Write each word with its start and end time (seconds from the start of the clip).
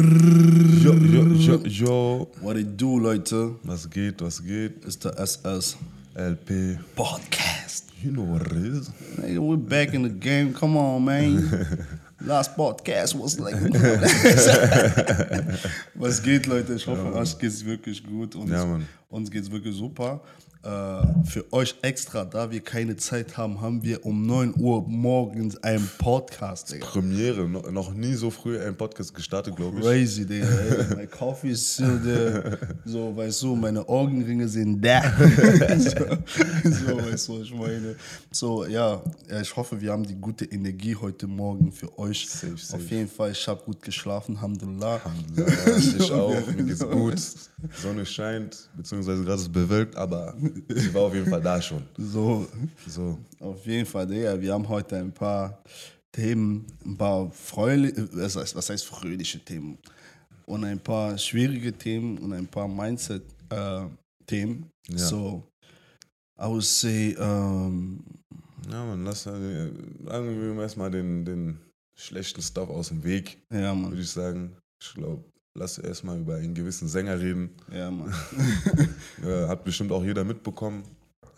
Jo, 0.00 0.92
jo, 0.92 1.22
jo, 1.34 1.58
jo. 1.64 2.28
What 2.40 2.56
it 2.56 2.76
do, 2.76 2.98
Leute? 2.98 3.56
Was 3.64 3.88
geht, 3.88 4.20
was 4.20 4.40
geht? 4.40 4.84
It's 4.84 4.96
the 4.96 5.10
SS 5.16 5.76
LP. 6.14 6.76
Podcast. 6.94 7.84
You 8.02 8.12
know 8.12 8.24
what 8.24 8.42
it 8.42 8.52
is. 8.52 8.90
Nigga, 9.16 9.38
we're 9.38 9.56
back 9.56 9.94
in 9.94 10.02
the 10.02 10.10
game. 10.10 10.52
Come 10.52 10.76
on, 10.76 11.04
man. 11.04 11.48
Last 12.26 12.54
podcast 12.56 13.14
was 13.14 13.40
like. 13.40 13.54
Was 15.94 16.22
geht, 16.22 16.46
Leute? 16.46 16.74
Ich 16.74 16.86
hoffe, 16.86 17.14
euch 17.14 17.38
geht's 17.38 17.64
wirklich 17.64 18.02
gut. 18.04 18.34
Uns, 18.34 18.50
Ja, 18.50 18.66
Mann. 18.66 18.86
Uns 19.16 19.30
geht's 19.30 19.50
wirklich 19.50 19.74
super. 19.74 20.20
Äh, 20.62 21.24
für 21.24 21.52
euch 21.52 21.76
extra, 21.82 22.24
da 22.24 22.50
wir 22.50 22.60
keine 22.60 22.96
Zeit 22.96 23.36
haben, 23.36 23.60
haben 23.60 23.84
wir 23.84 24.04
um 24.04 24.26
9 24.26 24.54
Uhr 24.58 24.84
morgens 24.88 25.56
einen 25.62 25.88
Podcast, 25.98 26.72
Digga. 26.72 26.86
Premiere. 26.86 27.48
No, 27.48 27.60
noch 27.70 27.94
nie 27.94 28.14
so 28.14 28.30
früh 28.30 28.58
ein 28.58 28.76
Podcast 28.76 29.14
gestartet, 29.14 29.54
glaube 29.54 29.78
ich. 29.78 29.84
Crazy, 29.84 30.26
Digga. 30.26 30.46
ey. 30.46 30.94
Mein 30.96 31.10
Coffee 31.10 31.50
ist 31.50 31.74
still 31.74 32.00
there. 32.02 32.58
So, 32.84 33.16
weißt 33.16 33.42
du, 33.42 33.54
meine 33.54 33.88
Augenringe 33.88 34.48
sind 34.48 34.84
da. 34.84 35.02
so, 35.78 36.70
so, 36.70 36.96
weißt 36.98 37.28
du, 37.28 37.42
ich 37.42 37.54
meine. 37.54 37.94
So, 38.32 38.66
ja, 38.66 39.00
ich 39.40 39.54
hoffe, 39.54 39.80
wir 39.80 39.92
haben 39.92 40.04
die 40.04 40.16
gute 40.16 40.46
Energie 40.46 40.96
heute 40.96 41.28
Morgen 41.28 41.70
für 41.70 41.96
euch. 41.96 42.28
Safe, 42.28 42.56
safe. 42.56 42.82
Auf 42.82 42.90
jeden 42.90 43.08
Fall, 43.08 43.30
ich 43.30 43.46
habe 43.46 43.62
gut 43.64 43.82
geschlafen, 43.82 44.36
Alhamdulillah. 44.36 45.00
Ja, 45.36 45.76
ich 45.76 46.10
auch. 46.12 46.44
Mir 46.48 46.64
geht's 46.64 46.80
gut. 46.80 47.20
Sonne 47.80 48.04
scheint, 48.04 48.68
beziehungsweise 48.76 49.05
gerade 49.06 49.40
ist 49.40 49.52
bewölkt, 49.52 49.96
aber 49.96 50.34
sie 50.68 50.92
war 50.94 51.02
auf 51.02 51.14
jeden 51.14 51.28
Fall 51.30 51.40
da 51.42 51.60
schon. 51.60 51.82
So, 51.96 52.46
So. 52.86 53.18
auf 53.40 53.64
jeden 53.66 53.86
Fall, 53.86 54.06
Digga, 54.06 54.40
wir 54.40 54.52
haben 54.52 54.68
heute 54.68 54.96
ein 54.96 55.12
paar 55.12 55.62
Themen, 56.12 56.66
ein 56.84 56.96
paar 56.96 57.30
fröhliche, 57.30 58.08
was 58.12 58.70
heißt, 58.70 58.84
fröhliche 58.84 59.38
Themen? 59.44 59.78
Und 60.46 60.64
ein 60.64 60.78
paar 60.78 61.18
schwierige 61.18 61.72
Themen 61.72 62.18
und 62.18 62.32
ein 62.32 62.46
paar 62.46 62.68
Mindset-Themen. 62.68 64.70
Ja. 64.88 64.98
So, 64.98 65.42
I 66.38 66.44
would 66.46 66.62
say, 66.64 67.16
ähm, 67.18 68.00
Ja, 68.70 68.84
man, 68.84 69.04
lass 69.04 69.26
äh, 69.26 69.70
sagen 70.04 70.56
wir 70.56 70.62
erstmal 70.62 70.90
den, 70.90 71.24
den 71.24 71.58
schlechten 71.96 72.42
Stuff 72.42 72.68
aus 72.68 72.88
dem 72.88 73.02
Weg, 73.04 73.38
ja, 73.52 73.74
würde 73.74 73.74
Mann. 73.74 73.98
ich 73.98 74.10
sagen. 74.10 74.56
Ich 74.80 74.94
glaube, 74.94 75.24
lass 75.56 75.78
erstmal 75.78 76.18
über 76.18 76.36
einen 76.36 76.54
gewissen 76.54 76.88
Sänger 76.88 77.18
reden. 77.18 77.50
Ja, 77.72 77.90
Mann. 77.90 78.12
Hat 79.48 79.64
bestimmt 79.64 79.90
auch 79.92 80.04
jeder 80.04 80.24
mitbekommen, 80.24 80.84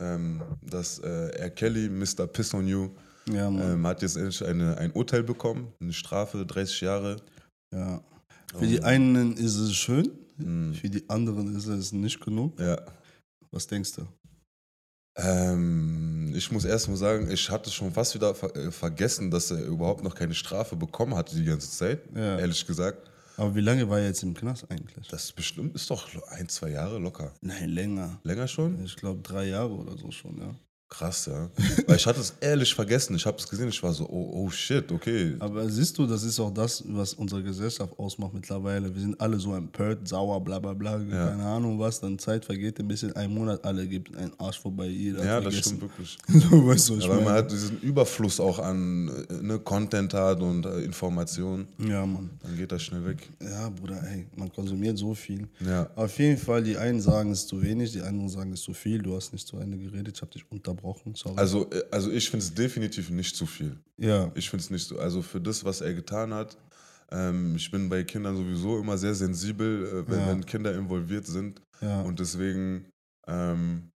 ähm, 0.00 0.42
dass 0.62 0.98
äh, 0.98 1.28
R. 1.38 1.50
Kelly, 1.50 1.88
Mr. 1.88 2.26
Piss 2.26 2.52
on 2.54 2.66
You, 2.66 2.90
Ja, 3.30 3.48
ähm, 3.48 3.86
hat 3.86 4.02
jetzt 4.02 4.16
endlich 4.16 4.44
eine, 4.44 4.76
ein 4.78 4.90
Urteil 4.92 5.22
bekommen, 5.22 5.72
eine 5.80 5.92
Strafe, 5.92 6.44
30 6.46 6.80
Jahre. 6.82 7.16
ja. 7.72 8.00
Für 8.58 8.66
die 8.66 8.82
einen 8.82 9.36
ist 9.36 9.56
es 9.56 9.74
schön, 9.74 10.10
Mhm. 10.38 10.72
für 10.72 10.88
die 10.88 11.08
anderen 11.10 11.54
ist 11.56 11.66
es 11.66 11.92
nicht 11.92 12.20
genug. 12.20 12.58
Ja. 12.60 12.80
Was 13.50 13.66
denkst 13.66 13.92
du? 13.96 14.06
Ähm, 15.16 16.32
ich 16.36 16.50
muss 16.52 16.64
erst 16.64 16.88
mal 16.88 16.96
sagen, 16.96 17.28
ich 17.30 17.50
hatte 17.50 17.70
schon 17.70 17.92
fast 17.92 18.14
wieder 18.14 18.34
ver 18.34 18.54
äh, 18.54 18.70
vergessen, 18.70 19.30
dass 19.30 19.50
er 19.50 19.64
überhaupt 19.64 20.04
noch 20.04 20.14
keine 20.14 20.34
Strafe 20.34 20.76
bekommen 20.76 21.14
hatte 21.16 21.34
die 21.36 21.44
ganze 21.44 21.70
Zeit, 21.70 22.00
Ja. 22.14 22.38
ehrlich 22.38 22.64
gesagt. 22.66 23.10
Aber 23.38 23.54
wie 23.54 23.60
lange 23.60 23.88
war 23.88 24.00
er 24.00 24.06
jetzt 24.06 24.24
im 24.24 24.34
Knast 24.34 24.68
eigentlich? 24.68 25.06
Das 25.06 25.30
bestimmt 25.30 25.76
ist 25.76 25.88
doch 25.90 26.08
ein, 26.32 26.48
zwei 26.48 26.70
Jahre 26.70 26.98
locker. 26.98 27.32
Nein, 27.40 27.68
länger. 27.68 28.18
Länger 28.24 28.48
schon? 28.48 28.84
Ich 28.84 28.96
glaube 28.96 29.22
drei 29.22 29.46
Jahre 29.46 29.74
oder 29.74 29.96
so 29.96 30.10
schon, 30.10 30.38
ja. 30.38 30.56
Krass, 30.90 31.26
ja. 31.26 31.50
Weil 31.86 31.96
ich 31.96 32.06
hatte 32.06 32.20
es 32.20 32.32
ehrlich 32.40 32.74
vergessen. 32.74 33.14
Ich 33.14 33.26
habe 33.26 33.36
es 33.36 33.46
gesehen, 33.46 33.68
ich 33.68 33.82
war 33.82 33.92
so, 33.92 34.04
oh, 34.08 34.30
oh 34.46 34.50
shit, 34.50 34.90
okay. 34.90 35.34
Aber 35.38 35.68
siehst 35.68 35.98
du, 35.98 36.06
das 36.06 36.22
ist 36.22 36.40
auch 36.40 36.50
das, 36.52 36.82
was 36.86 37.12
unsere 37.12 37.42
Gesellschaft 37.42 37.92
ausmacht 37.98 38.32
mittlerweile. 38.32 38.92
Wir 38.94 39.02
sind 39.02 39.20
alle 39.20 39.38
so 39.38 39.54
empört, 39.54 40.08
sauer, 40.08 40.42
bla 40.42 40.58
bla 40.58 40.72
bla, 40.72 40.98
Ja. 41.02 41.28
keine 41.28 41.44
Ahnung 41.44 41.78
was. 41.78 42.00
Dann 42.00 42.18
Zeit 42.18 42.42
vergeht 42.46 42.80
ein 42.80 42.88
bisschen, 42.88 43.14
ein 43.16 43.30
Monat, 43.30 43.62
alle 43.66 43.86
gibt 43.86 44.16
einen 44.16 44.32
Arsch 44.38 44.58
vorbei, 44.60 44.86
jeder 44.86 45.22
Ja, 45.22 45.40
das 45.42 45.56
stimmt 45.56 45.82
wirklich. 45.82 46.16
so, 46.28 46.66
weißt 46.66 46.88
du, 46.88 46.96
was 46.96 47.00
ich 47.00 47.04
Ja, 47.04 47.10
weil 47.10 47.16
man 47.16 47.24
meine? 47.24 47.36
halt 47.36 47.52
diesen 47.52 47.78
Überfluss 47.82 48.40
auch 48.40 48.58
an 48.58 49.08
äh, 49.28 49.34
ne, 49.42 49.58
Content 49.58 50.14
hat 50.14 50.40
und 50.40 50.64
äh, 50.64 50.80
Informationen, 50.80 51.68
Ja, 51.86 52.06
Mann. 52.06 52.30
dann 52.42 52.56
geht 52.56 52.72
das 52.72 52.82
schnell 52.82 53.04
weg. 53.04 53.28
Ja, 53.42 53.68
Bruder, 53.68 54.02
ey, 54.10 54.26
man 54.36 54.50
konsumiert 54.50 54.96
so 54.96 55.12
viel. 55.14 55.48
Ja. 55.60 55.90
Auf 55.96 56.18
jeden 56.18 56.38
Fall, 56.38 56.62
die 56.62 56.78
einen 56.78 57.02
sagen, 57.02 57.30
es 57.30 57.40
ist 57.40 57.48
zu 57.48 57.60
wenig, 57.60 57.92
die 57.92 58.00
anderen 58.00 58.30
sagen, 58.30 58.52
es 58.54 58.60
ist 58.60 58.64
zu 58.64 58.72
viel. 58.72 59.02
Du 59.02 59.14
hast 59.14 59.34
nicht 59.34 59.46
zu 59.46 59.58
Ende 59.58 59.76
geredet, 59.76 60.16
ich 60.16 60.22
habe 60.22 60.32
dich 60.32 60.44
unterbrochen, 60.50 60.77
sorry. 61.14 61.36
Also, 61.36 61.70
äh, 61.70 61.82
also 61.90 62.10
ich 62.10 62.28
finde 62.30 62.44
es 62.44 62.54
definitiv 62.54 63.10
nicht 63.10 63.34
zu 63.36 63.46
viel. 63.46 63.76
ja, 63.98 64.30
Ich 64.34 64.48
finde 64.50 64.62
es 64.64 64.70
nicht 64.70 64.86
so. 64.86 64.98
Also 64.98 65.22
für 65.22 65.40
das, 65.40 65.64
was 65.64 65.80
er 65.80 65.94
getan 65.94 66.32
hat, 66.34 66.56
ähm, 67.10 67.56
ich 67.56 67.70
bin 67.70 67.88
bei 67.88 68.04
Kindern 68.04 68.36
sowieso 68.36 68.78
immer 68.78 68.98
sehr 68.98 69.14
sensibel, 69.14 69.86
äh, 70.06 70.10
wenn, 70.10 70.20
Ja. 70.20 70.28
wenn 70.28 70.44
Kinder 70.46 70.74
involviert 70.74 71.26
sind. 71.26 71.60
ja, 71.80 72.02
Und 72.02 72.18
deswegen, 72.20 72.86
ähm, 73.26 73.90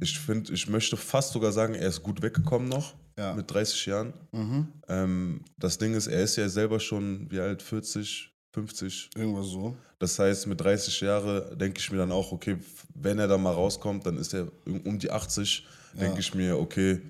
ich 0.00 0.18
finde, 0.18 0.52
ich 0.52 0.68
möchte 0.68 0.96
fast 0.96 1.32
sogar 1.32 1.52
sagen, 1.52 1.74
er 1.74 1.88
ist 1.88 2.02
gut 2.02 2.22
weggekommen 2.22 2.68
noch 2.68 2.94
Ja. 3.18 3.34
mit 3.34 3.50
30 3.50 3.86
Jahren. 3.86 4.12
mhm. 4.32 4.68
Ähm, 4.88 5.44
das 5.58 5.76
Ding 5.78 5.94
ist, 5.94 6.06
er 6.06 6.22
ist 6.22 6.36
ja 6.36 6.48
selber 6.48 6.78
schon, 6.80 7.30
wie 7.30 7.40
alt, 7.40 7.62
40, 7.62 8.30
50. 8.54 9.10
irgendwas 9.16 9.46
so. 9.46 9.76
Das 9.98 10.18
heißt, 10.18 10.46
mit 10.46 10.60
30 10.60 11.00
Jahren 11.00 11.56
denke 11.58 11.78
ich 11.80 11.90
mir 11.90 11.98
dann 11.98 12.12
auch, 12.12 12.32
okay, 12.32 12.58
wenn 12.94 13.18
er 13.18 13.28
da 13.28 13.38
mal 13.38 13.52
rauskommt, 13.52 14.04
dann 14.06 14.16
ist 14.18 14.34
er 14.34 14.48
um 14.66 14.98
die 14.98 15.10
80, 15.10 15.66
denke 16.00 16.20
ich 16.20 16.34
mir, 16.34 16.58
okay, 16.58 17.00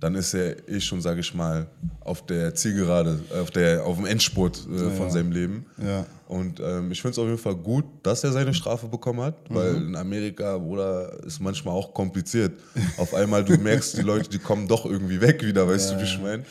dann 0.00 0.14
ist 0.14 0.32
er 0.34 0.68
eh 0.68 0.80
schon, 0.80 1.00
sage 1.02 1.20
ich 1.20 1.34
mal, 1.34 1.66
auf 2.00 2.24
der 2.24 2.54
Zielgerade, 2.54 3.20
auf, 3.38 3.50
der, 3.50 3.84
auf 3.84 3.96
dem 3.96 4.06
Endspurt 4.06 4.56
äh, 4.66 4.90
von 4.90 5.06
Ja. 5.06 5.10
seinem 5.10 5.30
Leben. 5.32 5.66
Ja, 5.76 6.06
Und 6.26 6.58
ähm, 6.60 6.90
ich 6.90 7.02
finde 7.02 7.12
es 7.12 7.18
auf 7.18 7.26
jeden 7.26 7.38
Fall 7.38 7.56
gut, 7.56 7.84
dass 8.02 8.24
er 8.24 8.32
seine 8.32 8.54
Strafe 8.54 8.88
bekommen 8.88 9.20
hat, 9.20 9.34
weil 9.50 9.74
Mhm. 9.74 9.88
in 9.88 9.96
Amerika, 9.96 10.56
Bruder, 10.56 11.22
ist 11.24 11.40
manchmal 11.40 11.74
auch 11.74 11.92
kompliziert. 11.92 12.58
auf 12.96 13.12
einmal, 13.14 13.44
du 13.44 13.58
merkst, 13.58 13.96
die 13.98 14.02
Leute, 14.02 14.30
die 14.30 14.38
kommen 14.38 14.66
doch 14.68 14.86
irgendwie 14.86 15.20
weg 15.20 15.44
wieder, 15.44 15.68
weißt 15.68 15.92
du, 15.92 15.98
wie 16.00 16.04
ich 16.04 16.18
meine? 16.18 16.44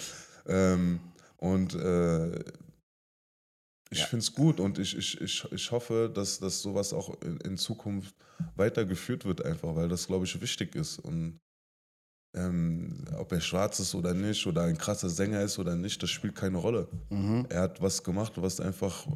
Ähm, 0.47 1.00
und 1.38 1.73
äh, 1.75 2.40
ich 3.91 4.03
finde 4.03 4.23
es 4.23 4.31
gut 4.34 4.59
und 4.59 4.78
ich, 4.78 4.96
ich, 4.96 5.19
ich, 5.19 5.51
ich 5.51 5.72
hoffe, 5.72 6.11
dass, 6.13 6.40
dass 6.40 6.61
sowas 6.61 6.94
auch 6.94 7.19
in, 7.23 7.38
in 7.38 7.57
Zukunft 7.57 8.13
weitergeführt 8.56 9.25
wird, 9.25 9.44
einfach, 9.44 9.75
weil 9.75 9.90
das, 9.90 10.06
glaube 10.06 10.25
ich, 10.25 10.40
wichtig 10.41 10.75
ist. 10.75 11.00
Und 11.00 11.40
ähm, 12.35 13.06
ob 13.17 13.31
er 13.31 13.41
schwarz 13.41 13.79
ist 13.79 13.95
oder 13.95 14.13
nicht, 14.13 14.45
oder 14.45 14.63
ein 14.63 14.78
krasser 14.78 15.09
Sänger 15.09 15.41
ist 15.41 15.57
oder 15.59 15.75
nicht, 15.75 16.01
das 16.03 16.09
spielt 16.09 16.35
keine 16.35 16.57
Rolle. 16.57 16.88
mhm. 17.09 17.45
Er 17.50 17.62
hat 17.62 17.81
was 17.81 18.03
gemacht, 18.03 18.34
was 18.35 18.59
einfach 18.59 19.07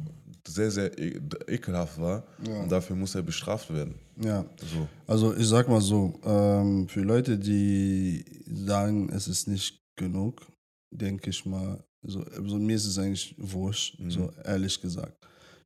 sehr, 0.46 0.70
sehr 0.70 0.98
e 0.98 1.20
ekelhaft 1.46 1.98
war. 2.00 2.24
Ja. 2.46 2.62
Und 2.62 2.72
dafür 2.72 2.96
muss 2.96 3.14
er 3.14 3.22
bestraft 3.22 3.72
werden. 3.72 3.94
ja. 4.20 4.44
So. 4.58 4.88
Also 5.06 5.34
ich 5.36 5.46
sag 5.48 5.68
mal 5.68 5.80
so, 5.80 6.12
ähm, 6.24 6.88
für 6.88 7.00
Leute, 7.02 7.38
die 7.38 8.24
sagen, 8.46 9.08
es 9.10 9.28
ist 9.28 9.48
nicht 9.48 9.80
genug, 9.96 10.42
denke 10.90 11.30
ich 11.30 11.46
mal, 11.46 11.82
so, 12.02 12.20
also 12.36 12.58
mir 12.58 12.76
ist 12.76 12.84
es 12.86 12.98
eigentlich 12.98 13.34
wurscht, 13.38 13.98
Mhm. 14.00 14.10
so 14.10 14.30
ehrlich 14.44 14.78
gesagt. 14.80 15.16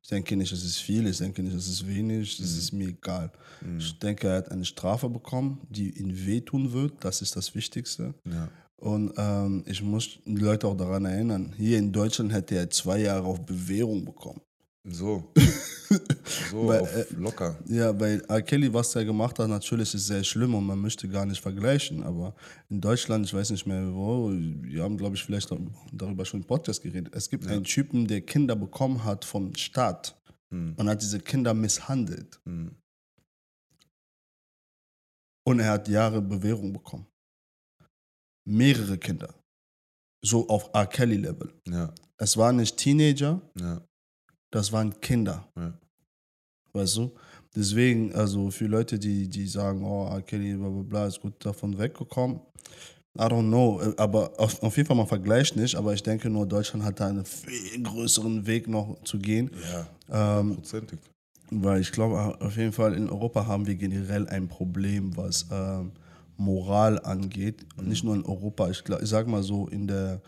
Ich 0.01 0.09
denke 0.09 0.35
nicht, 0.35 0.51
es 0.51 0.63
ist 0.63 0.77
viel, 0.77 1.07
ich 1.07 1.17
denke 1.17 1.43
nicht, 1.43 1.55
es 1.55 1.67
ist 1.67 1.87
wenig, 1.87 2.37
das 2.37 2.57
ist 2.57 2.71
mir 2.71 2.89
egal. 2.89 3.31
Mhm. 3.61 3.79
Ich 3.79 3.99
denke, 3.99 4.27
er 4.27 4.37
hat 4.37 4.51
eine 4.51 4.65
Strafe 4.65 5.09
bekommen, 5.09 5.61
die 5.69 5.97
ihn 5.99 6.25
wehtun 6.25 6.71
wird, 6.71 7.03
das 7.03 7.21
ist 7.21 7.35
das 7.35 7.53
Wichtigste. 7.53 8.15
Ja. 8.25 8.49
Und 8.77 9.13
ähm, 9.17 9.63
ich 9.67 9.83
muss 9.83 10.19
die 10.25 10.35
Leute 10.35 10.67
auch 10.67 10.77
daran 10.77 11.05
erinnern, 11.05 11.53
hier 11.57 11.77
in 11.77 11.91
Deutschland 11.91 12.31
hätte 12.31 12.55
er 12.55 12.69
zwei 12.69 12.99
Jahre 12.99 13.25
auf 13.25 13.45
Bewährung 13.45 14.05
bekommen. 14.05 14.41
So. 14.83 15.31
so 16.51 16.67
Weil, 16.67 16.79
auf 16.81 16.95
äh, 16.95 17.05
locker. 17.15 17.59
Ja, 17.67 17.97
weil 17.99 18.21
R. 18.27 18.41
Kelly, 18.41 18.73
was 18.73 18.95
er 18.95 19.03
gemacht 19.05 19.37
hat, 19.39 19.49
natürlich 19.49 19.93
ist 19.93 20.07
sehr 20.07 20.23
schlimm 20.23 20.55
und 20.55 20.65
man 20.65 20.79
möchte 20.79 21.07
gar 21.07 21.25
nicht 21.25 21.41
vergleichen. 21.41 22.03
Aber 22.03 22.33
in 22.69 22.79
Deutschland, 22.79 23.25
ich 23.25 23.33
weiß 23.33 23.49
nicht 23.51 23.65
mehr 23.65 23.93
wo, 23.93 24.31
wir 24.31 24.83
haben, 24.83 24.97
glaube 24.97 25.15
ich, 25.15 25.23
vielleicht 25.23 25.49
darüber 25.91 26.25
schon 26.25 26.41
im 26.41 26.47
Podcast 26.47 26.81
geredet. 26.81 27.13
Es 27.13 27.29
gibt 27.29 27.45
einen 27.47 27.63
Typen, 27.63 28.07
der 28.07 28.21
Kinder 28.21 28.55
bekommen 28.55 29.03
hat 29.03 29.25
vom 29.25 29.53
Staat 29.55 30.15
Hm. 30.51 30.73
und 30.77 30.89
hat 30.89 31.01
diese 31.01 31.19
Kinder 31.19 31.53
misshandelt. 31.53 32.39
Hm. 32.45 32.75
Und 35.45 35.59
er 35.59 35.71
hat 35.71 35.87
Jahre 35.87 36.21
Bewährung 36.21 36.73
bekommen. 36.73 37.05
Mehrere 38.47 38.97
Kinder. 38.97 39.33
So 40.23 40.47
auf 40.49 40.69
R. 40.73 40.87
Kelly-Level. 40.87 41.53
Ja. 41.67 41.93
Es 42.17 42.35
waren 42.35 42.55
nicht 42.57 42.77
Teenager, 42.77 43.41
Ja. 43.59 43.81
Das 44.51 44.71
waren 44.71 44.99
Kinder. 45.01 45.47
Ja. 45.55 45.73
Weißt 46.73 46.97
du? 46.97 47.11
Deswegen, 47.55 48.13
also 48.13 48.51
für 48.51 48.67
Leute, 48.67 48.99
die, 48.99 49.27
die 49.27 49.47
sagen, 49.47 49.83
oh, 49.83 50.07
R. 50.07 50.21
Kelly, 50.21 50.55
bla 50.55 50.69
bla 50.69 50.83
bla, 50.83 51.07
ist 51.07 51.19
gut 51.19 51.33
davon 51.43 51.77
weggekommen. 51.77 52.39
I 53.17 53.23
don't 53.23 53.47
know, 53.47 53.81
aber 53.97 54.31
auf, 54.39 54.61
auf 54.61 54.77
jeden 54.77 54.85
Fall, 54.87 54.95
man 54.95 55.07
vergleicht 55.07 55.55
nicht, 55.55 55.75
aber 55.75 55.93
ich 55.93 56.03
denke 56.03 56.29
nur, 56.29 56.45
Deutschland 56.45 56.85
hat 56.85 56.99
da 56.99 57.07
einen 57.07 57.25
viel 57.25 57.81
größeren 57.81 58.45
Weg 58.45 58.67
noch 58.67 59.01
zu 59.03 59.17
gehen, 59.17 59.49
Ja. 60.09 60.39
ähm, 60.39 60.55
Prozentig. 60.55 60.99
weil 61.49 61.81
ich 61.81 61.91
glaube, 61.91 62.37
auf 62.39 62.55
jeden 62.55 62.71
Fall 62.71 62.93
in 62.93 63.09
Europa 63.09 63.47
haben 63.47 63.65
wir 63.65 63.75
generell 63.75 64.27
ein 64.29 64.47
Problem, 64.47 65.17
was 65.17 65.47
ähm, 65.51 65.91
Moral 66.37 66.99
angeht. 66.99 67.65
Und 67.77 67.87
nicht 67.89 68.03
nur 68.03 68.13
in 68.15 68.23
Europa, 68.23 68.69
ich, 68.69 68.83
glaub, 68.83 69.01
ich 69.01 69.09
sag 69.09 69.27
mal 69.27 69.41
so, 69.43 69.67
in 69.67 69.87
der 69.87 70.21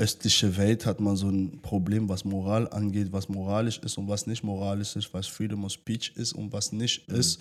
östliche 0.00 0.56
Welt 0.56 0.86
hat 0.86 1.00
man 1.00 1.16
so 1.16 1.28
ein 1.28 1.60
Problem, 1.62 2.08
was 2.08 2.24
Moral 2.24 2.68
angeht, 2.68 3.12
was 3.12 3.28
moralisch 3.28 3.78
ist 3.78 3.98
und 3.98 4.08
was 4.08 4.26
nicht 4.26 4.42
moralisch 4.42 4.96
ist, 4.96 5.12
was 5.14 5.26
Freedom 5.26 5.64
of 5.64 5.72
Speech 5.72 6.12
ist 6.16 6.32
und 6.32 6.52
was 6.52 6.72
nicht 6.72 7.08
mhm. 7.08 7.14
ist. 7.16 7.40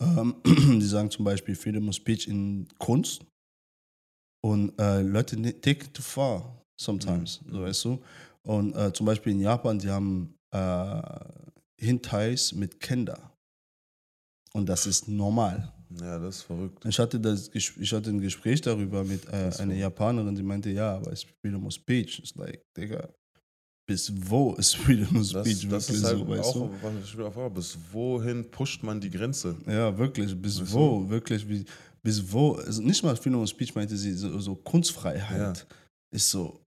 Ähm, 0.00 0.36
die 0.46 0.86
sagen 0.86 1.10
zum 1.10 1.24
Beispiel 1.24 1.54
Freedom 1.54 1.88
of 1.88 1.94
Speech 1.94 2.28
in 2.28 2.68
Kunst 2.78 3.24
und 4.44 4.78
äh, 4.78 5.02
Leute 5.02 5.36
take 5.60 5.84
it 5.84 5.94
too 5.94 6.02
far 6.02 6.62
sometimes, 6.80 7.42
mhm. 7.42 7.52
so 7.52 7.62
weißt 7.62 7.84
du. 7.84 8.02
Und 8.42 8.74
äh, 8.74 8.92
zum 8.92 9.04
Beispiel 9.04 9.32
in 9.32 9.40
Japan, 9.40 9.78
die 9.78 9.90
haben 9.90 10.34
äh, 10.54 11.02
Hintais 11.78 12.52
mit 12.52 12.80
Kindern. 12.80 13.20
Und 14.52 14.68
das 14.68 14.86
ist 14.86 15.08
normal. 15.08 15.72
Ja, 16.00 16.18
das 16.18 16.36
ist 16.36 16.42
verrückt. 16.42 16.84
Ich 16.84 16.98
hatte, 16.98 17.18
das, 17.18 17.50
ich 17.54 17.92
hatte 17.92 18.10
ein 18.10 18.20
Gespräch 18.20 18.60
darüber 18.60 19.04
mit 19.04 19.26
äh, 19.26 19.50
einer 19.58 19.74
Japanerin, 19.74 20.34
die 20.34 20.42
meinte, 20.42 20.70
ja, 20.70 20.96
aber 20.96 21.12
es 21.12 21.24
ist 21.24 21.30
Freedom 21.40 21.66
of 21.66 21.72
Speech. 21.72 22.20
Ist 22.20 22.36
like, 22.36 22.62
Digga, 22.76 23.08
bis 23.86 24.12
wo 24.14 24.54
ist 24.54 24.76
Freedom 24.76 25.16
of 25.16 25.26
Speech 25.26 25.68
das, 25.68 25.86
das 25.86 25.96
ist 25.96 26.04
halt 26.04 26.18
so, 26.18 26.28
weißt 26.28 26.54
du? 26.54 26.70
was 26.82 26.92
ich 27.04 27.16
mir 27.16 27.32
frage, 27.32 27.54
bis 27.54 27.78
wohin 27.90 28.50
pusht 28.50 28.82
man 28.82 29.00
die 29.00 29.10
Grenze? 29.10 29.56
Ja, 29.66 29.96
wirklich, 29.96 30.36
bis 30.40 30.60
weißt 30.60 30.72
wo, 30.74 31.00
du? 31.00 31.10
wirklich, 31.10 31.48
wie, 31.48 31.64
bis 32.02 32.30
wo, 32.30 32.52
also 32.52 32.82
nicht 32.82 33.02
mal 33.02 33.16
Freedom 33.16 33.40
of 33.40 33.48
Speech 33.48 33.74
meinte 33.74 33.96
sie, 33.96 34.12
so, 34.12 34.38
so 34.38 34.54
Kunstfreiheit 34.54 35.58
ja. 35.58 35.76
ist 36.14 36.30
so, 36.30 36.60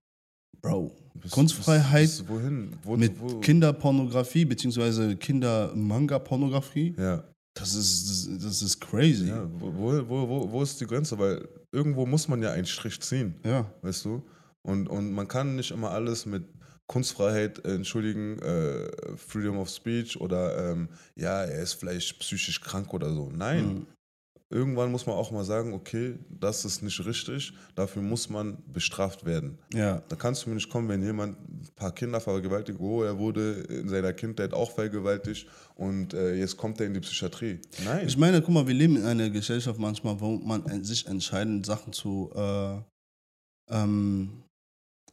Bro, 0.60 0.92
bis, 1.14 1.30
Kunstfreiheit 1.30 2.02
bis, 2.02 2.18
bis 2.18 2.28
wohin? 2.28 2.76
Wo, 2.82 2.96
mit 2.96 3.20
wo? 3.20 3.40
Kinderpornografie 3.40 4.44
beziehungsweise 4.44 5.16
Kinder-Manga-Pornografie. 5.16 6.94
Ja. 6.98 7.24
Das 7.54 7.74
ist, 7.74 8.28
das 8.42 8.62
ist 8.62 8.80
crazy. 8.80 9.28
Ja, 9.28 9.46
wo, 9.52 9.72
wo, 10.08 10.28
wo, 10.28 10.52
wo 10.52 10.62
ist 10.62 10.80
die 10.80 10.86
Grenze? 10.86 11.18
Weil 11.18 11.46
irgendwo 11.70 12.06
muss 12.06 12.28
man 12.28 12.42
ja 12.42 12.52
einen 12.52 12.66
Strich 12.66 13.00
ziehen. 13.00 13.34
Ja. 13.44 13.70
Weißt 13.82 14.04
du? 14.04 14.22
Und, 14.62 14.88
und 14.88 15.12
man 15.12 15.28
kann 15.28 15.56
nicht 15.56 15.70
immer 15.70 15.90
alles 15.90 16.24
mit 16.24 16.44
Kunstfreiheit 16.86 17.64
äh, 17.64 17.74
entschuldigen, 17.74 18.38
äh, 18.38 19.16
Freedom 19.16 19.58
of 19.58 19.68
Speech 19.68 20.20
oder 20.20 20.72
ähm, 20.72 20.88
ja, 21.14 21.42
er 21.42 21.62
ist 21.62 21.74
vielleicht 21.74 22.18
psychisch 22.20 22.60
krank 22.60 22.92
oder 22.94 23.12
so. 23.12 23.30
Nein, 23.30 23.66
mhm 23.66 23.86
irgendwann 24.52 24.90
muss 24.90 25.06
man 25.06 25.16
auch 25.16 25.30
mal 25.30 25.44
sagen, 25.44 25.72
okay, 25.72 26.18
das 26.28 26.64
ist 26.64 26.82
nicht 26.82 27.04
richtig, 27.04 27.52
dafür 27.74 28.02
muss 28.02 28.28
man 28.28 28.58
bestraft 28.72 29.24
werden. 29.24 29.58
Ja. 29.72 30.02
Da 30.08 30.16
kannst 30.16 30.44
du 30.44 30.50
mir 30.50 30.56
nicht 30.56 30.70
kommen, 30.70 30.88
wenn 30.88 31.02
jemand 31.02 31.38
ein 31.38 31.68
paar 31.74 31.92
Kinder 31.92 32.20
vergewaltigt, 32.20 32.78
oh, 32.78 33.02
er 33.02 33.18
wurde 33.18 33.62
in 33.68 33.88
seiner 33.88 34.12
Kindheit 34.12 34.52
auch 34.52 34.70
vergewaltigt 34.70 35.46
und 35.74 36.14
äh, 36.14 36.34
jetzt 36.34 36.56
kommt 36.56 36.80
er 36.80 36.86
in 36.86 36.94
die 36.94 37.00
Psychiatrie. 37.00 37.60
Nein. 37.84 38.06
Ich 38.06 38.16
meine, 38.16 38.40
guck 38.42 38.54
mal, 38.54 38.66
wir 38.66 38.74
leben 38.74 38.96
in 38.96 39.04
einer 39.04 39.30
Gesellschaft 39.30 39.78
manchmal, 39.78 40.20
wo 40.20 40.36
man 40.36 40.84
sich 40.84 41.06
entscheidet, 41.06 41.66
Sachen 41.66 41.92
zu, 41.92 42.30
äh, 42.34 42.78
ähm, 43.70 44.42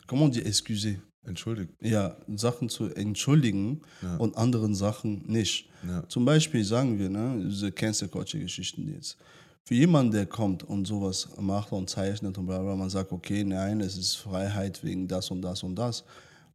comment 0.08 0.36
dire, 0.36 0.46
excuser. 0.46 0.96
Entschuldigt. 1.30 1.70
Ja, 1.80 2.18
Sachen 2.36 2.70
zu 2.70 2.86
entschuldigen 2.86 3.82
ja. 4.02 4.18
und 4.18 4.36
anderen 4.36 4.74
Sachen 4.74 5.24
nicht. 5.28 5.70
Ja. 5.88 6.08
Zum 6.10 6.26
Beispiel 6.26 6.66
sagen 6.66 6.98
wir, 6.98 7.10
ne, 7.10 7.46
diese 7.48 7.72
Cancel 7.72 8.08
Culture 8.08 8.42
Geschichten 8.42 8.92
jetzt. 8.92 9.18
Für 9.64 9.76
jemanden, 9.76 10.12
der 10.12 10.26
kommt 10.26 10.64
und 10.64 10.86
sowas 10.86 11.30
macht 11.40 11.72
und 11.72 11.90
zeichnet 11.90 12.36
und 12.38 12.48
bla 12.48 12.60
bla, 12.60 12.76
man 12.76 12.90
sagt, 12.90 13.12
okay, 13.12 13.44
nein, 13.44 13.80
es 13.82 13.96
ist 13.96 14.16
Freiheit 14.16 14.84
wegen 14.84 15.08
das 15.08 15.30
und 15.30 15.44
das 15.44 15.62
und 15.62 15.76
das. 15.76 16.04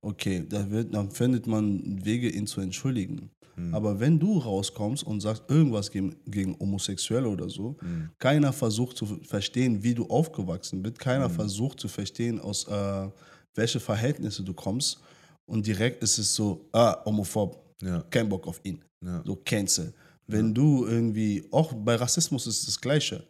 Okay, 0.03 0.44
da 0.49 0.69
wird, 0.69 0.93
dann 0.93 1.11
findet 1.11 1.47
man 1.47 2.05
Wege, 2.05 2.29
ihn 2.29 2.49
zu 2.49 2.61
entschuldigen. 2.61 3.31
Mhm. 3.56 3.75
Aber 3.75 4.00
wenn 4.00 4.19
du 4.19 4.38
rauskommst 4.38 5.05
und 5.05 5.21
sagst 5.21 5.44
irgendwas 5.49 5.91
gegen, 5.91 6.17
gegen 6.26 6.59
Homosexuelle 6.59 7.29
oder 7.29 7.49
so, 7.49 7.76
mhm. 7.81 8.11
keiner 8.19 8.53
versucht 8.53 8.97
zu 8.97 9.06
verstehen, 9.06 9.85
wie 9.85 9.94
du 9.94 10.06
aufgewachsen 10.06 10.82
bist, 10.82 10.99
keiner 10.99 11.29
mhm. 11.29 11.35
versucht 11.35 11.79
zu 11.79 11.87
verstehen, 11.87 12.41
aus 12.41 12.67
äh, 12.67 13.09
welche 13.54 13.80
Verhältnisse 13.80 14.42
du 14.42 14.54
kommst. 14.54 15.00
Und 15.46 15.66
direkt 15.66 16.02
ist 16.02 16.18
es 16.18 16.34
so, 16.34 16.68
ah, 16.72 17.04
homophob, 17.04 17.74
ja. 17.82 18.02
kein 18.10 18.28
Bock 18.28 18.46
auf 18.46 18.60
ihn. 18.64 18.82
Ja. 19.04 19.22
So 19.24 19.36
cancel. 19.36 19.92
Wenn 20.26 20.48
ja. 20.48 20.52
du 20.54 20.86
irgendwie, 20.86 21.46
auch 21.50 21.72
bei 21.74 21.96
Rassismus 21.96 22.46
ist 22.46 22.66
das 22.66 22.80
Gleiche. 22.80 23.26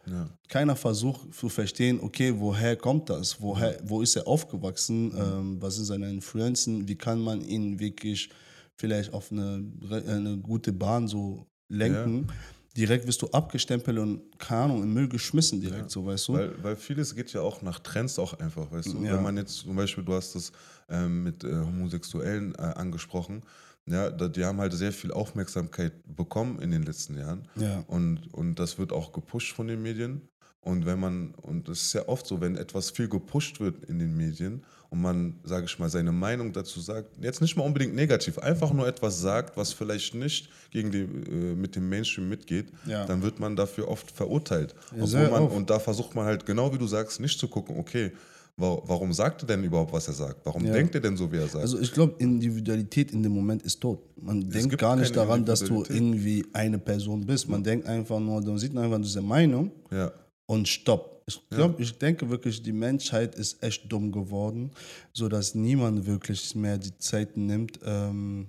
Keiner 0.47 0.75
versucht 0.75 1.33
zu 1.33 1.49
verstehen, 1.49 1.99
okay, 2.01 2.33
woher 2.37 2.77
kommt 2.77 3.09
das? 3.09 3.41
Woher, 3.41 3.77
wo 3.83 4.01
ist 4.01 4.15
er 4.15 4.27
aufgewachsen? 4.27 5.13
Ähm, 5.17 5.61
was 5.61 5.75
sind 5.75 5.85
seine 5.85 6.09
Influenzen? 6.09 6.87
Wie 6.87 6.95
kann 6.95 7.19
man 7.19 7.41
ihn 7.41 7.79
wirklich 7.79 8.29
vielleicht 8.77 9.13
auf 9.13 9.31
eine, 9.31 9.65
eine 10.07 10.37
gute 10.37 10.71
Bahn 10.71 11.07
so 11.07 11.45
lenken? 11.67 12.27
Direkt 12.75 13.07
wirst 13.07 13.21
du 13.21 13.27
abgestempelt 13.27 13.97
und, 13.97 14.37
keine 14.37 14.63
Ahnung, 14.63 14.83
in 14.83 14.93
Müll 14.93 15.07
geschmissen 15.07 15.61
direkt, 15.61 15.83
ja, 15.83 15.89
so, 15.89 16.05
weißt 16.05 16.27
du? 16.27 16.33
Weil, 16.33 16.63
weil 16.63 16.75
vieles 16.75 17.15
geht 17.15 17.31
ja 17.31 17.41
auch 17.41 17.61
nach 17.61 17.79
Trends 17.79 18.19
auch 18.19 18.33
einfach, 18.39 18.69
weißt 18.69 18.93
du? 18.93 19.03
Ja. 19.03 19.15
Wenn 19.15 19.23
man 19.23 19.37
jetzt 19.37 19.59
zum 19.59 19.75
Beispiel, 19.75 20.03
du 20.03 20.13
hast 20.13 20.35
das 20.35 20.51
ähm, 20.89 21.23
mit 21.23 21.43
äh, 21.43 21.53
Homosexuellen 21.53 22.53
äh, 22.55 22.61
angesprochen, 22.61 23.43
ja, 23.87 24.09
die 24.09 24.43
haben 24.43 24.59
halt 24.59 24.73
sehr 24.73 24.91
viel 24.91 25.11
Aufmerksamkeit 25.11 25.93
bekommen 26.07 26.59
in 26.59 26.71
den 26.71 26.83
letzten 26.83 27.17
Jahren. 27.17 27.47
Ja. 27.55 27.83
Und, 27.87 28.33
und 28.33 28.55
das 28.55 28.79
wird 28.79 28.91
auch 28.91 29.11
gepusht 29.13 29.55
von 29.55 29.67
den 29.67 29.81
Medien. 29.81 30.27
Und 30.65 30.87
wenn 30.87 30.99
man, 30.99 31.35
und 31.43 31.69
es 31.69 31.83
ist 31.83 31.93
ja 31.93 32.07
oft 32.07 32.25
so, 32.25 32.41
wenn 32.41 32.57
etwas 32.57 32.89
viel 32.89 33.07
gepusht 33.07 33.59
wird 33.59 33.85
in 33.85 33.99
den 33.99 34.17
Medien 34.17 34.63
und 34.89 34.99
man, 34.99 35.35
sage 35.43 35.67
ich 35.67 35.77
mal, 35.77 35.89
seine 35.89 36.11
Meinung 36.11 36.53
dazu 36.53 36.79
sagt, 36.79 37.07
jetzt 37.21 37.39
nicht 37.39 37.55
mal 37.55 37.61
unbedingt 37.63 37.93
negativ, 37.93 38.39
einfach 38.39 38.73
nur 38.73 38.87
etwas 38.87 39.21
sagt, 39.21 39.57
was 39.57 39.73
vielleicht 39.73 40.15
nicht 40.15 40.49
gegen 40.71 40.89
die, 40.89 41.01
äh, 41.01 41.55
mit 41.55 41.75
dem 41.75 41.87
Mainstream 41.87 42.29
mitgeht, 42.29 42.71
ja. 42.87 43.05
dann 43.05 43.21
wird 43.21 43.39
man 43.39 43.55
dafür 43.55 43.87
oft 43.87 44.09
verurteilt. 44.09 44.73
Ja, 44.97 45.29
man, 45.29 45.43
und 45.49 45.69
da 45.69 45.77
versucht 45.77 46.15
man 46.15 46.25
halt, 46.25 46.47
genau 46.47 46.73
wie 46.73 46.79
du 46.79 46.87
sagst, 46.87 47.19
nicht 47.19 47.39
zu 47.39 47.47
gucken, 47.47 47.77
okay, 47.77 48.11
Warum 48.57 49.11
sagt 49.11 49.43
er 49.43 49.47
denn 49.47 49.65
überhaupt, 49.65 49.91
was 49.91 50.07
er 50.07 50.13
sagt? 50.13 50.45
Warum 50.45 50.63
ja. 50.63 50.71
denkt 50.71 50.95
er 50.95 51.01
denn 51.01 51.17
so, 51.17 51.29
wie 51.29 51.35
er 51.35 51.47
sagt? 51.49 51.57
Also 51.57 51.77
ich 51.77 51.91
glaube, 51.91 52.15
Individualität 52.19 53.11
in 53.11 53.21
dem 53.21 53.33
Moment 53.33 53.61
ist 53.63 53.81
tot. 53.81 53.99
Man 54.15 54.43
es 54.43 54.47
denkt 54.47 54.77
gar 54.77 54.95
nicht 54.95 55.13
daran, 55.13 55.43
dass 55.43 55.59
du 55.59 55.83
irgendwie 55.89 56.45
eine 56.53 56.79
Person 56.79 57.25
bist. 57.25 57.49
Man 57.49 57.59
ja. 57.59 57.71
denkt 57.71 57.85
einfach 57.85 58.17
nur, 58.17 58.41
man 58.41 58.57
sieht 58.57 58.77
einfach 58.77 59.01
diese 59.01 59.21
Meinung 59.21 59.71
ja 59.91 60.09
und 60.47 60.67
stopp. 60.67 61.23
Ich 61.27 61.41
glaube, 61.49 61.75
ja. 61.75 61.79
ich 61.79 61.97
denke 61.97 62.29
wirklich, 62.29 62.61
die 62.61 62.71
Menschheit 62.71 63.33
ist 63.35 63.63
echt 63.63 63.91
dumm 63.91 64.11
geworden, 64.11 64.71
sodass 65.11 65.55
niemand 65.55 66.05
wirklich 66.05 66.53
mehr 66.53 66.77
die 66.77 66.95
Zeit 66.99 67.35
nimmt, 67.35 67.79
ähm, 67.83 68.47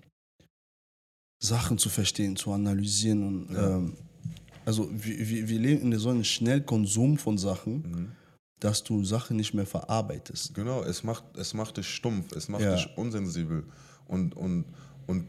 Sachen 1.42 1.78
zu 1.78 1.88
verstehen, 1.88 2.36
zu 2.36 2.52
analysieren. 2.52 3.22
Und, 3.26 3.54
ja. 3.54 3.76
ähm, 3.76 3.96
also 4.66 4.90
wir, 4.92 5.48
wir 5.48 5.58
leben 5.58 5.90
in 5.92 5.98
so 5.98 6.10
einem 6.10 6.24
Schnellkonsum 6.24 7.16
von 7.16 7.38
Sachen, 7.38 7.74
mhm. 7.76 8.12
dass 8.60 8.84
du 8.84 9.04
Sachen 9.04 9.36
nicht 9.36 9.54
mehr 9.54 9.66
verarbeitest. 9.66 10.54
Genau, 10.54 10.82
es 10.82 11.02
macht, 11.02 11.24
es 11.36 11.54
macht 11.54 11.78
dich 11.78 11.88
stumpf, 11.88 12.32
es 12.32 12.48
macht 12.48 12.62
ja. 12.62 12.74
dich 12.74 12.88
unsensibel. 12.96 13.64
Und, 14.06 14.36
und, 14.36 14.66
und 15.06 15.26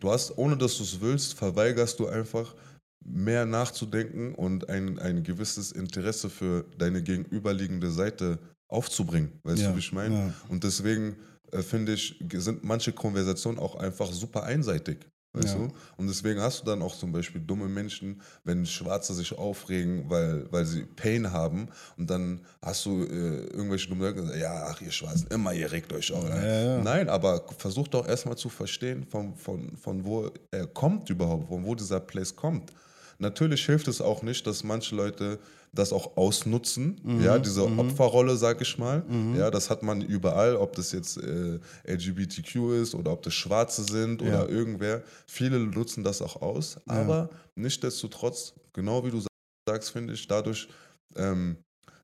du 0.00 0.10
hast, 0.10 0.36
ohne 0.36 0.56
dass 0.56 0.78
du 0.78 0.82
es 0.82 1.00
willst, 1.00 1.34
verweigerst 1.34 2.00
du 2.00 2.08
einfach 2.08 2.54
mehr 3.04 3.46
nachzudenken 3.46 4.34
und 4.34 4.68
ein, 4.68 4.98
ein 4.98 5.22
gewisses 5.22 5.72
Interesse 5.72 6.30
für 6.30 6.64
deine 6.78 7.02
gegenüberliegende 7.02 7.90
Seite 7.90 8.38
aufzubringen. 8.68 9.32
Weißt 9.42 9.62
ja, 9.62 9.70
du, 9.70 9.76
wie 9.76 9.80
ich 9.80 9.92
meine? 9.92 10.14
Ja. 10.14 10.34
Und 10.48 10.64
deswegen 10.64 11.16
äh, 11.52 11.62
finde 11.62 11.94
ich, 11.94 12.22
sind 12.34 12.64
manche 12.64 12.92
Konversationen 12.92 13.58
auch 13.58 13.76
einfach 13.76 14.12
super 14.12 14.44
einseitig. 14.44 14.98
Weißt 15.32 15.54
ja. 15.54 15.58
du? 15.58 15.68
Und 15.96 16.08
deswegen 16.08 16.40
hast 16.40 16.60
du 16.60 16.64
dann 16.66 16.82
auch 16.82 16.96
zum 16.96 17.12
Beispiel 17.12 17.40
dumme 17.40 17.68
Menschen, 17.68 18.20
wenn 18.42 18.66
Schwarze 18.66 19.14
sich 19.14 19.36
aufregen, 19.38 20.10
weil, 20.10 20.50
weil 20.50 20.64
sie 20.64 20.82
Pain 20.82 21.30
haben. 21.30 21.68
Und 21.96 22.10
dann 22.10 22.40
hast 22.60 22.84
du 22.84 23.04
äh, 23.04 23.44
irgendwelche 23.46 23.88
dumme 23.88 24.10
Leute, 24.10 24.36
ja, 24.36 24.66
ach, 24.68 24.80
ihr 24.80 24.90
Schwarzen, 24.90 25.28
immer, 25.28 25.52
ihr 25.52 25.70
regt 25.70 25.92
euch 25.92 26.12
auch. 26.12 26.28
Ja, 26.28 26.42
ja. 26.42 26.82
Nein, 26.82 27.08
aber 27.08 27.44
versucht 27.58 27.94
doch 27.94 28.08
erstmal 28.08 28.36
zu 28.36 28.48
verstehen, 28.48 29.06
von, 29.06 29.36
von, 29.36 29.76
von 29.76 30.04
wo 30.04 30.30
er 30.50 30.66
kommt 30.66 31.08
überhaupt, 31.10 31.48
von 31.48 31.64
wo 31.64 31.76
dieser 31.76 32.00
Place 32.00 32.34
kommt. 32.34 32.72
Natürlich 33.20 33.66
hilft 33.66 33.86
es 33.86 34.00
auch 34.00 34.22
nicht, 34.22 34.46
dass 34.46 34.64
manche 34.64 34.96
Leute 34.96 35.38
das 35.72 35.92
auch 35.92 36.16
ausnutzen, 36.16 36.98
mhm, 37.04 37.22
ja, 37.22 37.38
diese 37.38 37.66
mhm. 37.66 37.78
Opferrolle, 37.78 38.34
sag 38.36 38.62
ich 38.62 38.78
mal. 38.78 39.04
Mhm. 39.06 39.36
Ja, 39.36 39.50
das 39.50 39.68
hat 39.68 39.82
man 39.82 40.00
überall, 40.00 40.56
ob 40.56 40.74
das 40.74 40.90
jetzt 40.92 41.18
äh, 41.18 41.58
LGBTQ 41.86 42.72
ist 42.82 42.94
oder 42.94 43.12
ob 43.12 43.22
das 43.22 43.34
Schwarze 43.34 43.84
sind 43.84 44.22
ja. 44.22 44.28
oder 44.28 44.48
irgendwer. 44.48 45.02
Viele 45.26 45.60
nutzen 45.60 46.02
das 46.02 46.22
auch 46.22 46.40
aus, 46.40 46.80
ja. 46.88 46.94
aber 46.94 47.28
nichtdestotrotz, 47.56 48.54
genau 48.72 49.04
wie 49.04 49.10
du 49.10 49.22
sagst, 49.68 49.90
finde 49.90 50.14
ich, 50.14 50.26
dadurch, 50.26 50.68
ähm, 51.14 51.58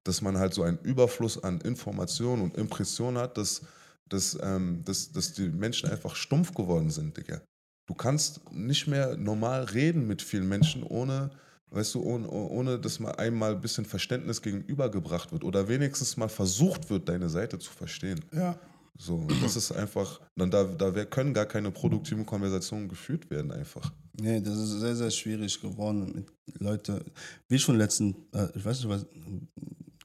dass 0.04 0.20
man 0.20 0.36
halt 0.36 0.52
so 0.52 0.62
einen 0.62 0.78
Überfluss 0.80 1.42
an 1.42 1.62
Informationen 1.62 2.42
und 2.42 2.56
Impressionen 2.56 3.16
hat, 3.16 3.38
dass, 3.38 3.62
dass, 4.08 4.38
ähm, 4.42 4.82
dass, 4.84 5.10
dass 5.10 5.32
die 5.32 5.48
Menschen 5.48 5.90
einfach 5.90 6.14
stumpf 6.14 6.52
geworden 6.54 6.90
sind, 6.90 7.16
Digga 7.16 7.40
du 7.86 7.94
kannst 7.94 8.40
nicht 8.52 8.86
mehr 8.86 9.16
normal 9.16 9.64
reden 9.64 10.06
mit 10.06 10.22
vielen 10.22 10.48
Menschen, 10.48 10.82
ohne, 10.82 11.30
weißt 11.70 11.94
du, 11.94 12.02
ohne, 12.02 12.28
ohne 12.28 12.78
dass 12.78 13.00
mal 13.00 13.12
einmal 13.12 13.52
ein 13.54 13.60
bisschen 13.60 13.84
Verständnis 13.84 14.42
gegenübergebracht 14.42 15.32
wird 15.32 15.44
oder 15.44 15.68
wenigstens 15.68 16.16
mal 16.16 16.28
versucht 16.28 16.90
wird, 16.90 17.08
deine 17.08 17.28
Seite 17.28 17.58
zu 17.58 17.72
verstehen. 17.72 18.24
Ja. 18.32 18.58
So, 18.98 19.26
das 19.42 19.56
ist 19.56 19.72
einfach, 19.72 20.20
dann 20.36 20.50
da, 20.50 20.64
da 20.64 21.04
können 21.04 21.34
gar 21.34 21.44
keine 21.44 21.70
produktiven 21.70 22.24
Konversationen 22.24 22.88
geführt 22.88 23.28
werden, 23.30 23.52
einfach. 23.52 23.92
Nee, 24.18 24.40
das 24.40 24.56
ist 24.56 24.80
sehr, 24.80 24.96
sehr 24.96 25.10
schwierig 25.10 25.60
geworden 25.60 26.12
mit 26.14 26.60
Leuten, 26.60 27.00
wie 27.48 27.58
schon 27.58 27.76
letzten, 27.76 28.16
äh, 28.32 28.48
ich 28.54 28.64
weiß 28.64 28.78
nicht 28.78 28.88
was, 28.88 29.04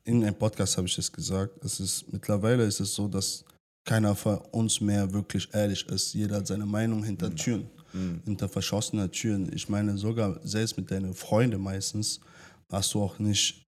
in 0.04 0.24
einem 0.24 0.36
Podcast 0.36 0.78
habe 0.78 0.88
ich 0.88 0.96
das 0.96 1.12
gesagt, 1.12 1.64
es 1.64 1.80
ist, 1.80 2.12
mittlerweile 2.12 2.66
ist 2.66 2.82
es 2.82 2.94
so, 2.94 3.08
dass 3.08 3.46
keiner 3.86 4.16
von 4.16 4.38
uns 4.52 4.82
mehr 4.82 5.12
wirklich 5.14 5.50
ehrlich 5.54 5.88
ist. 5.88 6.14
Jeder 6.14 6.38
hat 6.38 6.48
seine 6.48 6.66
Meinung 6.66 7.04
hinter 7.04 7.34
Türen, 7.34 7.70
hinter 8.26 8.48
verschlossenen 8.48 9.12
Türen. 9.12 9.52
Ich 9.54 9.70
meine, 9.70 9.98
sogar 9.98 10.40
selbst 10.44 10.78
mit 10.78 10.92
deinen 10.92 11.14
Freunden 11.14 11.62
meistens 11.62 12.20
hast 12.72 12.94
du 12.94 13.02
auch 13.02 13.20
nicht, 13.20 13.64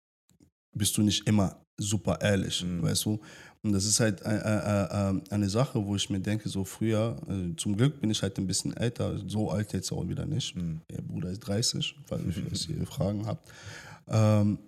bist 0.76 0.96
du 0.96 1.02
nicht 1.02 1.26
immer 1.26 1.56
super 1.78 2.18
ehrlich, 2.20 2.64
weißt 2.66 3.04
du? 3.06 3.20
Und 3.62 3.72
das 3.72 3.84
ist 3.84 4.00
halt 4.00 4.22
äh, 4.22 4.36
äh, 4.36 5.10
äh, 5.10 5.20
eine 5.30 5.48
Sache, 5.50 5.84
wo 5.84 5.94
ich 5.94 6.08
mir 6.08 6.20
denke, 6.20 6.48
so 6.48 6.64
früher, 6.64 7.16
zum 7.56 7.76
Glück 7.76 8.00
bin 8.00 8.10
ich 8.10 8.22
halt 8.22 8.38
ein 8.38 8.46
bisschen 8.46 8.74
älter, 8.74 9.18
so 9.28 9.50
alt 9.50 9.72
jetzt 9.72 9.92
auch 9.92 10.08
wieder 10.08 10.24
nicht. 10.24 10.54
Der 10.90 11.02
Bruder 11.02 11.30
ist 11.30 11.40
30, 11.40 11.94
falls 12.06 12.68
ihr 12.68 12.86
Fragen 12.86 13.26
habt. 13.26 13.50
Ähm, 14.08 14.58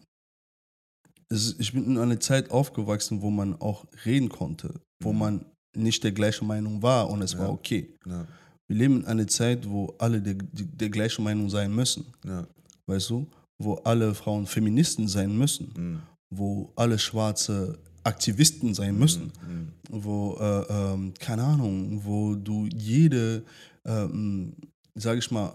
ich 1.31 1.73
bin 1.73 1.87
in 1.87 1.99
einer 1.99 2.21
Zeit 2.21 2.51
aufgewachsen, 2.51 3.23
wo 3.23 3.31
man 3.31 3.59
auch 3.61 3.87
reden 4.05 4.29
konnte, 4.29 4.75
wo 5.05 5.13
man 5.13 5.45
nicht 5.77 6.03
der 6.05 6.13
gleichen 6.13 6.47
Meinung 6.47 6.83
war 6.83 7.09
und 7.11 7.23
es 7.23 7.37
war 7.39 7.51
okay. 7.51 7.89
Ja, 8.07 8.27
Wir 8.69 8.77
leben 8.77 9.01
in 9.01 9.07
einer 9.07 9.27
Zeit, 9.27 9.69
wo 9.69 9.95
alle 9.99 10.21
der, 10.21 10.35
der 10.53 10.89
gleichen 10.91 11.25
Meinung 11.25 11.49
sein 11.51 11.75
müssen, 11.75 12.05
ja, 12.25 12.47
weißt 12.87 13.11
du? 13.11 13.27
Wo 13.59 13.75
alle 13.85 14.15
Frauen 14.15 14.47
Feministen 14.47 15.09
sein 15.09 15.37
müssen, 15.37 15.73
Mhm. 15.77 16.01
wo 16.31 16.73
alle 16.77 16.99
Schwarze 16.99 17.79
Aktivisten 18.05 18.75
sein 18.75 18.99
müssen, 18.99 19.33
Mhm. 19.49 19.69
wo, 19.91 20.37
äh, 20.41 20.65
ähm, 20.69 21.15
keine 21.19 21.45
Ahnung, 21.45 22.01
wo 22.05 22.35
du 22.35 22.67
jede, 22.75 23.45
ähm, 23.85 24.55
sag 24.95 25.19
ich 25.19 25.31
mal, 25.31 25.55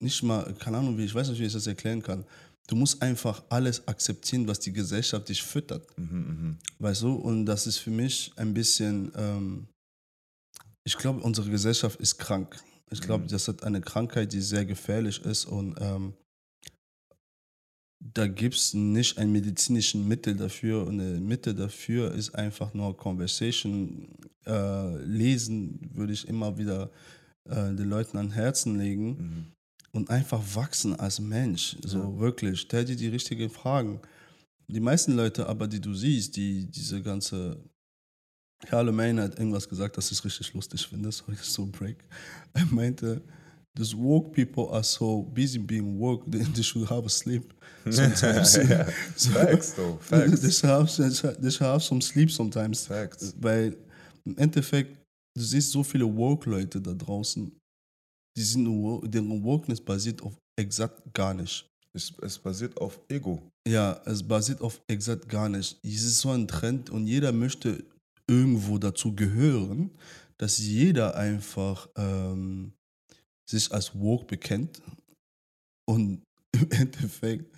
nicht 0.00 0.22
mal, 0.22 0.52
keine 0.58 0.78
Ahnung, 0.78 0.96
wie 0.98 1.04
ich 1.04 1.14
weiß 1.14 1.28
nicht, 1.30 1.40
wie 1.40 1.46
ich 1.46 1.52
das 1.52 1.66
erklären 1.66 2.02
kann. 2.02 2.24
Du 2.68 2.76
musst 2.76 3.02
einfach 3.02 3.42
alles 3.48 3.86
akzeptieren, 3.88 4.46
was 4.46 4.60
die 4.60 4.72
Gesellschaft 4.72 5.28
dich 5.28 5.42
füttert. 5.42 5.86
Mhm, 5.98 6.06
mhm. 6.18 6.58
Weißt 6.78 7.02
du? 7.02 7.14
Und 7.14 7.44
das 7.46 7.66
ist 7.66 7.78
für 7.78 7.90
mich 7.90 8.32
ein 8.36 8.54
bisschen, 8.54 9.12
ähm, 9.16 9.66
ich 10.84 10.96
glaube, 10.96 11.20
unsere 11.20 11.50
Gesellschaft 11.50 12.00
ist 12.00 12.18
krank. 12.18 12.62
Ich 12.90 13.00
glaube, 13.00 13.24
Mhm. 13.24 13.28
das 13.28 13.48
hat 13.48 13.62
eine 13.64 13.80
Krankheit, 13.80 14.32
die 14.32 14.40
sehr 14.40 14.64
gefährlich 14.64 15.20
ist 15.24 15.44
und 15.46 15.76
ähm, 15.80 16.14
da 18.14 18.26
gibt 18.26 18.56
es 18.56 18.74
nicht 18.74 19.16
ein 19.18 19.30
medizinischen 19.30 20.08
Mittel 20.08 20.34
dafür. 20.36 20.84
Und 20.86 20.98
ein 21.00 21.24
Mittel 21.24 21.54
dafür 21.54 22.12
ist 22.12 22.34
einfach 22.34 22.74
nur 22.74 22.96
Conversation. 22.96 24.08
Äh, 24.44 24.96
lesen 25.04 25.78
würde 25.94 26.12
ich 26.12 26.26
immer 26.26 26.58
wieder 26.58 26.90
äh, 27.44 27.72
den 27.74 27.88
Leuten 27.88 28.16
an 28.18 28.30
Herzen 28.32 28.76
legen 28.78 29.06
Mhm. 29.06 29.52
Und 29.94 30.08
einfach 30.10 30.42
wachsen 30.54 30.98
als 30.98 31.20
Mensch. 31.20 31.76
So 31.84 31.98
Ja. 31.98 32.18
wirklich. 32.18 32.60
Stell 32.60 32.84
dir 32.84 32.96
die 32.96 33.08
richtigen 33.08 33.50
Fragen. 33.50 34.00
Die 34.68 34.80
meisten 34.80 35.12
Leute 35.12 35.46
aber, 35.48 35.68
die 35.68 35.80
du 35.80 35.94
siehst, 35.94 36.36
die 36.36 36.66
diese 36.70 37.02
ganze. 37.02 37.58
Charlemagne 38.68 39.20
hat 39.22 39.38
irgendwas 39.38 39.68
gesagt, 39.68 39.96
das 39.96 40.12
ich 40.12 40.24
richtig 40.24 40.54
lustig 40.54 40.86
finde. 40.86 41.10
Sorry, 41.12 41.32
ist 41.34 41.52
so 41.52 41.62
ein 41.64 41.72
Break. 41.72 42.04
Er 42.52 42.64
meinte, 42.66 43.20
these 43.76 43.96
woke 43.96 44.30
people 44.30 44.72
are 44.72 44.84
so 44.84 45.22
busy 45.34 45.58
being 45.58 45.98
woke, 45.98 46.30
they, 46.30 46.44
they 46.44 46.62
should 46.62 46.88
have 46.88 47.04
a 47.04 47.08
sleep 47.08 47.52
sometimes. 47.90 48.54
Ja. 48.68 48.86
So, 49.16 49.30
Facts, 49.30 49.74
though. 49.74 49.98
they, 50.10 50.28
Facts. 50.28 50.58
should 50.58 50.70
have, 50.70 51.40
they 51.40 51.50
should 51.50 51.66
have 51.66 51.82
some 51.82 52.00
sleep 52.00 52.30
sometimes. 52.30 52.86
Facts. 52.86 53.34
Weil 53.40 53.76
im 54.24 54.38
Endeffekt, 54.38 54.96
du 55.34 55.42
siehst 55.42 55.72
so 55.72 55.82
viele 55.82 56.04
Woke-Leute 56.04 56.80
da 56.80 56.92
draußen, 56.94 57.50
die 58.36 58.42
sind 58.42 58.64
nur, 58.64 59.06
deren 59.08 59.42
Wokeness 59.42 59.80
basiert 59.80 60.22
auf 60.22 60.38
exakt 60.58 61.02
gar 61.12 61.34
nicht. 61.34 61.68
Es, 61.94 62.12
es 62.22 62.38
basiert 62.38 62.76
auf 62.78 63.00
Ego. 63.08 63.50
Ja, 63.68 64.00
es 64.06 64.22
basiert 64.22 64.60
auf 64.60 64.80
exakt 64.88 65.28
gar 65.28 65.48
nicht. 65.48 65.78
Es 65.82 66.02
ist 66.02 66.20
so 66.20 66.30
ein 66.30 66.48
Trend 66.48 66.90
und 66.90 67.06
jeder 67.06 67.32
möchte 67.32 67.84
irgendwo 68.26 68.78
dazu 68.78 69.14
gehören, 69.14 69.90
dass 70.38 70.58
jeder 70.58 71.16
einfach 71.16 71.88
ähm, 71.96 72.72
sich 73.48 73.70
als 73.72 73.94
woke 73.98 74.24
bekennt 74.24 74.80
und 75.86 76.22
im 76.52 76.70
Endeffekt 76.70 77.54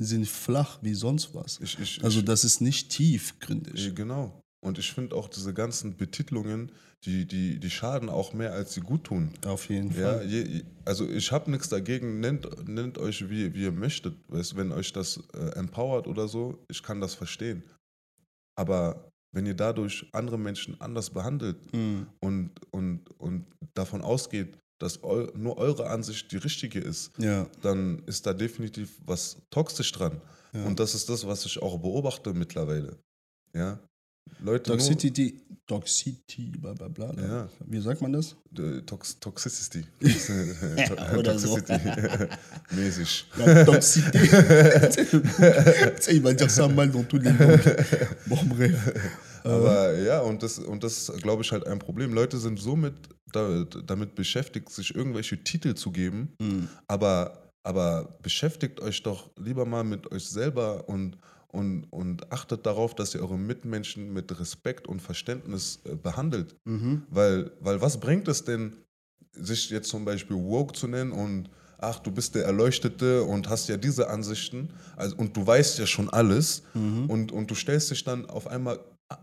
sind 0.00 0.26
flach 0.28 0.78
wie 0.82 0.94
sonst 0.94 1.34
was. 1.34 1.60
Ich, 1.60 1.78
ich, 1.78 2.04
Also 2.04 2.22
das 2.22 2.44
ist 2.44 2.60
nicht 2.60 2.90
tiefgründig. 2.90 3.94
Genau. 3.94 4.40
Und 4.64 4.78
ich 4.78 4.92
finde 4.92 5.16
auch 5.16 5.28
diese 5.28 5.54
ganzen 5.54 5.96
Betitelungen, 5.96 6.72
die, 7.04 7.26
die, 7.26 7.58
die 7.60 7.70
schaden 7.70 8.08
auch 8.08 8.32
mehr, 8.32 8.52
als 8.52 8.74
sie 8.74 8.80
gut 8.80 9.04
tun. 9.04 9.32
Auf 9.46 9.68
jeden 9.68 9.90
Ja, 9.96 10.14
Fall. 10.14 10.26
je, 10.26 10.62
also 10.84 11.08
ich 11.08 11.30
habe 11.30 11.50
nichts 11.50 11.68
dagegen, 11.68 12.20
nennt, 12.20 12.68
nennt 12.68 12.98
euch 12.98 13.28
wie, 13.30 13.54
wie 13.54 13.62
ihr 13.64 13.72
möchtet. 13.72 14.16
Weißt, 14.28 14.56
wenn 14.56 14.72
euch 14.72 14.92
das 14.92 15.22
äh, 15.34 15.50
empowert 15.58 16.06
oder 16.08 16.26
so, 16.28 16.58
ich 16.68 16.82
kann 16.82 17.00
das 17.00 17.14
verstehen. 17.14 17.62
Aber 18.56 19.10
wenn 19.32 19.46
ihr 19.46 19.54
dadurch 19.54 20.08
andere 20.12 20.38
Menschen 20.38 20.80
anders 20.80 21.10
behandelt 21.10 21.56
Mhm. 21.72 22.06
und, 22.20 22.50
und, 22.72 23.08
und 23.20 23.46
davon 23.74 24.02
ausgeht, 24.02 24.56
dass 24.80 25.02
eu, 25.04 25.28
nur 25.34 25.58
eure 25.58 25.88
Ansicht 25.90 26.30
die 26.32 26.36
richtige 26.38 26.80
ist, 26.80 27.10
Ja, 27.18 27.46
dann 27.62 28.02
ist 28.06 28.26
da 28.26 28.32
definitiv 28.32 28.98
was 29.04 29.36
toxisch 29.50 29.92
dran. 29.92 30.20
Ja. 30.52 30.64
Und 30.64 30.80
das 30.80 30.94
ist 30.94 31.08
das, 31.08 31.26
was 31.26 31.44
ich 31.46 31.60
auch 31.62 31.78
beobachte 31.78 32.32
mittlerweile. 32.32 32.96
Ja. 33.54 33.78
Leute, 34.40 34.70
Toxicity, 34.70 35.40
Toxicity, 35.66 36.52
bla 36.58 36.72
bla 36.72 36.88
bla. 36.88 37.12
Ja. 37.16 37.48
Wie 37.66 37.80
sagt 37.80 38.00
man 38.00 38.12
das? 38.12 38.36
äh, 38.58 38.80
Tox 38.82 39.18
Toxicity. 39.20 39.84
Oder 41.16 41.38
so. 41.38 41.58
Mäßig. 42.70 43.26
La 43.36 43.64
toxicité. 43.64 44.18
Tu 44.18 46.02
sais, 46.02 46.14
il 46.16 46.22
va 46.22 46.32
dire 46.32 46.48
ça 46.50 46.68
mal 46.68 46.90
dans 46.90 47.02
tous 47.04 47.18
les 47.18 47.30
langues. 47.32 47.76
Bon, 48.26 48.42
bref. 48.44 48.74
Aber 49.44 49.96
ja, 49.98 50.20
und 50.20 50.42
das, 50.42 50.58
und 50.58 50.82
das 50.82 51.08
ist, 51.08 51.22
glaube 51.22 51.42
ich, 51.42 51.52
halt 51.52 51.66
ein 51.66 51.78
Problem. 51.78 52.12
Leute 52.12 52.38
sind 52.38 52.58
so 52.58 52.76
mit, 52.76 52.94
da, 53.32 53.64
damit 53.86 54.14
beschäftigt, 54.14 54.68
sich 54.70 54.94
irgendwelche 54.94 55.42
Titel 55.42 55.74
zu 55.74 55.90
geben, 55.90 56.34
Mhm. 56.40 56.68
aber, 56.86 57.50
aber 57.62 58.18
beschäftigt 58.22 58.80
euch 58.80 59.02
doch 59.02 59.30
lieber 59.38 59.64
mal 59.64 59.84
mit 59.84 60.10
euch 60.12 60.26
selber 60.28 60.88
und, 60.88 61.16
und, 61.58 61.84
und 61.90 62.32
achtet 62.32 62.64
darauf, 62.66 62.94
dass 62.94 63.14
ihr 63.14 63.20
eure 63.22 63.38
Mitmenschen 63.38 64.12
mit 64.12 64.38
Respekt 64.40 64.86
und 64.88 65.00
Verständnis 65.02 65.80
äh, 65.84 65.94
behandelt. 65.96 66.56
Mhm. 66.64 67.02
Weil, 67.10 67.50
weil 67.60 67.80
was 67.80 67.98
bringt 68.00 68.28
es 68.28 68.44
denn, 68.44 68.76
sich 69.32 69.70
jetzt 69.70 69.88
zum 69.88 70.04
Beispiel 70.04 70.36
woke 70.36 70.72
zu 70.74 70.86
nennen 70.88 71.12
und 71.12 71.50
ach, 71.80 71.98
du 72.00 72.10
bist 72.10 72.34
der 72.34 72.44
Erleuchtete 72.44 73.22
und 73.22 73.48
hast 73.48 73.68
ja 73.68 73.76
diese 73.76 74.08
Ansichten 74.10 74.70
also, 74.96 75.14
und 75.16 75.36
du 75.36 75.46
weißt 75.46 75.78
ja 75.78 75.86
schon 75.86 76.08
alles 76.10 76.62
Mhm. 76.74 77.08
und, 77.10 77.32
und 77.32 77.50
du 77.50 77.54
stellst 77.54 77.90
dich 77.90 78.02
dann 78.04 78.26
auf 78.26 78.46
einmal 78.48 78.78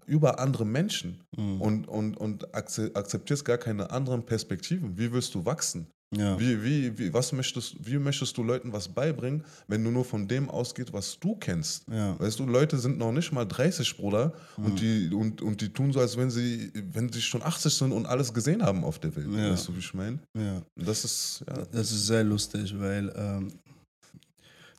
über 0.07 0.39
andere 0.39 0.65
Menschen 0.65 1.21
Mhm. 1.37 1.61
und, 1.61 1.87
und, 1.87 2.17
und 2.17 2.53
akze- 2.55 2.95
akzeptierst 2.95 3.43
gar 3.45 3.57
keine 3.57 3.89
anderen 3.91 4.25
Perspektiven. 4.25 4.97
Wie 4.97 5.11
willst 5.11 5.35
du 5.35 5.45
wachsen? 5.45 5.87
Ja. 6.17 6.39
Wie, 6.39 6.63
wie, 6.63 6.97
wie, 6.97 7.13
was 7.13 7.31
möchtest, 7.33 7.75
wie 7.85 7.97
möchtest 7.97 8.37
du 8.37 8.43
Leuten 8.43 8.71
was 8.71 8.87
beibringen, 8.87 9.43
wenn 9.67 9.83
du 9.83 9.91
nur 9.91 10.05
von 10.05 10.27
dem 10.27 10.49
ausgehst, 10.49 10.93
was 10.93 11.19
du 11.19 11.35
kennst? 11.35 11.85
Ja. 11.89 12.19
Weißt 12.19 12.39
du, 12.39 12.45
Leute 12.45 12.77
sind 12.77 12.97
noch 12.97 13.11
nicht 13.11 13.31
mal 13.31 13.45
30, 13.45 13.97
Bruder, 13.97 14.33
Mhm. 14.57 14.65
und, 14.65 14.79
die, 14.81 15.09
und, 15.13 15.41
und 15.41 15.61
die 15.61 15.69
tun 15.69 15.91
so, 15.91 15.99
als 15.99 16.15
wenn 16.17 16.29
sie, 16.31 16.71
wenn 16.93 17.11
sie 17.11 17.21
schon 17.21 17.41
80 17.43 17.73
sind 17.73 17.91
und 17.91 18.05
alles 18.05 18.33
gesehen 18.33 18.63
haben 18.63 18.83
auf 18.83 18.99
der 18.99 19.15
Welt. 19.15 19.27
Ja. 19.31 19.51
Weißt 19.51 19.67
du, 19.67 19.75
wie 19.75 19.79
ich 19.79 19.93
meine? 19.93 20.19
ja. 20.37 20.61
Das 20.75 21.03
ist, 21.03 21.43
ja. 21.47 21.65
Das 21.71 21.91
ist 21.91 22.07
sehr 22.07 22.23
lustig, 22.23 22.73
weil 22.79 23.11
ähm, 23.15 23.51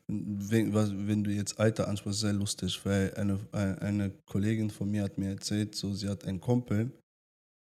wenn, 0.09 0.73
was, 0.73 0.91
wenn 0.93 1.25
du 1.25 1.31
jetzt 1.33 1.59
Alter 1.59 1.89
ansprichst, 1.89 2.21
sehr 2.21 2.33
lustig, 2.33 2.81
weil 2.85 3.13
eine, 3.15 3.39
eine, 3.53 3.83
eine 3.83 4.11
Kollegin 4.25 4.71
von 4.71 4.89
mir 4.91 5.03
hat 5.03 5.19
mir 5.19 5.31
erzählt, 5.31 5.75
so 5.75 5.93
sie 5.95 6.09
hat 6.09 6.25
einen 6.25 6.41
Kumpel 6.41 6.93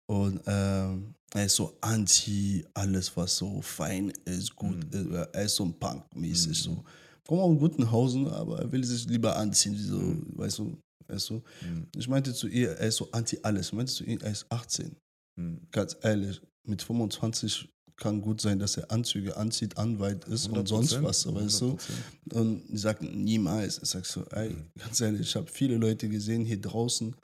und 0.09 0.41
ähm, 0.45 1.13
er 1.33 1.45
ist 1.45 1.55
so 1.55 1.77
anti 1.81 2.65
alles, 2.73 3.15
was 3.15 3.37
so 3.37 3.61
fein 3.61 4.11
ist, 4.25 4.55
gut 4.55 4.83
ist. 4.93 5.07
Er 5.33 5.43
ist 5.43 5.55
so 5.55 5.65
ein 5.65 5.73
Punk-mäßig, 5.77 6.61
so. 6.63 6.83
Kommt 7.27 7.41
aus 7.41 7.59
Gutenhausen, 7.59 8.27
aber 8.27 8.59
er 8.59 8.71
will 8.71 8.83
sich 8.83 9.05
lieber 9.07 9.35
anziehen, 9.35 9.77
so, 9.77 9.99
weißt 10.37 10.59
du, 10.59 10.77
weißt 11.07 11.29
du. 11.29 11.33
Mhm. 11.61 11.87
Ich 11.95 12.07
meinte 12.07 12.33
zu 12.33 12.47
ihr, 12.47 12.71
er 12.71 12.87
ist 12.87 12.95
so 12.97 13.09
anti 13.11 13.37
alles. 13.43 13.67
Ich 13.67 13.73
meinte 13.73 13.91
zu 13.91 14.03
ihr, 14.05 14.21
er 14.21 14.31
ist 14.31 14.45
18 14.49 14.95
Mhm. 15.39 15.67
ganz 15.71 15.95
ehrlich, 16.01 16.41
mit 16.63 16.81
25 16.81 17.69
kann 17.95 18.21
gut 18.21 18.41
sein, 18.41 18.59
dass 18.59 18.77
er 18.77 18.89
Anzüge 18.91 19.37
anzieht, 19.37 19.77
Anwalt 19.77 20.25
ist 20.25 20.47
und 20.49 20.67
sonst 20.67 20.93
100%, 20.93 21.03
was, 21.03 21.25
weißt 21.25 21.61
du? 21.61 21.77
100%. 22.29 22.33
Und 22.33 22.63
ich 22.71 22.81
sag 22.81 23.01
niemals. 23.01 23.79
Ich 23.81 23.89
sag 23.89 24.05
so, 24.05 24.23
ey, 24.31 24.55
ganz 24.77 25.01
ehrlich, 25.01 25.21
ich 25.21 25.35
habe 25.35 25.47
viele 25.51 25.77
Leute 25.77 26.07
gesehen 26.09 26.45
hier 26.45 26.59
draußen, 26.61 27.15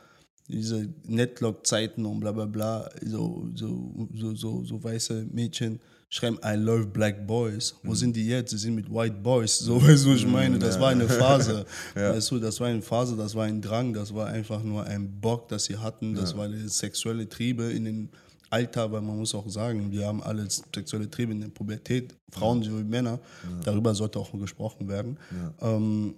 diese 0.48 0.90
Netlock-Zeiten 1.08 2.06
und 2.06 2.20
bla 2.20 2.32
bla 2.32 2.46
bla, 2.46 2.90
so, 3.06 3.50
so, 3.56 4.10
so, 4.14 4.36
so, 4.36 4.64
so 4.64 4.84
weiße 4.84 5.28
Mädchen 5.32 5.80
schreiben 6.10 6.38
I 6.46 6.56
love 6.56 6.88
black 6.88 7.26
boys. 7.26 7.76
Wo 7.82 7.96
sind 7.96 8.16
die 8.16 8.28
jetzt? 8.28 8.52
Sie 8.52 8.58
sind 8.58 8.76
mit 8.76 8.90
white 8.90 9.16
boys. 9.24 9.58
So, 9.58 9.82
weißt 9.88 10.06
du, 10.06 10.14
ich 10.14 10.28
meine? 10.28 10.60
Das 10.60 10.80
war 10.80 10.90
eine 10.90 11.10
Phase. 11.10 11.66
Weißt 11.96 12.30
du, 12.30 12.40
das 12.40 12.60
war 12.60 12.68
eine 12.68 12.82
Phase, 12.82 13.16
das 13.16 13.34
war 13.34 13.46
ein 13.46 13.62
Drang, 13.62 13.94
das 13.94 14.14
war 14.14 14.28
einfach 14.28 14.62
nur 14.64 14.86
ein 14.86 15.20
Bock, 15.20 15.48
das 15.48 15.66
sie 15.66 15.78
hatten. 15.78 16.14
Das 16.14 16.38
war 16.38 16.46
eine 16.46 16.70
sexuelle 16.70 17.28
Triebe 17.28 17.64
in 17.64 17.86
den 17.86 18.10
Alter, 18.52 18.92
weil 18.92 19.02
man 19.02 19.18
muss 19.18 19.34
auch 19.34 19.50
sagen, 19.50 19.92
wir 19.92 20.06
haben 20.06 20.22
alle 20.22 20.48
sexuelle 20.50 21.10
Triebe 21.10 21.32
in 21.32 21.42
der 21.42 21.48
Pubertät, 21.48 22.16
Frauen 22.32 22.62
sowie 22.62 22.84
Männer. 22.84 23.20
Darüber 23.64 23.96
sollte 23.96 24.20
auch 24.20 24.32
gesprochen 24.34 24.88
werden. 24.88 25.18
Ähm, 25.62 26.14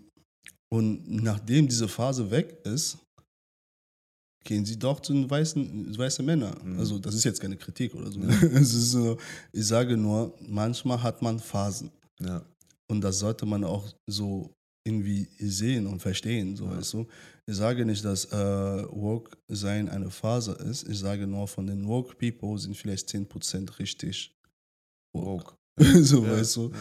und 0.67 1.09
nachdem 1.09 1.69
diese 1.69 1.87
Phase 1.87 2.29
weg 2.31 2.57
ist, 2.65 2.97
gehen 4.45 4.63
Sie 4.63 4.79
doch 4.79 5.01
zu 5.01 5.11
den 5.11 5.29
weißen, 5.29 5.97
weißen 5.97 6.25
Männern. 6.25 6.55
Mhm. 6.63 6.79
Also 6.79 6.97
das 6.99 7.15
ist 7.15 7.25
jetzt 7.25 7.41
keine 7.41 7.57
Kritik 7.57 7.93
oder 7.93 8.09
so. 8.09 8.21
Es 8.53 8.73
ist 8.73 8.91
so, 8.91 9.17
ich 9.51 9.67
sage 9.67 9.97
nur, 9.97 10.33
manchmal 10.47 11.01
hat 11.03 11.21
man 11.21 11.39
Phasen. 11.39 11.91
Ja. 12.19 12.41
Und 12.87 13.01
das 13.01 13.19
sollte 13.19 13.45
man 13.45 13.63
auch 13.63 13.91
so 14.07 14.53
irgendwie 14.85 15.27
sehen 15.39 15.87
und 15.87 15.99
verstehen, 15.99 16.55
so 16.55 16.69
weißt 16.69 16.93
du. 16.93 17.07
Ich 17.47 17.55
sage 17.55 17.85
nicht, 17.85 18.05
dass 18.05 18.25
äh, 18.25 18.85
Woke 18.89 19.35
sein 19.47 19.89
eine 19.89 20.09
Phase 20.09 20.53
ist. 20.53 20.87
Ich 20.87 20.99
sage 20.99 21.27
nur, 21.27 21.47
von 21.47 21.67
den 21.67 21.87
Woke 21.87 22.15
People 22.15 22.57
sind 22.57 22.77
vielleicht 22.77 23.09
10% 23.09 23.79
richtig 23.79 24.31
Woke. 25.13 25.55
so, 26.01 26.23
Ja, 26.23 26.31
weißt 26.37 26.55
du. 26.55 26.71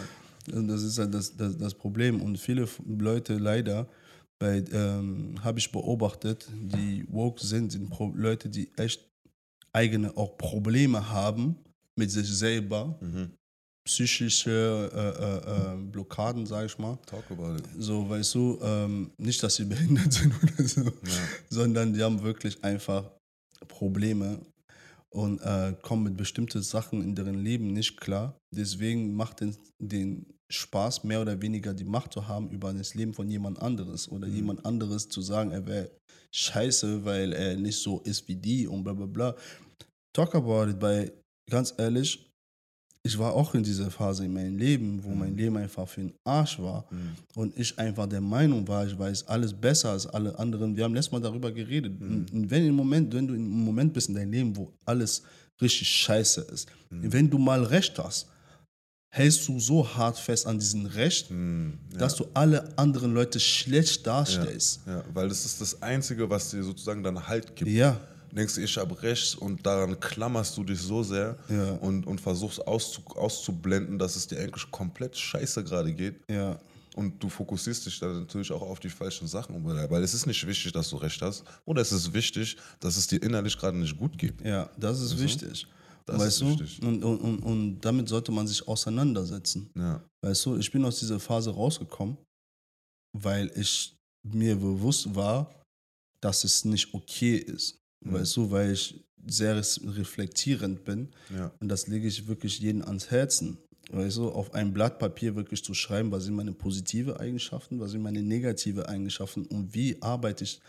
Und 0.53 0.69
das 0.69 0.83
ist 0.83 0.99
halt 0.99 1.15
das, 1.15 1.35
das, 1.37 1.57
das 1.57 1.75
Problem. 1.75 2.21
Und 2.21 2.39
viele 2.39 2.69
Leute 2.87 3.39
leider, 3.39 3.89
bei, 4.45 4.63
ähm, 4.73 5.43
habe 5.43 5.59
ich 5.59 5.73
beobachtet, 5.73 6.47
die 6.53 7.07
woke 7.09 7.41
sind, 7.45 7.73
sind 7.73 7.89
Pro 7.89 8.13
Leute, 8.15 8.51
die 8.51 8.69
echt 8.77 9.09
eigene 9.73 10.15
auch 10.19 10.37
Probleme 10.37 11.09
haben 11.09 11.57
mit 11.99 12.11
sich 12.11 12.29
selber, 12.29 12.99
Mhm. 13.01 13.31
psychische 13.89 14.91
äh, 14.93 15.23
äh, 15.25 15.75
äh, 15.75 15.91
Blockaden, 15.93 16.45
sage 16.47 16.67
ich 16.67 16.79
mal. 16.79 16.99
Talk 17.07 17.25
about 17.31 17.57
it. 17.57 17.65
So, 17.79 18.07
weißt 18.09 18.35
du, 18.35 18.59
ähm, 18.63 19.11
nicht, 19.19 19.43
dass 19.43 19.55
sie 19.57 19.65
behindert 19.65 20.13
sind 20.19 20.33
oder 20.43 20.69
so, 20.69 20.83
Ja. 20.85 21.23
sondern 21.49 21.95
die 21.95 22.03
haben 22.03 22.23
wirklich 22.23 22.63
einfach 22.63 23.11
Probleme 23.69 24.41
und 25.11 25.41
äh, 25.41 25.75
kommen 25.83 26.05
mit 26.05 26.17
bestimmten 26.17 26.63
Sachen 26.63 27.03
in 27.03 27.15
deren 27.15 27.39
Leben 27.43 27.69
nicht 27.73 27.99
klar. 27.99 28.37
Deswegen 28.55 29.15
macht 29.15 29.41
den, 29.41 29.57
den 29.81 30.34
Spaß, 30.53 31.05
mehr 31.05 31.21
oder 31.23 31.41
weniger 31.41 31.73
die 31.75 31.85
Macht 31.85 32.13
zu 32.13 32.29
haben 32.29 32.51
über 32.51 32.73
das 32.73 32.95
Leben 32.95 33.15
von 33.15 33.29
jemand 33.31 33.61
anderes 33.61 34.09
oder 34.11 34.27
Mhm. 34.29 34.35
jemand 34.35 34.67
anderes 34.67 35.09
zu 35.09 35.21
sagen, 35.23 35.51
er 35.53 35.67
wäre 35.67 35.91
scheiße, 36.35 37.05
weil 37.05 37.33
er 37.33 37.57
nicht 37.57 37.79
so 37.79 38.01
ist 38.01 38.29
wie 38.29 38.37
die 38.37 38.67
und 38.67 38.85
bla 38.85 38.93
bla 38.93 39.07
bla. 39.07 39.35
Talk 40.15 40.35
about 40.35 40.69
it, 40.71 40.81
weil 40.81 41.13
ganz 41.51 41.75
ehrlich, 41.79 42.31
ich 43.07 43.19
war 43.19 43.35
auch 43.35 43.55
in 43.55 43.63
dieser 43.63 43.91
Phase 43.91 44.25
in 44.25 44.33
meinem 44.33 44.57
Leben, 44.57 45.03
wo 45.05 45.11
mein 45.11 45.33
Mhm. 45.33 45.37
Leben 45.39 45.57
einfach 45.59 45.87
für 45.89 46.01
den 46.03 46.15
Arsch 46.27 46.59
war 46.59 46.87
Mhm. 46.91 47.13
und 47.37 47.59
ich 47.59 47.79
einfach 47.79 48.07
der 48.09 48.21
Meinung 48.21 48.67
war, 48.67 48.87
ich 48.87 48.99
weiß 48.99 49.27
alles 49.29 49.53
besser 49.53 49.91
als 49.91 50.07
alle 50.07 50.39
anderen. 50.39 50.75
Wir 50.77 50.85
haben 50.85 50.95
letztes 50.95 51.13
Mal 51.13 51.21
darüber 51.21 51.53
geredet. 51.53 52.01
Mhm. 52.01 52.27
Und 52.33 52.51
wenn, 52.51 52.65
im 52.67 52.75
Moment, 52.75 53.13
wenn 53.13 53.27
du 53.27 53.35
im 53.35 53.47
Moment 53.65 53.93
bist 53.93 54.09
in 54.09 54.15
deinem 54.15 54.33
Leben, 54.33 54.57
wo 54.57 54.73
alles 54.87 55.23
richtig 55.61 55.89
scheiße 55.89 56.43
ist, 56.53 56.69
Mhm. 56.91 57.13
wenn 57.13 57.31
du 57.31 57.39
mal 57.39 57.63
Recht 57.65 57.99
hast, 57.99 58.27
hältst 59.17 59.47
du 59.47 59.61
so 59.61 59.89
hart 59.97 60.19
fest 60.19 60.45
an 60.47 60.59
diesem 60.59 60.87
Recht, 60.87 61.31
Mhm. 61.31 61.79
Ja. 61.93 61.99
dass 61.99 62.17
du 62.17 62.27
alle 62.35 62.77
anderen 62.77 63.15
Leute 63.15 63.39
schlecht 63.39 64.05
darstellst. 64.07 64.81
Ja, 64.87 65.05
weil 65.15 65.29
das 65.29 65.45
ist 65.45 65.61
das 65.61 65.81
Einzige, 65.83 66.29
was 66.29 66.51
dir 66.51 66.63
sozusagen 66.65 67.03
dann 67.05 67.29
Halt 67.29 67.55
gibt. 67.55 67.71
Ja, 67.71 68.01
denkst, 68.33 68.59
ich 68.59 68.77
habe 68.77 69.01
recht 69.03 69.39
und 69.39 69.65
daran 69.65 69.99
klammerst 70.01 70.57
du 70.57 70.65
dich 70.65 70.81
so 70.81 71.05
sehr 71.05 71.37
Ja. 71.49 71.75
und, 71.75 72.05
und 72.09 72.21
versuchst 72.21 72.67
auszu, 72.67 73.01
auszublenden, 73.15 73.99
dass 73.99 74.17
es 74.17 74.27
dir 74.27 74.41
eigentlich 74.41 74.69
komplett 74.73 75.17
scheiße 75.17 75.63
gerade 75.63 75.93
geht. 75.95 76.17
ja, 76.29 76.59
Und 76.97 77.23
du 77.23 77.29
fokussierst 77.29 77.87
dich 77.87 78.01
dann 78.01 78.21
natürlich 78.21 78.51
auch 78.51 78.63
auf 78.63 78.81
die 78.81 78.89
falschen 78.91 79.29
Sachen. 79.29 79.65
Weil 79.65 80.03
es 80.03 80.15
ist 80.15 80.27
nicht 80.27 80.45
wichtig, 80.47 80.73
dass 80.73 80.91
du 80.91 80.97
recht 80.97 81.21
hast. 81.23 81.45
Oder 81.65 81.83
es 81.83 81.93
ist 81.93 82.13
wichtig, 82.13 82.57
dass 82.81 82.97
es 82.97 83.07
dir 83.07 83.23
innerlich 83.23 83.57
gerade 83.57 83.77
nicht 83.77 83.97
gut 83.97 84.19
geht. 84.19 84.41
ja, 84.45 84.69
das 84.77 85.01
ist 85.01 85.17
wichtig. 85.21 85.67
Das 86.07 86.19
weißt 86.21 86.43
ist 86.43 86.83
du? 86.83 86.87
Und, 86.87 87.03
und, 87.05 87.19
und, 87.21 87.39
und 87.41 87.81
damit 87.81 88.09
sollte 88.09 88.31
man 88.33 88.47
sich 88.47 88.67
auseinandersetzen. 88.69 89.71
Ja. 89.75 90.05
Weißt 90.23 90.45
du, 90.47 90.57
ich 90.57 90.71
bin 90.71 90.85
aus 90.85 90.99
dieser 90.99 91.19
Phase 91.19 91.51
rausgekommen, 91.51 92.19
weil 93.17 93.51
ich 93.57 93.97
mir 94.23 94.57
bewusst 94.57 95.15
war, 95.15 95.51
dass 96.21 96.45
es 96.45 96.65
nicht 96.65 96.93
okay 96.95 97.37
ist. 97.37 97.79
Mhm. 98.05 98.13
Weißt 98.15 98.37
du, 98.37 98.51
weil 98.51 98.73
ich 98.73 99.03
sehr 99.27 99.57
reflektierend 99.57 100.85
bin 100.85 101.09
Ja. 101.35 101.51
und 101.61 101.69
das 101.69 101.87
lege 101.87 102.07
ich 102.07 102.27
wirklich 102.27 102.59
jedem 102.59 102.83
ans 102.83 103.11
Herzen. 103.11 103.57
Weißt 103.91 104.17
du, 104.17 104.31
auf 104.31 104.53
ein 104.55 104.73
Blatt 104.73 104.99
Papier 104.99 105.35
wirklich 105.37 105.63
zu 105.63 105.75
schreiben, 105.75 106.11
was 106.11 106.25
sind 106.25 106.35
meine 106.35 106.53
positive 106.53 107.21
Eigenschaften, 107.21 107.81
was 107.81 107.91
sind 107.91 108.03
meine 108.03 108.23
negative 108.23 108.89
Eigenschaften 108.89 109.45
und 109.47 109.75
wie 109.75 110.01
arbeite 110.03 110.45
ich 110.45 110.61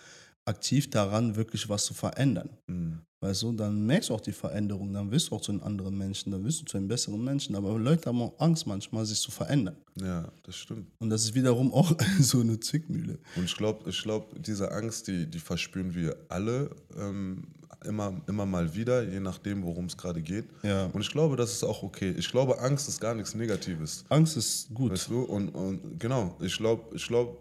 aktiv 0.46 0.90
daran, 0.90 1.36
wirklich 1.36 1.68
was 1.70 1.86
zu 1.86 1.94
verändern. 1.94 2.50
Mhm. 2.68 3.00
Weißt 3.22 3.42
du, 3.42 3.54
dann 3.54 3.84
merkst 3.88 4.10
du 4.10 4.14
auch 4.14 4.22
die 4.22 4.32
Veränderung, 4.32 4.94
dann 4.94 5.10
wirst 5.10 5.32
du 5.32 5.36
auch 5.36 5.42
zu 5.42 5.52
einem 5.52 5.64
anderen 5.64 5.98
Menschen, 5.98 6.32
dann 6.32 6.44
wirst 6.44 6.62
du 6.62 6.66
zu 6.66 6.78
einem 6.78 6.88
besseren 6.88 7.24
Menschen. 7.24 7.56
Aber 7.56 7.80
Leute 7.80 8.08
haben 8.08 8.22
auch 8.22 8.40
Angst 8.40 8.68
manchmal, 8.68 9.04
sich 9.06 9.20
zu 9.20 9.32
verändern. 9.32 9.78
ja, 10.00 10.32
das 10.44 10.56
stimmt. 10.56 10.92
Und 11.00 11.10
das 11.10 11.24
ist 11.24 11.34
wiederum 11.34 11.74
auch 11.74 11.92
so 12.20 12.42
eine 12.42 12.60
Zwickmühle. 12.60 13.18
Und 13.36 13.46
ich 13.46 13.56
glaube, 13.58 13.90
ich 13.90 14.00
glaub, 14.04 14.32
diese 14.44 14.72
Angst, 14.72 15.08
die, 15.08 15.26
die 15.26 15.40
verspüren 15.40 15.96
wir 15.96 16.16
alle 16.30 16.70
ähm, 16.96 17.48
immer, 17.86 18.22
immer 18.28 18.46
mal 18.46 18.76
wieder, 18.76 19.04
je 19.04 19.20
nachdem, 19.20 19.64
worum 19.64 19.86
es 19.86 19.98
gerade 19.98 20.22
geht. 20.22 20.46
Ja. 20.64 20.86
Und 20.88 21.02
ich 21.02 21.10
glaube, 21.10 21.36
das 21.36 21.52
ist 21.52 21.64
auch 21.64 21.84
okay. 21.84 22.14
Ich 22.18 22.30
glaube, 22.30 22.60
Angst 22.60 22.88
ist 22.88 23.00
gar 23.00 23.16
nichts 23.16 23.34
Negatives. 23.34 24.06
Angst 24.10 24.38
ist 24.38 24.74
gut. 24.74 24.92
Weißt 24.92 25.10
du? 25.10 25.22
Und, 25.22 25.50
und 25.50 26.00
genau, 26.00 26.36
ich 26.42 26.56
glaube, 26.58 26.96
ich 26.96 27.08
glaube, 27.08 27.38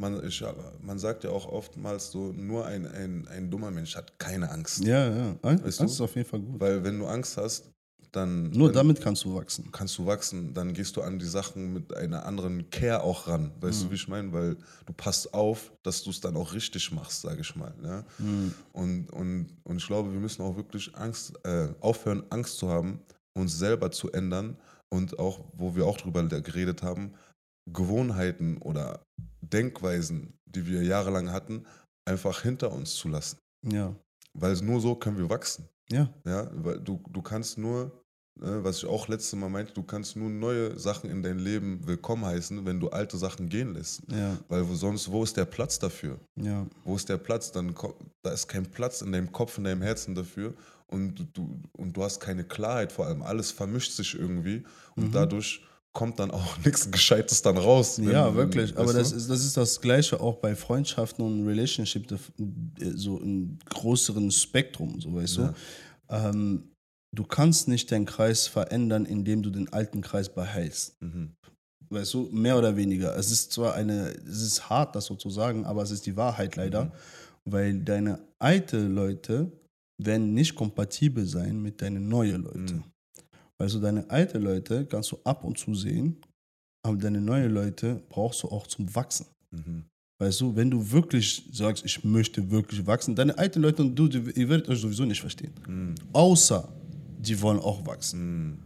man, 0.00 0.26
ich, 0.26 0.42
man 0.80 0.98
sagt 0.98 1.24
ja 1.24 1.30
auch 1.30 1.46
oftmals 1.46 2.10
so, 2.10 2.32
nur 2.32 2.66
ein, 2.66 2.86
ein, 2.86 3.28
ein 3.28 3.50
dummer 3.50 3.70
Mensch 3.70 3.94
hat 3.94 4.18
keine 4.18 4.50
Angst. 4.50 4.82
Ja, 4.84 5.08
ja. 5.08 5.36
Angst, 5.42 5.64
Weißt 5.64 5.80
Angst 5.82 5.94
ist 5.94 6.00
auf 6.00 6.14
jeden 6.16 6.28
Fall 6.28 6.40
gut. 6.40 6.58
Weil 6.60 6.82
wenn 6.82 6.98
du 6.98 7.06
Angst 7.06 7.36
hast, 7.36 7.70
dann, 8.12 8.50
Nur 8.50 8.68
dann 8.68 8.86
damit 8.86 9.00
kannst 9.00 9.24
du 9.24 9.36
wachsen. 9.36 9.70
kannst 9.70 9.96
du 9.98 10.04
wachsen, 10.04 10.52
dann 10.52 10.72
gehst 10.74 10.96
du 10.96 11.02
an 11.02 11.20
die 11.20 11.26
Sachen 11.26 11.72
mit 11.72 11.94
einer 11.96 12.26
anderen 12.26 12.68
Care 12.70 13.04
auch 13.04 13.28
ran. 13.28 13.52
Weißt 13.60 13.82
Mhm. 13.82 13.84
du, 13.84 13.90
wie 13.92 13.94
ich 13.94 14.08
meine? 14.08 14.32
Weil 14.32 14.56
du 14.86 14.92
passt 14.96 15.32
auf, 15.32 15.70
dass 15.84 16.02
du 16.02 16.10
es 16.10 16.20
dann 16.20 16.36
auch 16.36 16.52
richtig 16.52 16.90
machst, 16.90 17.20
sage 17.22 17.42
ich 17.42 17.54
mal. 17.54 17.72
Ne? 17.80 18.04
Mhm. 18.18 18.54
Und, 18.72 19.10
und, 19.12 19.46
und 19.62 19.76
ich 19.76 19.86
glaube, 19.86 20.12
wir 20.12 20.18
müssen 20.18 20.42
auch 20.42 20.56
wirklich 20.56 20.92
Angst, 20.96 21.34
äh, 21.44 21.68
aufhören, 21.80 22.24
Angst 22.30 22.58
zu 22.58 22.68
haben, 22.68 22.98
uns 23.34 23.56
selber 23.56 23.92
zu 23.92 24.10
ändern 24.10 24.56
und 24.88 25.18
auch, 25.20 25.44
wo 25.52 25.76
wir 25.76 25.86
auch 25.86 25.96
drüber 25.98 26.24
geredet 26.24 26.82
haben, 26.82 27.12
Gewohnheiten 27.66 28.58
oder 28.58 29.02
Denkweisen, 29.40 30.34
die 30.46 30.66
wir 30.66 30.82
jahrelang 30.82 31.30
hatten, 31.30 31.64
einfach 32.04 32.42
hinter 32.42 32.72
uns 32.72 32.94
zu 32.94 33.08
lassen. 33.08 33.38
Ja. 33.66 33.94
Weil 34.34 34.54
nur 34.62 34.80
so 34.80 34.94
können 34.94 35.18
wir 35.18 35.28
wachsen. 35.28 35.68
Ja. 35.90 36.08
Ja, 36.24 36.48
weil 36.54 36.78
du, 36.80 37.00
du 37.10 37.20
kannst 37.20 37.58
nur, 37.58 37.90
äh, 38.40 38.62
was 38.62 38.78
ich 38.78 38.86
auch 38.86 39.08
letztes 39.08 39.38
Mal 39.38 39.48
meinte, 39.48 39.72
du 39.74 39.82
kannst 39.82 40.16
nur 40.16 40.30
neue 40.30 40.78
Sachen 40.78 41.10
in 41.10 41.22
dein 41.22 41.38
Leben 41.40 41.86
willkommen 41.86 42.24
heißen, 42.24 42.64
wenn 42.64 42.78
du 42.78 42.88
alte 42.90 43.16
Sachen 43.18 43.48
gehen 43.48 43.74
lässt. 43.74 44.02
Ja. 44.10 44.38
Weil 44.48 44.68
wo 44.68 44.74
sonst, 44.74 45.10
wo 45.10 45.22
ist 45.24 45.36
der 45.36 45.46
Platz 45.46 45.78
dafür? 45.78 46.18
Ja. 46.36 46.66
Wo 46.84 46.94
ist 46.96 47.08
der 47.08 47.18
Platz? 47.18 47.50
Dann 47.50 47.74
da 48.22 48.32
ist 48.32 48.46
kein 48.46 48.66
Platz 48.66 49.02
in 49.02 49.10
deinem 49.12 49.32
Kopf, 49.32 49.58
in 49.58 49.64
deinem 49.64 49.82
Herzen 49.82 50.14
dafür 50.14 50.54
und 50.86 51.16
du- 51.18 51.24
du, 51.24 51.60
und 51.76 51.96
du 51.96 52.02
hast 52.04 52.20
keine 52.20 52.44
Klarheit 52.44 52.92
vor 52.92 53.06
allem. 53.06 53.22
Alles 53.22 53.50
vermischt 53.50 53.92
sich 53.92 54.14
irgendwie 54.14 54.62
und 54.94 55.08
Mhm. 55.08 55.12
dadurch 55.12 55.64
kommt 55.92 56.18
dann 56.20 56.30
auch 56.30 56.56
nichts 56.64 56.90
Gescheites 56.90 57.42
dann 57.42 57.56
raus. 57.58 57.98
Ja, 57.98 58.28
wenn- 58.28 58.36
wirklich. 58.36 58.76
Aber 58.76 58.92
das 58.92 59.12
ist, 59.12 59.28
das 59.28 59.44
ist 59.44 59.56
das 59.56 59.80
Gleiche 59.80 60.20
auch 60.20 60.36
bei 60.36 60.54
Freundschaften 60.54 61.24
und 61.24 61.46
Relationship, 61.46 62.06
das- 62.08 62.32
so 62.94 63.18
im 63.18 63.58
größeren 63.66 64.30
Spektrum, 64.30 65.00
so 65.00 65.14
weißt 65.14 65.36
Ja. 65.38 65.48
du. 65.48 65.54
Ähm, 66.14 66.64
du 67.14 67.24
kannst 67.24 67.68
nicht 67.68 67.90
deinen 67.90 68.06
Kreis 68.06 68.46
verändern, 68.46 69.04
indem 69.04 69.42
du 69.42 69.50
den 69.50 69.72
alten 69.72 70.00
Kreis 70.00 70.28
behältst. 70.28 71.00
Mhm. 71.02 71.32
Weißt 71.92 72.14
du, 72.14 72.28
mehr 72.30 72.56
oder 72.56 72.76
weniger. 72.76 73.16
Es 73.16 73.32
ist 73.32 73.52
zwar 73.52 73.74
eine, 73.74 74.10
es 74.28 74.42
ist 74.42 74.70
hart, 74.70 74.94
das 74.94 75.06
so 75.06 75.16
zu 75.16 75.28
sagen, 75.28 75.64
aber 75.66 75.82
es 75.82 75.90
ist 75.90 76.06
die 76.06 76.16
Wahrheit 76.16 76.54
leider, 76.54 76.84
Mhm. 76.84 76.90
weil 77.46 77.80
deine 77.80 78.20
alte 78.38 78.86
Leute 78.86 79.50
werden 80.00 80.32
nicht 80.34 80.54
kompatibel 80.54 81.26
sein 81.26 81.60
mit 81.60 81.82
deinen 81.82 82.08
neuen 82.08 82.44
Leute. 82.44 82.74
Mhm. 82.74 82.84
Also 83.60 83.78
deine 83.80 84.08
alte 84.10 84.38
Leute 84.38 84.86
kannst 84.86 85.12
du 85.12 85.18
ab 85.24 85.44
und 85.44 85.58
zu 85.58 85.74
sehen, 85.74 86.16
aber 86.82 86.96
deine 86.96 87.20
neuen 87.20 87.52
Leute 87.52 88.02
brauchst 88.08 88.42
du 88.42 88.48
auch 88.48 88.66
zum 88.66 88.92
Wachsen. 88.94 89.26
Mhm. 89.50 89.84
Weißt 90.18 90.40
du, 90.40 90.54
wenn 90.56 90.70
du 90.70 90.90
wirklich 90.90 91.48
sagst, 91.52 91.84
ich 91.84 92.04
möchte 92.04 92.50
wirklich 92.50 92.86
wachsen, 92.86 93.14
deine 93.14 93.36
alten 93.38 93.60
Leute 93.62 93.82
und 93.82 93.94
du, 93.96 94.08
die- 94.08 94.38
ihr 94.38 94.48
werdet 94.48 94.68
euch 94.68 94.80
sowieso 94.80 95.04
nicht 95.04 95.20
verstehen. 95.20 95.52
Mhm. 95.68 95.94
Außer 96.12 96.68
die 97.18 97.40
wollen 97.40 97.58
auch 97.58 97.84
wachsen. 97.86 98.18
Mhm. 98.20 98.58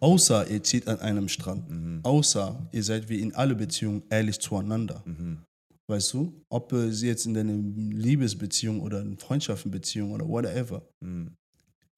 Außer 0.00 0.50
ihr 0.50 0.62
zieht 0.62 0.88
an 0.88 0.98
einem 1.00 1.28
Strand. 1.28 1.68
Mhm. 1.70 2.00
Außer 2.02 2.68
ihr 2.72 2.82
seid 2.82 3.08
wie 3.08 3.20
in 3.20 3.34
alle 3.34 3.54
Beziehungen 3.54 4.02
ehrlich 4.10 4.38
zueinander. 4.40 5.02
Mhm. 5.06 5.38
Weißt 5.86 6.14
du, 6.14 6.32
ob 6.48 6.72
äh, 6.72 6.90
sie 6.92 7.08
jetzt 7.08 7.26
in 7.26 7.34
deiner 7.34 7.52
Liebesbeziehung 7.54 8.80
oder 8.80 9.00
in 9.02 9.18
Freundschaftsbeziehung 9.18 10.12
oder 10.12 10.26
whatever. 10.26 10.82
Mhm. 11.00 11.32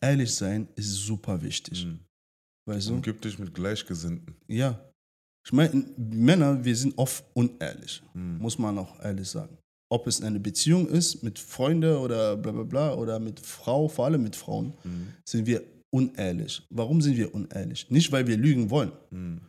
Ehrlich 0.01 0.35
sein 0.35 0.69
ist 0.77 0.93
super 0.95 1.41
wichtig. 1.43 1.87
Weißt 2.67 2.89
du? 2.89 2.95
Umgib 2.95 3.21
dich 3.23 3.39
mit 3.39 3.55
Gleichgesinnten. 3.55 4.35
Ja. 4.49 4.81
Ich 5.47 5.53
meine, 5.53 5.85
Männer, 5.97 6.65
wir 6.65 6.75
sind 6.75 6.99
oft 6.99 7.25
unehrlich, 7.35 8.03
Mhm. 8.15 8.39
muss 8.39 8.59
man 8.59 8.77
auch 8.79 8.99
ehrlich 9.03 9.29
sagen. 9.29 9.57
Ob 9.89 10.09
es 10.09 10.21
eine 10.21 10.41
Beziehung 10.41 10.89
ist 10.89 11.23
mit 11.23 11.39
Freunden 11.39 11.97
oder 11.99 12.37
bla 12.37 12.51
bla 12.51 12.65
bla 12.65 12.95
oder 12.95 13.21
mit 13.21 13.39
Frau, 13.39 13.87
vor 13.89 14.07
allem 14.07 14.25
mit 14.25 14.35
Frauen, 14.35 14.75
Mhm. 14.83 15.13
sind 15.25 15.47
wir 15.47 15.63
unehrlich. 15.91 16.67
Warum 16.71 17.01
sind 17.01 17.17
wir 17.17 17.33
unehrlich? 17.33 17.89
Nicht, 17.91 18.11
weil 18.11 18.27
wir 18.27 18.37
lügen 18.37 18.69
wollen, 18.71 18.91
Mhm. 19.11 19.43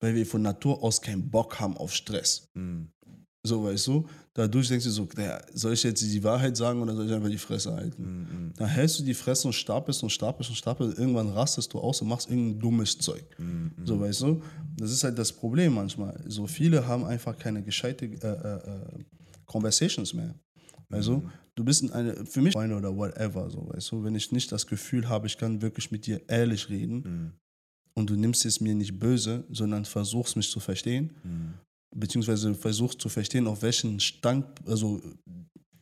weil 0.00 0.16
wir 0.16 0.26
von 0.26 0.42
Natur 0.42 0.82
aus 0.82 1.00
keinen 1.00 1.30
Bock 1.30 1.60
haben 1.60 1.76
auf 1.76 1.94
Stress. 1.94 2.48
Mhm. 3.42 3.48
So, 3.48 3.64
weißt 3.64 3.86
du? 3.86 4.06
Dadurch 4.34 4.68
denkst 4.68 4.84
du 4.84 4.90
so, 4.90 5.08
naja, 5.16 5.40
soll 5.54 5.72
ich 5.72 5.82
jetzt 5.82 6.02
die 6.02 6.22
Wahrheit 6.22 6.56
sagen 6.56 6.80
oder 6.82 6.94
soll 6.94 7.06
ich 7.06 7.12
einfach 7.12 7.28
die 7.30 7.38
Fresse 7.38 7.72
halten? 7.74 8.02
Mhm. 8.02 8.52
Dann 8.56 8.68
hältst 8.68 8.98
du 9.00 9.02
die 9.02 9.14
Fresse 9.14 9.48
und 9.48 9.54
stapelst 9.54 10.02
und 10.02 10.10
stapelst 10.10 10.50
und 10.50 10.56
stapelst. 10.56 10.98
Irgendwann 10.98 11.28
rastest 11.30 11.72
du 11.72 11.78
aus 11.80 12.00
und 12.02 12.08
machst 12.08 12.28
irgendein 12.28 12.60
dummes 12.60 12.98
Zeug. 12.98 13.24
Mhm. 13.38 13.72
So, 13.84 13.98
weißt 13.98 14.20
du? 14.22 14.42
Das 14.76 14.90
ist 14.92 15.02
halt 15.04 15.18
das 15.18 15.32
Problem 15.32 15.74
manchmal. 15.74 16.22
So 16.26 16.46
viele 16.46 16.86
haben 16.86 17.04
einfach 17.04 17.36
keine 17.38 17.62
gescheite 17.62 18.06
äh, 18.06 18.08
äh, 18.16 18.98
äh, 18.98 19.04
Conversations 19.46 20.12
mehr. 20.14 20.34
Weißt 20.90 21.08
du? 21.08 21.28
Du 21.54 21.64
bist 21.64 21.82
in 21.82 21.90
eine, 21.92 22.24
für 22.26 22.40
mich 22.40 22.52
Freunde 22.52 22.76
oder 22.76 22.94
whatever, 22.96 23.48
so, 23.50 23.68
weißt 23.68 23.92
du? 23.92 24.02
Wenn 24.04 24.14
ich 24.14 24.32
nicht 24.32 24.50
das 24.52 24.66
Gefühl 24.66 25.08
habe, 25.08 25.26
ich 25.26 25.36
kann 25.36 25.60
wirklich 25.62 25.90
mit 25.90 26.06
dir 26.06 26.20
ehrlich 26.28 26.68
reden 26.68 26.96
Mhm. 27.02 27.32
und 27.94 28.10
du 28.10 28.16
nimmst 28.16 28.44
es 28.46 28.60
mir 28.60 28.74
nicht 28.74 28.98
böse, 28.98 29.44
sondern 29.50 29.84
versuchst 29.84 30.36
mich 30.36 30.50
zu 30.50 30.58
verstehen, 30.60 31.12
Mhm. 31.24 31.54
Beziehungsweise 31.94 32.54
versuchst 32.54 33.00
zu 33.00 33.08
verstehen, 33.08 33.46
auf 33.46 33.62
welchen 33.62 34.00
Stand, 34.00 34.46
also 34.66 35.00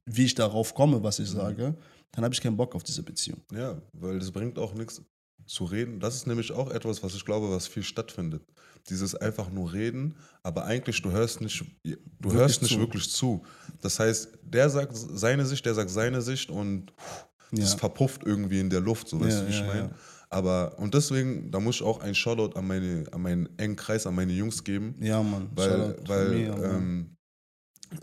wie 0.07 0.25
ich 0.25 0.35
darauf 0.35 0.75
komme, 0.75 1.03
was 1.03 1.19
ich 1.19 1.29
sage, 1.29 1.77
dann 2.13 2.25
habe 2.25 2.35
ich 2.35 2.41
keinen 2.41 2.57
Bock 2.57 2.75
auf 2.75 2.83
diese 2.83 3.03
Beziehung. 3.03 3.41
Ja, 3.53 3.81
weil 3.93 4.19
das 4.19 4.31
bringt 4.31 4.59
auch 4.59 4.73
nichts 4.75 5.03
zu 5.47 5.65
reden. 5.65 6.01
Das 6.01 6.15
ist 6.15 6.27
nämlich 6.27 6.53
auch 6.53 6.71
etwas, 6.71 7.03
was 7.03 7.15
ich 7.15 7.25
glaube, 7.25 7.51
was 7.51 7.67
viel 7.67 7.83
stattfindet. 7.83 8.43
Dieses 8.89 9.15
einfach 9.15 9.51
nur 9.51 9.73
reden, 9.73 10.15
aber 10.43 10.65
eigentlich 10.65 11.03
du 11.03 11.11
hörst 11.11 11.41
nicht, 11.41 11.63
du 11.85 12.33
hörst 12.33 12.63
nicht 12.63 12.73
zu. 12.75 12.81
wirklich 12.81 13.11
zu. 13.11 13.43
Das 13.83 13.99
heißt, 13.99 14.31
der 14.43 14.71
sagt 14.71 14.93
seine 14.97 15.45
Sicht, 15.45 15.65
der 15.67 15.75
sagt 15.75 15.91
seine 15.91 16.23
Sicht 16.23 16.51
und 16.51 16.93
das 17.51 17.73
Ja. 17.73 17.79
verpufft 17.79 18.23
irgendwie 18.25 18.61
in 18.61 18.71
der 18.71 18.81
Luft, 18.81 19.09
so 19.09 19.21
weißt 19.21 19.39
Ja, 19.39 19.41
du, 19.41 19.47
wie 19.47 19.51
ich 19.51 19.61
ja, 19.61 19.67
meine. 19.67 19.91
Aber 20.31 20.79
und 20.79 20.95
deswegen, 20.95 21.51
da 21.51 21.59
muss 21.61 21.77
ich 21.77 21.83
auch 21.83 22.01
einen 22.01 22.15
Shoutout 22.15 22.59
an 22.59 22.67
meine, 22.67 23.05
an 23.13 23.23
meinen 23.23 23.49
engen 23.59 23.77
Kreis, 23.77 24.07
an 24.07 24.15
meine 24.15 24.33
Jungs 24.33 24.63
geben. 24.63 24.95
Ja, 25.01 25.23
Mann. 25.23 25.49
Weil, 25.55 25.71
Shoutout 25.71 26.09
weil 26.09 26.29
mir, 26.29 26.65
ähm, 26.65 27.17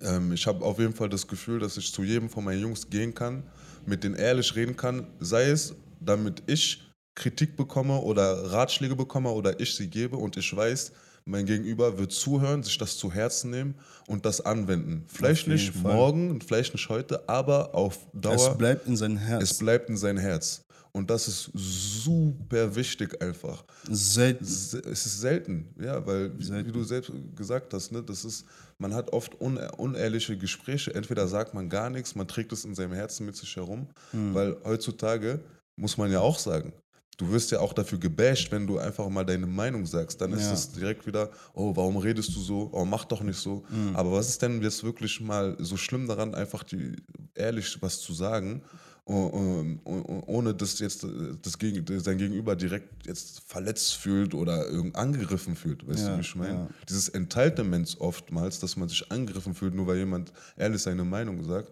ähm, 0.01 0.31
ich 0.33 0.47
habe 0.47 0.65
auf 0.65 0.79
jeden 0.79 0.93
Fall 0.93 1.09
das 1.09 1.27
Gefühl, 1.27 1.59
dass 1.59 1.77
ich 1.77 1.93
zu 1.93 2.03
jedem 2.03 2.29
von 2.29 2.43
meinen 2.43 2.61
Jungs 2.61 2.89
gehen 2.89 3.13
kann, 3.13 3.43
mit 3.85 4.03
denen 4.03 4.15
ehrlich 4.15 4.55
reden 4.55 4.75
kann, 4.75 5.07
sei 5.19 5.49
es, 5.49 5.75
damit 5.99 6.41
ich 6.47 6.81
Kritik 7.15 7.55
bekomme 7.55 7.97
oder 7.99 8.51
Ratschläge 8.51 8.95
bekomme 8.95 9.29
oder 9.29 9.59
ich 9.59 9.75
sie 9.75 9.87
gebe 9.87 10.17
und 10.17 10.35
ich 10.37 10.55
weiß, 10.55 10.91
mein 11.27 11.45
Gegenüber 11.45 11.97
wird 11.97 12.11
zuhören, 12.11 12.61
sich 12.61 12.77
das 12.77 12.97
zu 12.97 13.11
Herzen 13.11 13.49
nehmen 13.49 13.75
und 14.07 14.25
das 14.25 14.41
anwenden. 14.41 15.05
Vielleicht 15.07 15.47
nicht 15.47 15.73
Fall. 15.73 15.95
morgen 15.95 16.39
vielleicht 16.41 16.73
nicht 16.73 16.87
heute, 16.89 17.27
aber 17.27 17.73
auf 17.73 17.97
Dauer. 18.13 18.35
es 18.35 18.57
bleibt 18.57 18.87
in 18.87 18.95
sein 18.95 19.17
Herz. 19.17 19.43
es 19.43 19.57
bleibt 19.57 19.89
in 19.89 19.97
sein 19.97 20.17
Herz. 20.17 20.61
Und 20.95 21.09
das 21.09 21.27
ist 21.27 21.51
super 21.53 22.73
wichtig 22.75 23.21
einfach. 23.21 23.65
Selten. 23.89 24.45
Se- 24.45 24.79
Es 24.79 25.05
ist 25.05 25.19
selten, 25.19 25.67
ja, 25.79 26.05
weil, 26.07 26.37
wie, 26.39 26.43
Selten. 26.43 26.69
wie 26.69 26.71
du 26.71 26.83
selbst 26.83 27.11
gesagt 27.35 27.73
hast, 27.73 27.91
ne, 27.91 28.01
das 28.01 28.23
ist, 28.23 28.45
man 28.77 28.93
hat 28.93 29.11
oft 29.11 29.39
un, 29.41 29.57
unehrliche 29.77 30.37
Gespräche. 30.37 30.93
Entweder 30.95 31.27
sagt 31.27 31.53
man 31.53 31.67
gar 31.69 31.89
nichts, 31.89 32.15
man 32.15 32.27
trägt 32.27 32.53
es 32.53 32.63
in 32.63 32.75
seinem 32.75 32.93
Herzen 32.93 33.25
mit 33.25 33.35
sich 33.35 33.55
herum, 33.57 33.87
weil 34.13 34.55
heutzutage 34.63 35.41
muss 35.75 35.97
man 35.97 36.09
ja 36.11 36.21
auch 36.21 36.39
sagen, 36.39 36.71
du 37.17 37.29
wirst 37.31 37.51
ja 37.51 37.59
auch 37.59 37.73
dafür 37.73 37.97
gebasht, 37.99 38.51
wenn 38.53 38.65
du 38.65 38.77
einfach 38.77 39.09
mal 39.09 39.25
deine 39.25 39.47
Meinung 39.47 39.85
sagst. 39.85 40.21
Dann 40.21 40.31
ist 40.31 40.43
Ja. 40.47 40.53
es 40.53 40.71
direkt 40.71 41.05
wieder, 41.05 41.29
oh, 41.53 41.75
warum 41.75 41.97
redest 41.97 42.33
du 42.35 42.39
so? 42.39 42.69
Oh, 42.71 42.85
mach 42.85 43.03
doch 43.05 43.21
nicht 43.21 43.37
so. 43.39 43.63
Aber 43.93 44.13
was 44.13 44.29
ist 44.29 44.41
denn 44.41 44.61
jetzt 44.61 44.81
wirklich 44.83 45.19
mal 45.19 45.57
so 45.59 45.75
schlimm 45.75 46.07
daran, 46.07 46.33
einfach 46.35 46.63
die, 46.63 46.95
ehrlich 47.33 47.81
was 47.81 47.99
zu 47.99 48.13
sagen? 48.13 48.61
Oh- 49.05 49.63
oh- 49.85 49.91
oh- 50.07 50.23
ohne 50.27 50.53
dass 50.53 50.79
jetzt 50.79 51.03
äh, 51.03 51.07
das 51.41 51.57
Gegen, 51.57 51.85
sein 51.99 52.17
Gegenüber 52.17 52.55
direkt 52.55 53.05
jetzt 53.07 53.41
verletzt 53.47 53.93
fühlt 53.95 54.33
oder 54.33 54.67
irgend 54.67 54.95
angegriffen 54.95 55.55
fühlt. 55.55 55.87
Weißt 55.87 55.99
Ja, 56.03 56.09
du, 56.11 56.17
wie 56.17 56.21
ich 56.21 56.35
meine? 56.35 56.53
ja. 56.53 56.69
Dieses 56.89 57.09
Entitlement 57.09 57.95
oftmals, 57.99 58.59
dass 58.59 58.75
man 58.77 58.89
sich 58.89 59.11
angegriffen 59.11 59.53
fühlt, 59.53 59.73
nur 59.75 59.87
weil 59.87 59.97
jemand 59.97 60.31
ehrlich 60.57 60.81
seine 60.81 61.03
Meinung 61.03 61.43
sagt, 61.43 61.71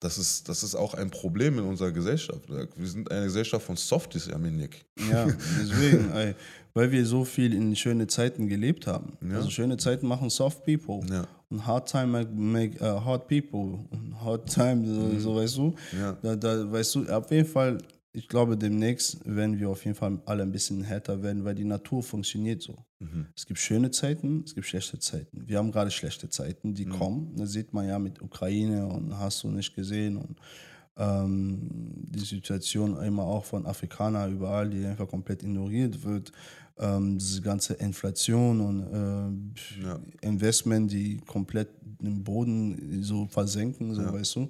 das 0.00 0.18
ist, 0.18 0.48
das 0.48 0.64
ist 0.64 0.74
auch 0.74 0.94
ein 0.94 1.10
Problem 1.10 1.58
in 1.58 1.64
unserer 1.64 1.92
Gesellschaft. 1.92 2.48
Wir 2.48 2.88
sind 2.88 3.08
eine 3.12 3.26
Gesellschaft 3.26 3.64
von 3.64 3.76
Softies, 3.76 4.28
Aminik. 4.28 4.84
Ja, 5.08 5.26
deswegen, 5.60 6.34
weil 6.74 6.90
wir 6.90 7.06
so 7.06 7.24
viel 7.24 7.54
in 7.54 7.76
schöne 7.76 8.08
Zeiten 8.08 8.48
gelebt 8.48 8.88
haben. 8.88 9.16
Ja. 9.20 9.36
Also 9.36 9.50
schöne 9.50 9.76
Zeiten 9.76 10.08
machen 10.08 10.28
soft 10.28 10.64
people. 10.64 11.02
Ja. 11.08 11.28
Hard 11.60 11.88
time 11.88 12.24
make, 12.34 12.80
uh, 12.80 13.04
hard 13.04 13.26
people. 13.28 13.78
Hard 14.24 14.46
time, 14.52 14.86
so, 14.86 15.18
so 15.18 15.36
weißt 15.36 15.56
du. 15.56 15.62
Mhm. 15.62 15.74
Ja. 16.00 16.12
Da, 16.22 16.36
da, 16.36 16.70
weißt 16.72 16.94
du, 16.94 17.08
auf 17.08 17.30
jeden 17.30 17.48
Fall, 17.48 17.78
ich 18.12 18.28
glaube, 18.28 18.56
demnächst 18.56 19.18
werden 19.24 19.58
wir 19.58 19.68
auf 19.70 19.84
jeden 19.84 19.96
Fall 19.96 20.18
alle 20.26 20.42
ein 20.42 20.52
bisschen 20.52 20.82
härter 20.82 21.22
werden, 21.22 21.44
weil 21.44 21.54
die 21.54 21.64
Natur 21.64 22.02
funktioniert 22.02 22.62
so. 22.62 22.76
Mhm. 23.00 23.26
Es 23.36 23.46
gibt 23.46 23.58
schöne 23.58 23.90
Zeiten, 23.90 24.42
es 24.44 24.54
gibt 24.54 24.66
schlechte 24.66 24.98
Zeiten. 24.98 25.44
Wir 25.46 25.58
haben 25.58 25.72
gerade 25.72 25.90
schlechte 25.90 26.28
Zeiten, 26.28 26.70
Mhm. 26.70 26.74
die 26.74 26.84
kommen. 26.86 27.32
Das 27.36 27.52
sieht 27.52 27.72
man 27.72 27.86
ja 27.88 27.98
mit 27.98 28.20
Ukraine 28.22 28.86
und 28.86 29.18
hast 29.18 29.42
du 29.44 29.48
nicht 29.48 29.74
gesehen. 29.74 30.16
Und 30.16 30.36
ähm, 30.96 31.70
die 32.10 32.20
Situation 32.20 32.96
immer 33.02 33.22
auch 33.24 33.44
von 33.44 33.64
Afrikanern 33.66 34.32
überall, 34.32 34.68
die 34.68 34.84
einfach 34.84 35.08
komplett 35.08 35.42
ignoriert 35.42 36.04
wird. 36.04 36.32
Ähm, 36.78 37.18
diese 37.18 37.42
ganze 37.42 37.74
Inflation 37.74 38.60
und 38.60 38.80
äh, 38.82 39.82
Ja. 39.84 40.00
Investment, 40.22 40.90
die 40.90 41.18
komplett 41.26 41.68
den 42.00 42.24
Boden 42.24 43.02
so 43.02 43.26
versenken, 43.26 43.94
so 43.94 44.02
Ja. 44.02 44.12
weißt 44.12 44.36
du. 44.36 44.48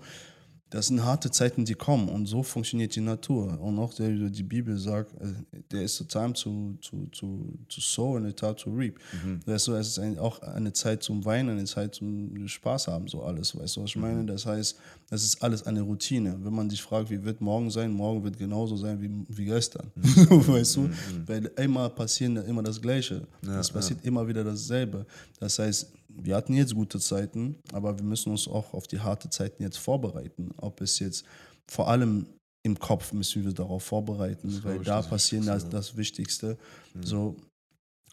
Das 0.72 0.86
sind 0.86 1.04
harte 1.04 1.30
Zeiten, 1.30 1.66
die 1.66 1.74
kommen 1.74 2.08
und 2.08 2.24
so 2.24 2.42
funktioniert 2.42 2.96
die 2.96 3.02
Natur. 3.02 3.60
Und 3.60 3.78
auch 3.78 3.92
der, 3.92 4.08
die 4.08 4.42
Bibel 4.42 4.78
sagt, 4.78 5.12
äh, 5.20 5.60
there 5.68 5.84
is 5.84 6.00
a 6.00 6.04
time 6.04 6.32
to, 6.32 6.72
to, 6.80 7.04
to, 7.12 7.44
to 7.68 7.80
sow 7.82 8.16
and 8.16 8.26
a 8.26 8.32
time 8.32 8.56
to 8.56 8.70
reap. 8.70 8.98
Weißt 9.44 9.66
du, 9.66 9.74
es 9.74 9.88
ist 9.88 9.98
ein, 9.98 10.18
auch 10.18 10.40
eine 10.40 10.72
Zeit 10.72 11.02
zum 11.02 11.22
Weinen, 11.26 11.50
eine 11.50 11.64
Zeit 11.66 11.94
zum 11.94 12.48
Spaß 12.48 12.88
haben, 12.88 13.06
so 13.06 13.22
alles. 13.22 13.54
Weißt 13.54 13.76
du, 13.76 13.82
was 13.82 13.90
ich 13.90 13.96
meine? 13.96 14.24
Das 14.24 14.46
heißt, 14.46 14.78
das 15.10 15.22
ist 15.22 15.42
alles 15.42 15.66
eine 15.66 15.82
Routine. 15.82 16.38
Wenn 16.42 16.54
man 16.54 16.70
sich 16.70 16.80
fragt, 16.80 17.10
wie 17.10 17.22
wird 17.22 17.42
morgen 17.42 17.70
sein, 17.70 17.92
morgen 17.92 18.24
wird 18.24 18.38
genauso 18.38 18.78
sein 18.78 18.98
wie, 19.02 19.10
wie 19.28 19.44
gestern. 19.44 19.90
weißt 19.96 20.76
du? 20.76 20.88
Weil 21.26 21.50
immer 21.58 21.90
passieren 21.90 22.36
immer 22.36 22.62
das 22.62 22.80
Gleiche. 22.80 23.26
es 23.46 23.70
passiert 23.70 24.02
immer 24.06 24.26
wieder 24.26 24.42
dasselbe. 24.42 25.04
Das 25.38 25.58
heißt, 25.58 25.92
wir 26.20 26.36
hatten 26.36 26.54
jetzt 26.54 26.74
gute 26.74 27.00
Zeiten, 27.00 27.56
aber 27.72 27.96
wir 27.96 28.04
müssen 28.04 28.30
uns 28.30 28.48
auch 28.48 28.72
auf 28.74 28.86
die 28.86 29.00
harte 29.00 29.30
Zeiten 29.30 29.62
jetzt 29.62 29.78
vorbereiten. 29.78 30.50
Ob 30.58 30.80
es 30.80 30.98
jetzt 30.98 31.24
vor 31.70 31.88
allem 31.88 32.26
im 32.64 32.78
Kopf 32.78 33.12
müssen 33.12 33.44
wir 33.44 33.52
darauf 33.52 33.82
vorbereiten, 33.82 34.52
weil 34.62 34.78
glaub 34.78 34.80
ich, 34.80 34.86
da 34.86 34.96
das 34.98 35.08
passieren 35.08 35.46
das, 35.46 35.64
Wichtigste, 35.64 35.76
das 35.76 35.96
Wichtigste. 35.96 36.58
So, 37.02 37.36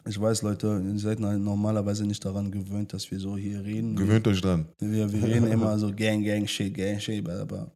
ich 0.08 0.20
weiß, 0.20 0.42
Leute, 0.42 0.82
ihr 0.84 0.98
seid 0.98 1.20
normalerweise 1.20 2.04
nicht 2.04 2.24
daran 2.24 2.50
gewöhnt, 2.50 2.92
dass 2.92 3.10
wir 3.10 3.20
so 3.20 3.36
hier 3.36 3.62
reden. 3.62 3.96
Gewöhnt 3.96 4.26
euch 4.26 4.40
dran. 4.40 4.66
Wir, 4.78 5.12
wir 5.12 5.22
reden 5.22 5.46
immer 5.52 5.78
so 5.78 5.92
Gang, 5.94 6.24
Gang, 6.24 6.48
Shit, 6.48 6.74
Gang, 6.74 7.00
Shit, 7.00 7.28
aber 7.28 7.70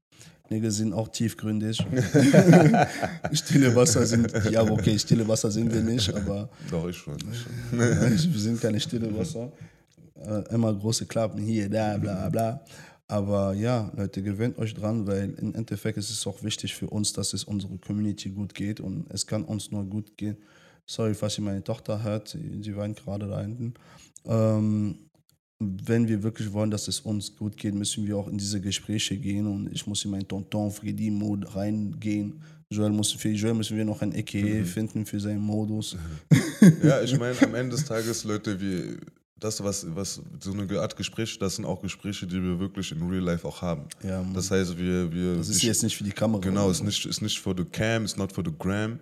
Nigga 0.50 0.70
sind 0.70 0.92
auch 0.92 1.08
tiefgründig. 1.08 1.76
stille 3.32 3.74
Wasser 3.74 4.06
sind, 4.06 4.32
ja, 4.50 4.62
okay, 4.62 4.98
stille 4.98 5.26
Wasser 5.26 5.50
sind 5.50 5.72
wir 5.72 5.82
nicht, 5.82 6.12
aber 6.14 6.48
Doch, 6.70 6.88
ich 6.88 6.96
schon. 6.96 7.16
wir 7.70 8.40
sind 8.40 8.60
keine 8.60 8.80
stille 8.80 9.16
Wasser. 9.16 9.52
Äh, 10.16 10.54
immer 10.54 10.72
große 10.72 11.06
Klappen 11.06 11.40
hier, 11.40 11.68
da, 11.68 11.98
bla, 11.98 12.28
bla. 12.28 12.64
Aber 13.06 13.52
ja, 13.52 13.92
Leute, 13.96 14.22
gewöhnt 14.22 14.58
euch 14.58 14.74
dran, 14.74 15.06
weil 15.06 15.34
im 15.34 15.54
Endeffekt 15.54 15.98
ist 15.98 16.10
es 16.10 16.26
auch 16.26 16.42
wichtig 16.42 16.74
für 16.74 16.88
uns, 16.88 17.12
dass 17.12 17.34
es 17.34 17.44
unserer 17.44 17.76
Community 17.78 18.30
gut 18.30 18.54
geht 18.54 18.80
und 18.80 19.06
es 19.10 19.26
kann 19.26 19.44
uns 19.44 19.70
nur 19.70 19.84
gut 19.84 20.16
gehen. 20.16 20.36
Sorry, 20.86 21.14
falls 21.14 21.38
ihr 21.38 21.44
meine 21.44 21.62
Tochter 21.62 22.02
hört, 22.02 22.34
die 22.34 22.76
weint 22.76 23.02
gerade 23.02 23.26
da 23.28 23.40
hinten. 23.40 23.74
Ähm, 24.26 24.98
wenn 25.60 26.08
wir 26.08 26.22
wirklich 26.22 26.52
wollen, 26.52 26.70
dass 26.70 26.88
es 26.88 27.00
uns 27.00 27.36
gut 27.36 27.56
geht, 27.56 27.74
müssen 27.74 28.06
wir 28.06 28.16
auch 28.16 28.28
in 28.28 28.38
diese 28.38 28.60
Gespräche 28.60 29.16
gehen 29.16 29.46
und 29.46 29.70
ich 29.72 29.86
muss 29.86 30.04
in 30.04 30.10
meinen 30.10 30.28
Tonton 30.28 30.70
Freddy 30.70 31.10
Mode 31.10 31.54
reingehen. 31.54 32.40
Joel 32.70 32.90
muss, 32.90 33.12
für 33.12 33.28
Joel 33.28 33.54
müssen 33.54 33.76
wir 33.76 33.84
noch 33.84 34.02
ein 34.02 34.14
EKE 34.14 34.64
finden 34.64 35.06
für 35.06 35.20
seinen 35.20 35.40
Modus. 35.40 35.96
Ja, 36.82 37.02
ich 37.02 37.18
meine, 37.18 37.40
am 37.42 37.54
Ende 37.54 37.76
des 37.76 37.84
Tages, 37.84 38.24
Leute, 38.24 38.58
wir, 38.60 38.96
das, 39.44 39.62
was, 39.62 39.86
was 39.94 40.20
so 40.40 40.52
eine 40.52 40.80
Art 40.80 40.96
Gespräch, 40.96 41.38
das 41.38 41.56
sind 41.56 41.64
auch 41.66 41.82
Gespräche, 41.82 42.26
die 42.26 42.42
wir 42.42 42.58
wirklich 42.58 42.90
in 42.92 43.02
Real 43.08 43.22
Life 43.22 43.46
auch 43.46 43.60
haben. 43.60 43.84
Ja, 44.02 44.22
Mann. 44.22 44.32
das 44.34 44.50
heißt, 44.50 44.76
wir. 44.78 45.12
wir 45.12 45.36
Das 45.36 45.48
ist 45.50 45.62
wir- 45.62 45.68
jetzt 45.68 45.82
nicht 45.82 45.96
für 45.96 46.04
die 46.04 46.12
Kamera. 46.12 46.40
Genau, 46.40 46.70
ist 46.70 46.82
nicht, 46.82 47.04
ist 47.04 47.20
nicht 47.20 47.38
for 47.38 47.54
the 47.56 47.64
cam, 47.64 48.02
it's 48.04 48.16
not 48.16 48.32
for 48.32 48.42
the 48.44 48.52
gram. 48.58 48.98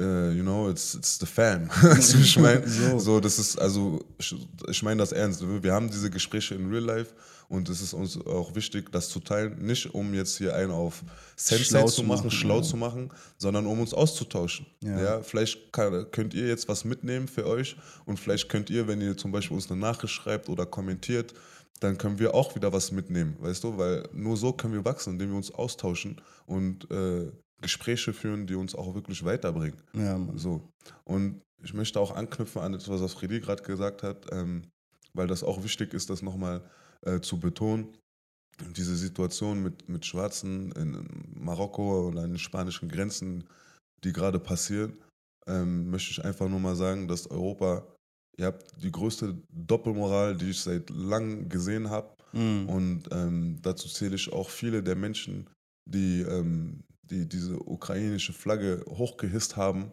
Uh, 0.00 0.30
you 0.30 0.42
know, 0.42 0.70
it's, 0.70 0.94
it's 0.94 1.18
the 1.18 1.26
fam. 1.26 1.68
wie 1.82 2.22
ich 2.22 2.38
meine? 2.38 2.66
So. 2.66 2.98
so. 2.98 3.20
das 3.20 3.38
ist, 3.38 3.58
also, 3.58 4.02
ich, 4.18 4.34
ich 4.70 4.82
meine 4.82 5.00
das 5.00 5.12
ernst. 5.12 5.44
Wir 5.62 5.72
haben 5.74 5.90
diese 5.90 6.08
Gespräche 6.08 6.54
in 6.54 6.70
real 6.70 6.82
life 6.84 7.12
und 7.52 7.68
es 7.68 7.82
ist 7.82 7.92
uns 7.92 8.18
auch 8.26 8.54
wichtig, 8.54 8.90
das 8.92 9.10
zu 9.10 9.20
teilen. 9.20 9.58
Nicht, 9.58 9.94
um 9.94 10.14
jetzt 10.14 10.38
hier 10.38 10.56
einen 10.56 10.70
auf 10.70 11.04
Sensei 11.36 11.84
zu 11.84 12.02
machen, 12.02 12.24
machen, 12.24 12.30
schlau 12.30 12.56
ja. 12.56 12.62
zu 12.62 12.78
machen, 12.78 13.10
sondern 13.36 13.66
um 13.66 13.78
uns 13.78 13.92
auszutauschen. 13.92 14.64
Ja. 14.82 15.02
Ja. 15.02 15.22
vielleicht 15.22 15.70
kann, 15.70 16.10
könnt 16.12 16.32
ihr 16.32 16.48
jetzt 16.48 16.66
was 16.68 16.86
mitnehmen 16.86 17.28
für 17.28 17.46
euch 17.46 17.76
und 18.06 18.18
vielleicht 18.18 18.48
könnt 18.48 18.70
ihr, 18.70 18.88
wenn 18.88 19.02
ihr 19.02 19.18
zum 19.18 19.32
Beispiel 19.32 19.54
uns 19.54 19.70
eine 19.70 19.78
Nachricht 19.78 20.14
schreibt 20.14 20.48
oder 20.48 20.64
kommentiert, 20.64 21.34
dann 21.80 21.98
können 21.98 22.18
wir 22.18 22.34
auch 22.34 22.54
wieder 22.56 22.72
was 22.72 22.90
mitnehmen, 22.90 23.36
weißt 23.40 23.64
du? 23.64 23.76
Weil 23.76 24.08
nur 24.14 24.38
so 24.38 24.54
können 24.54 24.72
wir 24.72 24.86
wachsen, 24.86 25.12
indem 25.12 25.30
wir 25.30 25.36
uns 25.36 25.52
austauschen 25.52 26.22
und 26.46 26.90
äh, 26.90 27.30
Gespräche 27.60 28.14
führen, 28.14 28.46
die 28.46 28.54
uns 28.54 28.74
auch 28.74 28.94
wirklich 28.94 29.26
weiterbringen. 29.26 29.76
Ja, 29.92 30.16
Mann. 30.16 30.38
So. 30.38 30.72
Und 31.04 31.42
ich 31.62 31.74
möchte 31.74 32.00
auch 32.00 32.16
anknüpfen 32.16 32.62
an 32.62 32.72
etwas, 32.72 33.02
was 33.02 33.12
Freddy 33.12 33.40
gerade 33.40 33.62
gesagt 33.62 34.02
hat, 34.02 34.26
ähm, 34.32 34.62
weil 35.12 35.26
das 35.26 35.44
auch 35.44 35.62
wichtig 35.62 35.92
ist, 35.92 36.08
das 36.08 36.22
nochmal 36.22 36.62
äh, 37.06 37.20
zu 37.20 37.38
betonen. 37.38 37.96
Diese 38.76 38.96
Situation 38.96 39.62
mit, 39.62 39.88
mit 39.88 40.04
Schwarzen 40.06 40.72
in 40.72 41.06
Marokko 41.34 42.08
oder 42.08 42.22
an 42.22 42.30
den 42.30 42.38
spanischen 42.38 42.88
Grenzen, 42.88 43.44
die 44.04 44.12
gerade 44.12 44.38
passieren, 44.38 44.96
ähm, 45.46 45.90
möchte 45.90 46.10
ich 46.10 46.24
einfach 46.24 46.48
nur 46.48 46.60
mal 46.60 46.76
sagen, 46.76 47.08
dass 47.08 47.26
Europa, 47.26 47.86
ihr 48.38 48.46
habt 48.46 48.82
die 48.82 48.92
größte 48.92 49.36
Doppelmoral, 49.50 50.36
die 50.36 50.50
ich 50.50 50.60
seit 50.60 50.90
langem 50.90 51.48
gesehen 51.48 51.90
habe. 51.90 52.14
Mhm. 52.32 52.68
Und 52.68 53.02
ähm, 53.10 53.58
dazu 53.62 53.88
zähle 53.88 54.14
ich 54.14 54.32
auch 54.32 54.50
viele 54.50 54.82
der 54.82 54.96
Menschen, 54.96 55.48
die, 55.90 56.22
ähm, 56.22 56.84
die 57.02 57.28
diese 57.28 57.58
ukrainische 57.58 58.32
Flagge 58.32 58.84
hochgehisst 58.88 59.56
haben 59.56 59.92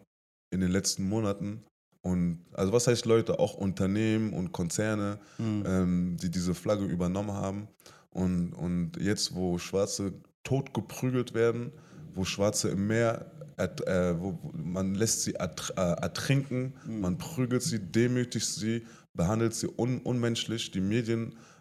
in 0.52 0.60
den 0.60 0.70
letzten 0.70 1.08
Monaten. 1.08 1.64
Und 2.02 2.40
also 2.52 2.72
was 2.72 2.86
heißt 2.86 3.04
Leute, 3.04 3.38
auch 3.38 3.54
Unternehmen 3.54 4.32
und 4.32 4.52
Konzerne, 4.52 5.18
Mhm. 5.38 5.64
ähm, 5.66 6.16
die 6.22 6.30
diese 6.30 6.54
Flagge 6.54 6.84
übernommen 6.86 7.32
haben. 7.32 7.68
Und, 8.10 8.52
und 8.54 8.92
jetzt, 8.98 9.34
wo 9.34 9.58
Schwarze 9.58 10.12
totgeprügelt 10.42 11.34
werden, 11.34 11.72
wo 12.14 12.24
Schwarze 12.24 12.70
im 12.70 12.86
Meer, 12.86 13.30
äh, 13.58 14.14
wo, 14.18 14.38
man 14.54 14.94
lässt 14.94 15.22
sie 15.22 15.34
äh, 15.34 15.48
ertrinken, 15.76 16.72
man 16.86 17.18
prügelt 17.18 17.62
sie, 17.62 17.78
demütigt 17.78 18.46
sie, 18.46 18.82
behandelt 19.14 19.54
sie 19.54 19.68
un 19.68 19.98
unmenschlich. 19.98 20.70
Die 20.70 20.80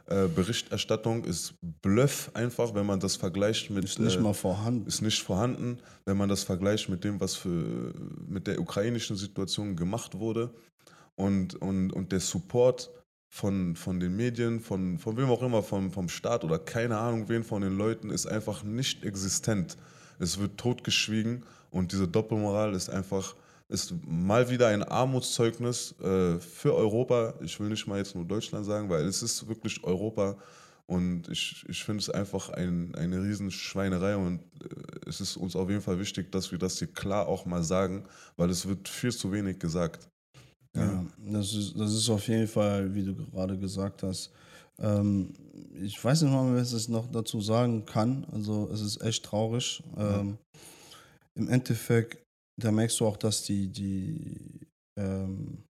Medienberichterstattung 0.10 1.24
ist 1.24 1.54
Bluff 1.82 2.32
einfach, 2.34 2.74
wenn 2.74 2.86
man 2.86 3.00
das 3.00 3.16
vergleicht 3.16 3.70
mit... 3.70 3.84
Ist 3.84 4.00
nicht 4.00 4.18
äh, 4.18 4.22
mal 4.22 4.34
vorhanden. 4.34 4.88
ist 4.88 5.02
nicht 5.02 5.22
vorhanden, 5.22 5.80
wenn 6.06 6.18
man 6.18 6.30
das 6.30 6.44
vergleicht 6.44 6.90
mit 6.90 7.04
dem, 7.04 7.20
was 7.20 7.36
für, 7.36 7.94
mit 8.28 8.48
der 8.48 8.60
ukrainischen 8.60 9.16
Situation 9.16 9.76
gemacht 9.76 10.18
wurde. 10.18 10.52
Und, 11.16 11.56
und, 11.56 11.92
und 11.92 12.12
der 12.12 12.20
Support 12.20 12.90
von, 13.28 13.76
von 13.76 14.00
den 14.00 14.16
Medien, 14.16 14.60
von, 14.60 14.98
von 14.98 15.18
wem 15.18 15.30
auch 15.30 15.44
immer, 15.44 15.62
vom, 15.62 15.92
vom 15.92 16.10
Staat 16.10 16.44
oder 16.44 16.58
keine 16.58 16.98
Ahnung 16.98 17.30
wen 17.30 17.44
von 17.44 17.62
den 17.62 17.78
Leuten, 17.78 18.10
ist 18.10 18.26
einfach 18.26 18.64
nicht 18.64 19.04
existent. 19.04 19.78
Es 20.18 20.40
wird 20.40 20.58
totgeschwiegen 20.58 21.44
und 21.70 21.92
diese 21.92 22.08
Doppelmoral 22.08 22.74
ist 22.74 22.90
einfach, 22.90 23.36
ist 23.70 23.94
mal 24.06 24.50
wieder 24.50 24.68
ein 24.68 24.84
Armutszeugnis 24.84 25.94
äh, 26.02 26.40
für 26.40 26.76
Europa. 26.76 27.36
Ich 27.42 27.60
will 27.60 27.70
nicht 27.70 27.88
mal 27.88 28.00
jetzt 28.00 28.16
nur 28.16 28.26
Deutschland 28.26 28.66
sagen, 28.66 28.90
weil 28.90 29.06
es 29.06 29.22
ist 29.22 29.48
wirklich 29.48 29.84
Europa. 29.84 30.38
Und 30.88 31.30
ich, 31.30 31.64
ich 31.70 31.84
finde 31.84 32.02
es 32.02 32.10
einfach 32.10 32.50
ein, 32.50 32.96
eine 32.96 33.22
Riesenschweinerei 33.22 34.16
und 34.16 34.40
äh, 34.40 35.08
es 35.08 35.22
ist 35.22 35.38
uns 35.38 35.56
auf 35.56 35.70
jeden 35.70 35.84
Fall 35.84 36.00
wichtig, 36.00 36.32
dass 36.32 36.52
wir 36.52 36.58
das 36.58 36.80
hier 36.80 36.88
klar 36.88 37.28
auch 37.28 37.46
mal 37.46 37.64
sagen, 37.64 38.06
weil 38.38 38.50
es 38.50 38.68
wird 38.68 38.90
viel 38.90 39.12
zu 39.12 39.32
wenig 39.32 39.60
gesagt. 39.60 40.10
Ja, 40.76 41.06
das 41.18 41.54
ist, 41.54 41.80
das 41.80 41.94
ist 41.94 42.10
auf 42.10 42.28
jeden 42.28 42.48
Fall, 42.48 42.94
wie 42.94 43.04
du 43.04 43.16
gerade 43.16 43.58
gesagt 43.58 44.02
hast. 44.02 44.32
Ähm, 44.80 45.34
ich 45.74 46.04
weiß 46.04 46.24
nicht 46.24 46.32
mal, 46.32 46.56
was 46.56 46.74
ich 46.74 46.90
noch 46.90 47.12
dazu 47.12 47.40
sagen 47.40 47.86
kann. 47.86 48.26
Also 48.32 48.70
es 48.74 48.82
ist 48.82 49.02
echt 49.02 49.26
traurig. 49.26 49.84
Ähm, 49.96 50.38
Im 51.36 51.50
Endeffekt, 51.50 52.18
da 52.64 52.72
merkst 52.72 53.00
du 53.00 53.06
auch, 53.06 53.18
dass 53.18 53.44
die, 53.44 53.68
die 53.68 54.68
ähm, 54.98 55.64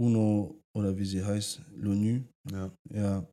UNO 0.00 0.58
oder 0.74 0.96
wie 0.96 1.04
sie 1.04 1.24
heißt, 1.24 1.60
l'ONU, 1.76 2.22
Ja, 2.50 2.70
ja, 2.90 3.26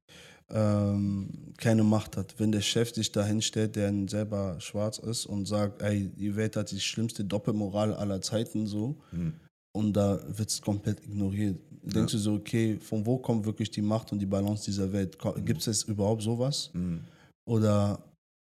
ähm, 0.49 1.29
keine 1.57 1.83
Macht 1.83 2.17
hat. 2.17 2.35
Wenn 2.37 2.51
der 2.51 2.61
Chef 2.61 2.93
sich 2.93 3.11
da 3.11 3.25
hinstellt, 3.25 3.75
der 3.75 3.93
selber 4.07 4.59
schwarz 4.59 4.97
ist 4.99 5.25
und 5.25 5.45
sagt, 5.45 5.81
ey, 5.81 6.09
die 6.09 6.35
Welt 6.35 6.55
hat 6.55 6.71
die 6.71 6.79
schlimmste 6.79 7.23
Doppelmoral 7.23 7.93
aller 7.93 8.21
Zeiten 8.21 8.67
so, 8.67 8.95
Hm. 9.11 9.33
und 9.75 9.93
da 9.93 10.19
wird 10.37 10.49
es 10.49 10.61
komplett 10.61 11.03
ignoriert. 11.03 11.57
Denkst 11.81 12.11
du 12.11 12.17
so, 12.19 12.33
okay, 12.33 12.77
von 12.77 13.05
wo 13.05 13.17
kommt 13.17 13.45
wirklich 13.45 13.71
die 13.71 13.81
Macht 13.81 14.11
und 14.11 14.19
die 14.19 14.25
Balance 14.25 14.65
dieser 14.65 14.91
Welt? 14.91 15.17
Gibt 15.45 15.65
es 15.65 15.83
überhaupt 15.83 16.21
sowas? 16.23 16.71
Hm. 16.73 17.01
Oder, 17.47 18.03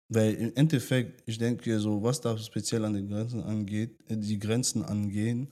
weil 0.09 0.35
im 0.35 0.53
Endeffekt, 0.55 1.23
ich 1.27 1.39
denke 1.39 1.79
so, 1.81 2.03
was 2.03 2.21
da 2.21 2.37
speziell 2.39 2.85
an 2.85 2.95
den 2.95 3.09
Grenzen 3.09 3.43
angeht, 3.43 3.99
äh, 4.09 4.17
die 4.17 4.39
Grenzen 4.39 4.85
angehen, 4.85 5.49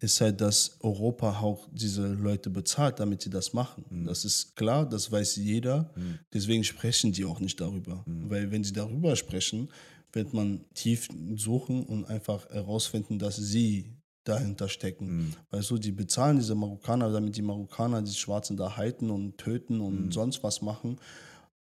ist 0.00 0.20
halt, 0.20 0.40
dass 0.40 0.78
Europa 0.80 1.40
auch 1.40 1.68
diese 1.72 2.06
Leute 2.08 2.48
bezahlt, 2.48 3.00
damit 3.00 3.20
sie 3.20 3.28
das 3.30 3.52
machen. 3.52 3.84
Mhm. 3.90 4.04
Das 4.06 4.24
ist 4.24 4.56
klar, 4.56 4.88
das 4.88 5.12
weiß 5.12 5.36
jeder. 5.36 5.92
Mhm. 5.94 6.18
Deswegen 6.32 6.64
sprechen 6.64 7.12
die 7.12 7.24
auch 7.24 7.38
nicht 7.40 7.60
darüber. 7.60 8.02
Mhm. 8.06 8.30
Weil 8.30 8.50
wenn 8.50 8.64
sie 8.64 8.72
darüber 8.72 9.14
sprechen, 9.14 9.68
wird 10.12 10.32
man 10.32 10.64
tief 10.74 11.08
suchen 11.36 11.84
und 11.84 12.06
einfach 12.06 12.48
herausfinden, 12.50 13.18
dass 13.18 13.36
sie 13.36 13.92
dahinter 14.24 14.68
stecken. 14.68 15.06
Hm. 15.06 15.34
Weißt 15.50 15.70
du, 15.70 15.78
die 15.78 15.92
bezahlen 15.92 16.36
diese 16.38 16.54
Marokkaner, 16.54 17.10
damit 17.10 17.36
die 17.36 17.42
Marokkaner 17.42 18.02
die 18.02 18.12
Schwarzen 18.12 18.56
da 18.56 18.76
halten 18.76 19.10
und 19.10 19.38
töten 19.38 19.80
und 19.80 20.06
Mhm. 20.06 20.12
sonst 20.12 20.42
was 20.42 20.62
machen, 20.62 20.98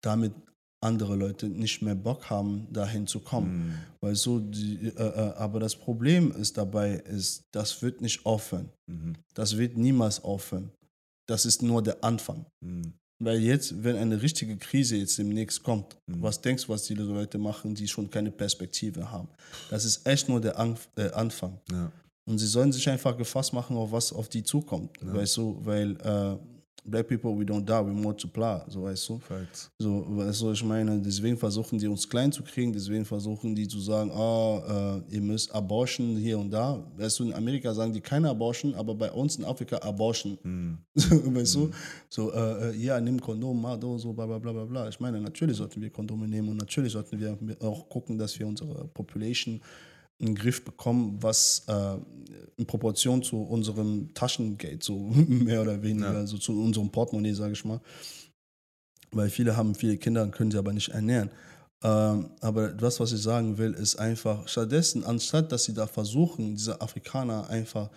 damit 0.00 0.32
andere 0.82 1.16
Leute 1.16 1.46
nicht 1.48 1.82
mehr 1.82 1.94
Bock 1.94 2.28
haben, 2.30 2.66
dahin 2.72 3.06
zu 3.06 3.20
kommen. 3.20 3.48
Hm. 4.00 4.08
Weißt 4.08 4.26
du, 4.26 4.40
die, 4.40 4.88
äh, 4.88 4.90
äh, 4.98 5.34
aber 5.36 5.60
das 5.60 5.74
Problem 5.76 6.32
ist 6.32 6.56
dabei, 6.58 6.94
ist, 6.94 7.44
das 7.52 7.80
wird 7.82 8.00
nicht 8.00 8.26
aufhören. 8.26 8.68
Mhm. 8.86 9.14
Das 9.34 9.56
wird 9.56 9.76
niemals 9.76 10.22
aufhören. 10.22 10.70
Das 11.26 11.46
ist 11.46 11.62
nur 11.62 11.82
der 11.82 12.02
Anfang. 12.02 12.44
Hm. 12.64 12.92
Weil 13.20 13.38
jetzt, 13.40 13.84
wenn 13.84 13.96
eine 13.96 14.20
richtige 14.20 14.56
Krise 14.56 14.96
jetzt 14.96 15.16
demnächst 15.16 15.62
kommt, 15.62 15.96
Mhm. 16.08 16.20
was 16.22 16.40
denkst 16.40 16.66
du, 16.66 16.72
was 16.72 16.84
die 16.84 16.94
Leute 16.94 17.38
machen, 17.38 17.74
die 17.74 17.86
schon 17.86 18.10
keine 18.10 18.32
Perspektive 18.32 19.08
haben? 19.10 19.28
Das 19.70 19.84
ist 19.84 20.04
echt 20.06 20.28
nur 20.28 20.40
der 20.40 20.58
Anf 20.58 20.88
äh, 20.96 21.10
Anfang. 21.12 21.60
Ja. 21.70 21.92
Und 22.28 22.38
sie 22.38 22.46
sollen 22.46 22.72
sich 22.72 22.88
einfach 22.88 23.16
gefasst 23.16 23.52
machen, 23.52 23.76
auf 23.76 23.92
was 23.92 24.12
auf 24.12 24.28
die 24.28 24.42
zukommt. 24.42 24.90
Ja. 25.00 25.14
Weißt 25.14 25.36
du, 25.36 25.58
weil 25.62 25.92
äh, 26.00 26.36
Black 26.84 27.06
people, 27.06 27.36
we 27.36 27.44
don't 27.44 27.64
die, 27.64 27.80
we 27.80 27.92
multiply, 27.92 28.58
so 28.66 28.82
weißt 28.82 29.08
du. 29.08 29.18
Facts. 29.20 29.70
So, 29.78 30.04
weißt 30.08 30.42
du, 30.42 30.50
ich 30.50 30.64
meine, 30.64 30.98
deswegen 31.00 31.36
versuchen 31.36 31.78
die 31.78 31.86
uns 31.86 32.08
klein 32.08 32.32
zu 32.32 32.42
kriegen, 32.42 32.72
deswegen 32.72 33.04
versuchen 33.04 33.54
die 33.54 33.68
zu 33.68 33.78
sagen, 33.78 34.10
ah, 34.10 35.02
äh, 35.08 35.14
ihr 35.14 35.20
müsst 35.20 35.54
Abortion 35.54 36.16
hier 36.16 36.38
und 36.38 36.50
da. 36.50 36.82
Weißt 36.96 37.20
du, 37.20 37.24
in 37.24 37.34
Amerika 37.34 37.72
sagen 37.72 37.92
die 37.92 38.00
keine 38.00 38.28
Abortion, 38.28 38.74
aber 38.74 38.96
bei 38.96 39.12
uns 39.12 39.36
in 39.36 39.44
Afrika 39.44 39.76
Abortion. 39.78 40.36
Hm. 40.42 40.78
weißt 41.34 41.54
du? 41.54 41.70
So, 42.08 42.32
äh, 42.32 42.70
äh, 42.70 42.76
ja, 42.76 43.00
nimm 43.00 43.20
Kondom, 43.20 43.62
mach 43.62 43.76
do, 43.76 43.96
so, 43.96 44.12
bla, 44.12 44.26
bla, 44.26 44.38
bla, 44.38 44.52
bla, 44.52 44.64
bla. 44.64 44.88
Ich 44.88 44.98
meine, 44.98 45.20
natürlich 45.20 45.58
sollten 45.58 45.80
wir 45.80 45.90
Kondome 45.90 46.26
nehmen 46.26 46.48
und 46.48 46.56
natürlich 46.56 46.92
sollten 46.92 47.20
wir 47.20 47.38
auch 47.60 47.88
gucken, 47.88 48.18
dass 48.18 48.36
wir 48.38 48.46
unsere 48.46 48.88
Population 48.88 49.60
in 50.22 50.28
den 50.28 50.34
Griff 50.36 50.64
bekommen, 50.64 51.18
was 51.20 51.64
äh, 51.66 51.96
in 52.56 52.66
Proportion 52.66 53.22
zu 53.22 53.42
unserem 53.42 54.14
Taschengeld, 54.14 54.82
so 54.82 54.98
mehr 55.28 55.62
oder 55.62 55.82
weniger, 55.82 56.12
Ja. 56.12 56.26
so 56.26 56.38
zu 56.38 56.52
unserem 56.62 56.90
Portemonnaie, 56.90 57.34
sage 57.34 57.52
ich 57.52 57.64
mal. 57.64 57.80
Weil 59.10 59.28
viele 59.28 59.56
haben 59.56 59.74
viele 59.74 59.98
Kinder 59.98 60.22
und 60.22 60.32
können 60.32 60.50
sie 60.50 60.58
aber 60.58 60.72
nicht 60.72 60.88
ernähren. 60.90 61.30
Ähm, 61.82 62.30
aber 62.40 62.68
das, 62.68 63.00
was 63.00 63.12
ich 63.12 63.20
sagen 63.20 63.58
will, 63.58 63.72
ist 63.74 63.96
einfach, 63.96 64.46
stattdessen, 64.48 65.04
anstatt 65.04 65.50
dass 65.50 65.64
sie 65.64 65.74
da 65.74 65.86
versuchen, 65.86 66.54
diese 66.54 66.80
Afrikaner 66.80 67.50
einfach 67.50 67.90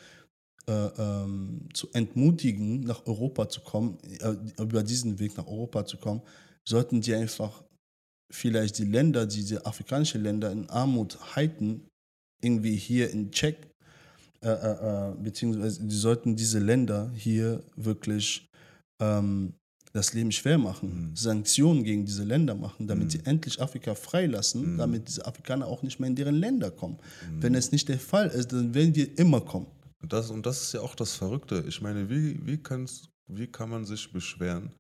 äh, 0.68 0.72
ähm, 0.74 1.70
zu 1.74 1.88
entmutigen, 1.94 2.80
nach 2.82 3.06
Europa 3.06 3.48
zu 3.48 3.62
kommen, 3.62 4.00
äh, 4.20 4.36
über 4.62 4.82
diesen 4.82 5.20
Weg 5.20 5.38
nach 5.38 5.46
Europa 5.46 5.86
zu 5.86 5.98
kommen, 5.98 6.22
sollten 6.68 7.02
die 7.02 7.14
einfach 7.14 7.64
vielleicht 8.32 8.80
die 8.80 8.86
Länder, 8.86 9.28
diese 9.28 9.64
afrikanischen 9.66 10.24
Länder 10.24 10.52
in 10.52 10.68
Armut 10.72 11.36
halten, 11.36 11.88
irgendwie 12.46 12.76
hier 12.76 13.10
in 13.12 13.32
Check, 13.32 13.58
äh, 14.42 14.50
äh, 14.50 15.12
äh, 15.12 15.16
beziehungsweise 15.22 15.84
die 15.84 15.96
sollten 15.96 16.36
diese 16.36 16.60
Länder 16.60 17.12
hier 17.16 17.64
wirklich 17.76 18.48
ähm, 19.02 19.54
das 19.94 20.14
Leben 20.14 20.32
schwer 20.32 20.58
machen, 20.58 21.10
Mhm. 21.12 21.16
Sanktionen 21.16 21.84
gegen 21.84 22.06
diese 22.06 22.24
Länder 22.24 22.54
machen, 22.54 22.86
damit 22.88 23.06
Mhm. 23.08 23.12
sie 23.12 23.26
endlich 23.26 23.62
Afrika 23.62 23.96
freilassen, 23.96 24.74
Mhm. 24.74 24.78
damit 24.78 25.08
diese 25.08 25.26
Afrikaner 25.26 25.68
auch 25.68 25.84
nicht 25.84 26.00
mehr 26.00 26.10
in 26.10 26.16
deren 26.16 26.36
Länder 26.36 26.70
kommen. 26.70 26.98
Mhm. 27.32 27.42
Wenn 27.44 27.56
es 27.56 27.72
nicht 27.72 27.88
der 27.90 28.00
Fall 28.00 28.28
ist, 28.28 28.52
dann 28.52 28.74
werden 28.74 28.94
wir 28.94 29.18
immer 29.18 29.42
kommen. 29.42 29.68
Und 30.04 30.12
das, 30.14 30.30
und 30.30 30.46
das 30.46 30.62
ist 30.64 30.74
ja 30.74 30.82
auch 30.82 30.96
das 30.96 31.14
Verrückte. 31.16 31.64
Ich 31.68 31.82
meine, 31.82 32.10
wie, 32.10 32.46
wie, 32.46 32.58
kann's, 32.58 33.10
wie 33.28 33.48
kann 33.48 33.70
man 33.70 33.86
sich 33.86 34.12
beschweren, 34.12 34.72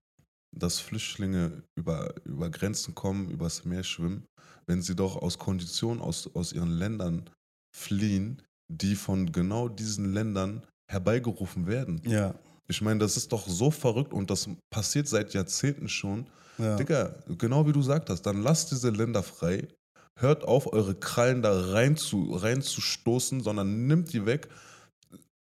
dass 0.56 0.80
Flüchtlinge 0.80 1.63
über, 1.78 2.13
über 2.25 2.49
Grenzen 2.49 2.93
kommen, 2.93 3.30
übers 3.32 3.65
Meer 3.65 3.84
schwimmen, 3.84 4.25
wenn 4.67 4.82
sie 4.82 4.95
doch 4.95 5.15
aus 5.15 5.38
Konditionen 5.39 6.01
aus, 6.01 6.30
aus 6.36 6.51
ihren 6.54 6.71
Ländern 6.71 7.30
fliehen, 7.75 8.41
die 8.67 8.95
von 8.95 9.31
genau 9.31 9.67
diesen 9.67 10.13
Ländern 10.13 10.65
herbeigerufen 10.88 11.67
werden? 11.67 12.01
Ja. 12.05 12.33
Ich 12.67 12.81
meine, 12.81 12.99
das 12.99 13.17
ist 13.17 13.31
doch 13.31 13.47
so 13.47 13.69
verrückt 13.69 14.13
und 14.13 14.29
das 14.31 14.49
passiert 14.71 15.07
seit 15.07 15.33
Jahrzehnten 15.33 15.88
schon. 15.88 16.27
ja. 16.57 16.75
Digga, 16.77 17.15
genau 17.38 17.67
wie 17.67 17.73
du 17.73 17.79
gesagt 17.79 18.09
hast, 18.09 18.23
dann 18.23 18.41
lasst 18.41 18.71
diese 18.71 18.89
Länder 18.89 19.21
frei. 19.21 19.67
Hört 20.17 20.45
auf, 20.45 20.71
eure 20.71 20.95
Krallen 20.95 21.41
da 21.41 21.71
rein 21.71 21.97
zu, 21.97 22.33
reinzustoßen, 22.33 23.41
sondern 23.41 23.85
nimmt 23.88 24.13
die 24.13 24.25
weg. 24.25 24.47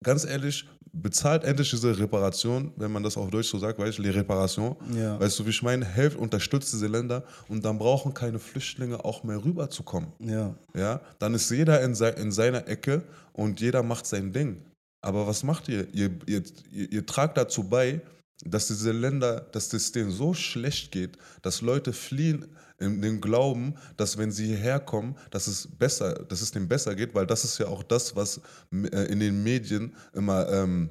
Ganz 0.05 0.25
ehrlich, 0.25 0.69
bezahlt 1.03 1.45
endlich 1.45 1.71
diese 1.71 1.99
Reparation, 1.99 2.73
wenn 2.77 2.91
man 2.93 3.03
das 3.03 3.17
auf 3.17 3.31
Deutsch 3.31 3.49
so 3.49 3.59
sagt, 3.59 3.79
weißt 3.79 3.99
du, 3.99 4.03
die 4.03 4.11
Reparation. 4.11 4.77
Ja. 4.95 5.19
Weißt 5.19 5.39
du, 5.39 5.47
wie 5.47 5.51
ich 5.51 5.63
meine? 5.63 5.85
Helft, 5.85 6.17
unterstützt 6.17 6.73
diese 6.73 6.87
Länder 6.87 7.25
und 7.49 7.65
dann 7.65 7.79
brauchen 7.79 8.15
keine 8.15 8.39
Flüchtlinge 8.39 9.05
auch 9.05 9.23
mehr 9.25 9.43
rüberzukommen. 9.45 10.13
ja. 10.21 10.55
Ja, 10.75 11.01
dann 11.19 11.35
ist 11.35 11.51
jeder 11.51 11.83
in, 11.83 11.95
sei, 11.95 12.11
in 12.11 12.31
seiner 12.31 12.69
Ecke 12.69 13.03
und 13.33 13.61
jeder 13.61 13.83
macht 13.83 14.07
sein 14.07 14.33
Ding. 14.33 14.63
Aber 15.01 15.27
was 15.27 15.43
macht 15.43 15.69
ihr? 15.69 15.93
Ihr, 15.93 16.11
ihr, 16.27 16.43
ihr, 16.71 16.93
ihr 16.93 17.07
tragt 17.07 17.37
dazu 17.37 17.65
bei, 17.65 18.01
dass 18.45 18.69
diese 18.69 18.93
Länder, 18.93 19.41
dass 19.53 19.73
es 19.73 19.93
denen 19.93 20.11
so 20.11 20.35
schlecht 20.35 20.93
geht, 20.93 21.19
dass 21.43 21.61
Leute 21.61 21.93
fliehen 21.93 22.47
in 22.79 23.03
dem 23.03 23.21
Glauben, 23.21 23.75
dass 23.97 24.19
wenn 24.19 24.31
sie 24.31 24.47
hierher 24.47 24.81
kommen, 24.81 25.17
dass 25.31 25.47
es 25.47 25.67
besser, 25.67 26.15
dass 26.15 26.41
es 26.41 26.51
denen 26.51 26.69
besser 26.69 26.95
geht, 26.95 27.15
weil 27.15 27.27
das 27.27 27.45
ist 27.45 27.59
ja 27.59 27.67
auch 27.67 27.83
das, 27.83 28.15
was 28.17 28.41
äh, 28.73 29.13
in 29.13 29.21
den 29.21 29.43
Medien 29.43 29.95
immer 30.13 30.49
ähm, 30.49 30.91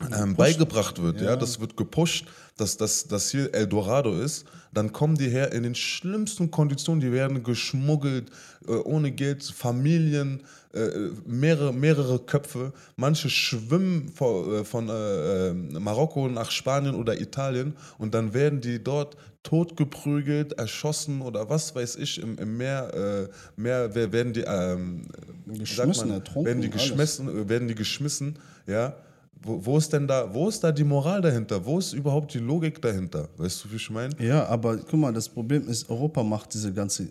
ähm, 0.00 0.34
beigebracht 0.34 1.02
wird. 1.02 1.20
Ja. 1.20 1.30
ja. 1.30 1.36
das 1.36 1.60
wird 1.60 1.76
gepusht, 1.76 2.26
dass 2.56 2.76
das 2.76 3.30
hier 3.30 3.54
Eldorado 3.54 4.18
ist. 4.20 4.46
Dann 4.72 4.92
kommen 4.92 5.16
die 5.16 5.28
her 5.28 5.52
in 5.52 5.62
den 5.62 5.74
schlimmsten 5.74 6.50
Konditionen. 6.50 7.00
Die 7.00 7.12
werden 7.12 7.42
geschmuggelt, 7.42 8.30
äh, 8.66 8.72
ohne 8.72 9.10
Geld, 9.12 9.42
Familien, 9.42 10.42
äh, 10.74 11.10
mehrere, 11.26 11.72
mehrere 11.72 12.18
Köpfe. 12.18 12.72
Manche 12.96 13.30
schwimmen 13.30 14.08
von, 14.08 14.52
äh, 14.52 14.64
von 14.64 14.88
äh, 14.88 15.48
äh, 15.48 15.52
Marokko 15.52 16.28
nach 16.28 16.50
Spanien 16.50 16.94
oder 16.94 17.20
Italien 17.20 17.74
und 17.98 18.14
dann 18.14 18.34
werden 18.34 18.60
die 18.60 18.82
dort 18.82 19.16
totgeprügelt, 19.42 20.52
erschossen 20.54 21.22
oder 21.22 21.48
was 21.48 21.74
weiß 21.74 21.96
ich 21.96 22.20
im, 22.20 22.36
im 22.38 22.56
Meer. 22.56 22.92
Äh, 22.94 23.60
Meer 23.60 23.94
werden 23.94 24.32
die 24.32 24.42
ähm, 24.42 25.06
geschmissen, 25.46 26.08
man, 26.08 26.44
werden 26.44 26.60
die 26.60 26.70
geschmissen, 26.70 27.48
werden 27.48 27.68
die 27.68 27.74
geschmissen, 27.74 28.38
ja 28.66 28.94
wo, 29.42 29.64
wo, 29.64 29.78
ist 29.78 29.92
denn 29.92 30.06
da, 30.06 30.32
wo 30.32 30.48
ist 30.48 30.62
da 30.62 30.72
die 30.72 30.84
Moral 30.84 31.20
dahinter? 31.20 31.64
Wo 31.64 31.78
ist 31.78 31.92
überhaupt 31.92 32.34
die 32.34 32.38
Logik 32.38 32.80
dahinter? 32.82 33.28
Weißt 33.36 33.64
du, 33.64 33.72
wie 33.72 33.76
ich 33.76 33.90
meine? 33.90 34.14
Ja, 34.22 34.46
aber 34.46 34.76
guck 34.78 34.94
mal, 35.00 35.12
das 35.12 35.28
Problem 35.28 35.68
ist, 35.68 35.88
Europa 35.88 36.22
macht 36.22 36.54
diese 36.54 36.72
ganze. 36.72 37.08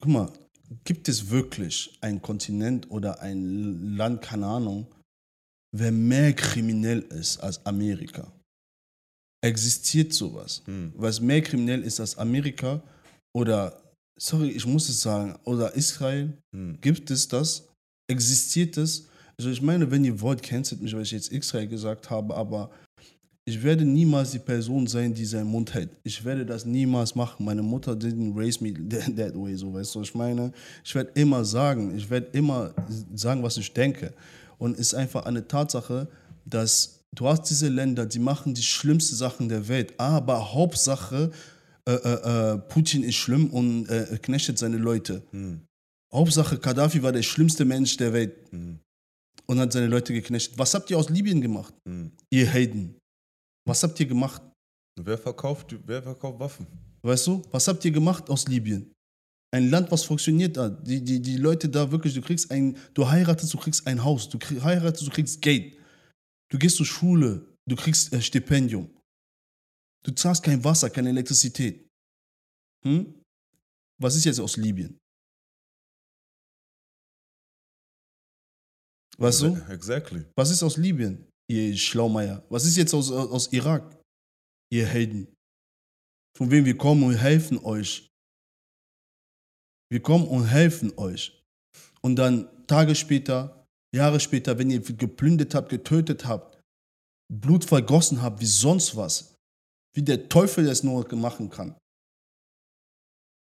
Guck 0.00 0.10
mal, 0.12 0.32
gibt 0.84 1.08
es 1.08 1.30
wirklich 1.30 1.96
ein 2.00 2.20
Kontinent 2.20 2.90
oder 2.90 3.20
ein 3.20 3.96
Land, 3.96 4.22
keine 4.22 4.46
Ahnung, 4.46 4.86
wer 5.72 5.92
mehr 5.92 6.32
kriminell 6.32 7.00
ist 7.00 7.38
als 7.38 7.64
Amerika? 7.64 8.30
Existiert 9.42 10.12
sowas? 10.12 10.62
Hm. 10.66 10.92
Was 10.96 11.20
mehr 11.20 11.42
kriminell 11.42 11.82
ist 11.82 12.00
als 12.00 12.16
Amerika 12.18 12.82
oder, 13.34 13.80
sorry, 14.18 14.50
ich 14.50 14.66
muss 14.66 14.88
es 14.88 15.00
sagen, 15.00 15.36
oder 15.44 15.74
Israel? 15.74 16.36
Hm. 16.54 16.78
Gibt 16.80 17.10
es 17.10 17.28
das? 17.28 17.68
Existiert 18.08 18.76
es? 18.76 19.08
Also 19.38 19.50
ich 19.50 19.60
meine, 19.60 19.90
wenn 19.90 20.04
ihr 20.04 20.20
wollt, 20.20 20.42
cancelt 20.42 20.80
mich, 20.80 20.94
weil 20.94 21.02
ich 21.02 21.10
jetzt 21.10 21.30
X-Ray 21.30 21.66
gesagt 21.66 22.08
habe, 22.08 22.34
aber 22.34 22.70
ich 23.44 23.62
werde 23.62 23.84
niemals 23.84 24.32
die 24.32 24.38
Person 24.38 24.86
sein, 24.86 25.14
die 25.14 25.24
seinen 25.24 25.46
Mund 25.48 25.72
hält. 25.72 25.90
Ich 26.02 26.24
werde 26.24 26.44
das 26.44 26.64
niemals 26.64 27.14
machen. 27.14 27.44
Meine 27.44 27.62
Mutter 27.62 27.92
didn't 27.92 28.36
raise 28.36 28.62
me 28.62 28.72
that 29.16 29.36
way, 29.36 29.54
so 29.54 29.72
weißt 29.72 29.94
du, 29.94 30.02
ich 30.02 30.14
meine, 30.14 30.52
ich 30.84 30.94
werde 30.94 31.10
immer 31.14 31.44
sagen, 31.44 31.96
ich 31.96 32.08
werde 32.08 32.28
immer 32.32 32.74
sagen, 33.14 33.42
was 33.42 33.56
ich 33.58 33.72
denke. 33.72 34.12
Und 34.58 34.72
es 34.74 34.88
ist 34.88 34.94
einfach 34.94 35.26
eine 35.26 35.46
Tatsache, 35.46 36.08
dass 36.46 37.04
du 37.14 37.28
hast 37.28 37.44
diese 37.44 37.68
Länder, 37.68 38.06
die 38.06 38.18
machen 38.18 38.54
die 38.54 38.62
schlimmsten 38.62 39.16
Sachen 39.16 39.48
der 39.48 39.68
Welt, 39.68 39.92
aber 39.98 40.54
Hauptsache, 40.54 41.30
äh, 41.86 41.92
äh, 41.92 42.54
äh 42.54 42.58
Putin 42.58 43.04
ist 43.04 43.16
schlimm 43.16 43.50
und 43.50 43.88
äh, 43.88 44.18
knechtet 44.20 44.58
seine 44.58 44.78
Leute. 44.78 45.22
Hm. 45.30 45.60
Hauptsache, 46.12 46.58
Gaddafi 46.58 47.02
war 47.02 47.12
der 47.12 47.22
schlimmste 47.22 47.64
Mensch 47.64 47.96
der 47.96 48.12
Welt. 48.12 48.34
Hm 48.50 48.80
und 49.46 49.58
hat 49.58 49.72
seine 49.72 49.86
Leute 49.86 50.12
geknechtet. 50.12 50.58
Was 50.58 50.74
habt 50.74 50.90
ihr 50.90 50.98
aus 50.98 51.08
Libyen 51.08 51.40
gemacht, 51.40 51.74
mhm. 51.88 52.12
ihr 52.30 52.46
Helden? 52.46 52.98
Was 53.66 53.82
habt 53.82 53.98
ihr 54.00 54.06
gemacht? 54.06 54.42
Wer 55.00 55.18
verkauft, 55.18 55.76
wer 55.84 56.02
verkauft 56.02 56.38
Waffen? 56.38 56.66
Weißt 57.02 57.26
du, 57.26 57.42
was 57.50 57.68
habt 57.68 57.84
ihr 57.84 57.90
gemacht 57.90 58.28
aus 58.30 58.46
Libyen? 58.48 58.92
Ein 59.54 59.70
Land, 59.70 59.90
was 59.90 60.02
funktioniert 60.02 60.56
da. 60.56 60.68
Die, 60.68 61.02
die, 61.02 61.20
die 61.20 61.36
Leute 61.36 61.68
da 61.68 61.90
wirklich, 61.90 62.14
du 62.14 62.20
kriegst 62.20 62.50
ein, 62.50 62.76
du 62.94 63.08
heiratest, 63.08 63.52
du 63.54 63.58
kriegst 63.58 63.86
ein 63.86 64.02
Haus, 64.02 64.28
du 64.28 64.38
krieg, 64.38 64.62
heiratest, 64.62 65.06
du 65.06 65.10
kriegst 65.10 65.40
Geld. 65.40 65.78
Du 66.50 66.58
gehst 66.58 66.76
zur 66.76 66.86
Schule, 66.86 67.54
du 67.68 67.76
kriegst 67.76 68.12
ein 68.12 68.22
Stipendium. 68.22 68.90
Du 70.04 70.12
zahlst 70.12 70.42
kein 70.42 70.62
Wasser, 70.62 70.90
keine 70.90 71.10
Elektrizität. 71.10 71.88
Hm? 72.84 73.14
Was 74.00 74.14
ist 74.16 74.24
jetzt 74.24 74.40
aus 74.40 74.56
Libyen? 74.56 74.98
Weißt 79.18 79.42
du? 79.42 79.56
Exactly. 79.70 80.24
Was 80.36 80.50
ist 80.50 80.62
aus 80.62 80.76
Libyen, 80.76 81.26
ihr 81.50 81.76
Schlaumeier? 81.76 82.44
Was 82.48 82.64
ist 82.66 82.76
jetzt 82.76 82.92
aus, 82.92 83.10
aus 83.10 83.52
Irak, 83.52 83.96
ihr 84.70 84.86
Helden? 84.86 85.28
Von 86.36 86.50
wem 86.50 86.64
wir 86.64 86.76
kommen 86.76 87.02
und 87.02 87.14
helfen 87.14 87.58
euch. 87.64 88.08
Wir 89.90 90.02
kommen 90.02 90.26
und 90.26 90.44
helfen 90.44 90.92
euch. 90.98 91.42
Und 92.02 92.16
dann 92.16 92.66
Tage 92.66 92.94
später, 92.94 93.64
Jahre 93.94 94.20
später, 94.20 94.58
wenn 94.58 94.70
ihr 94.70 94.80
geplündert 94.80 95.54
habt, 95.54 95.70
getötet 95.70 96.26
habt, 96.26 96.60
Blut 97.32 97.64
vergossen 97.64 98.20
habt, 98.20 98.40
wie 98.40 98.46
sonst 98.46 98.96
was, 98.96 99.34
wie 99.94 100.02
der 100.02 100.28
Teufel 100.28 100.68
es 100.68 100.82
nur 100.82 101.12
machen 101.14 101.48
kann, 101.48 101.76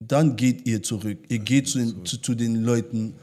dann 0.03 0.35
geht 0.35 0.67
ihr 0.67 0.83
zurück. 0.83 1.25
Ihr 1.29 1.39
geht 1.39 1.67
zu 1.67 1.79
den, 1.79 2.05
zu, 2.05 2.21
zu 2.21 2.35
den 2.35 2.63
Leuten 2.63 3.17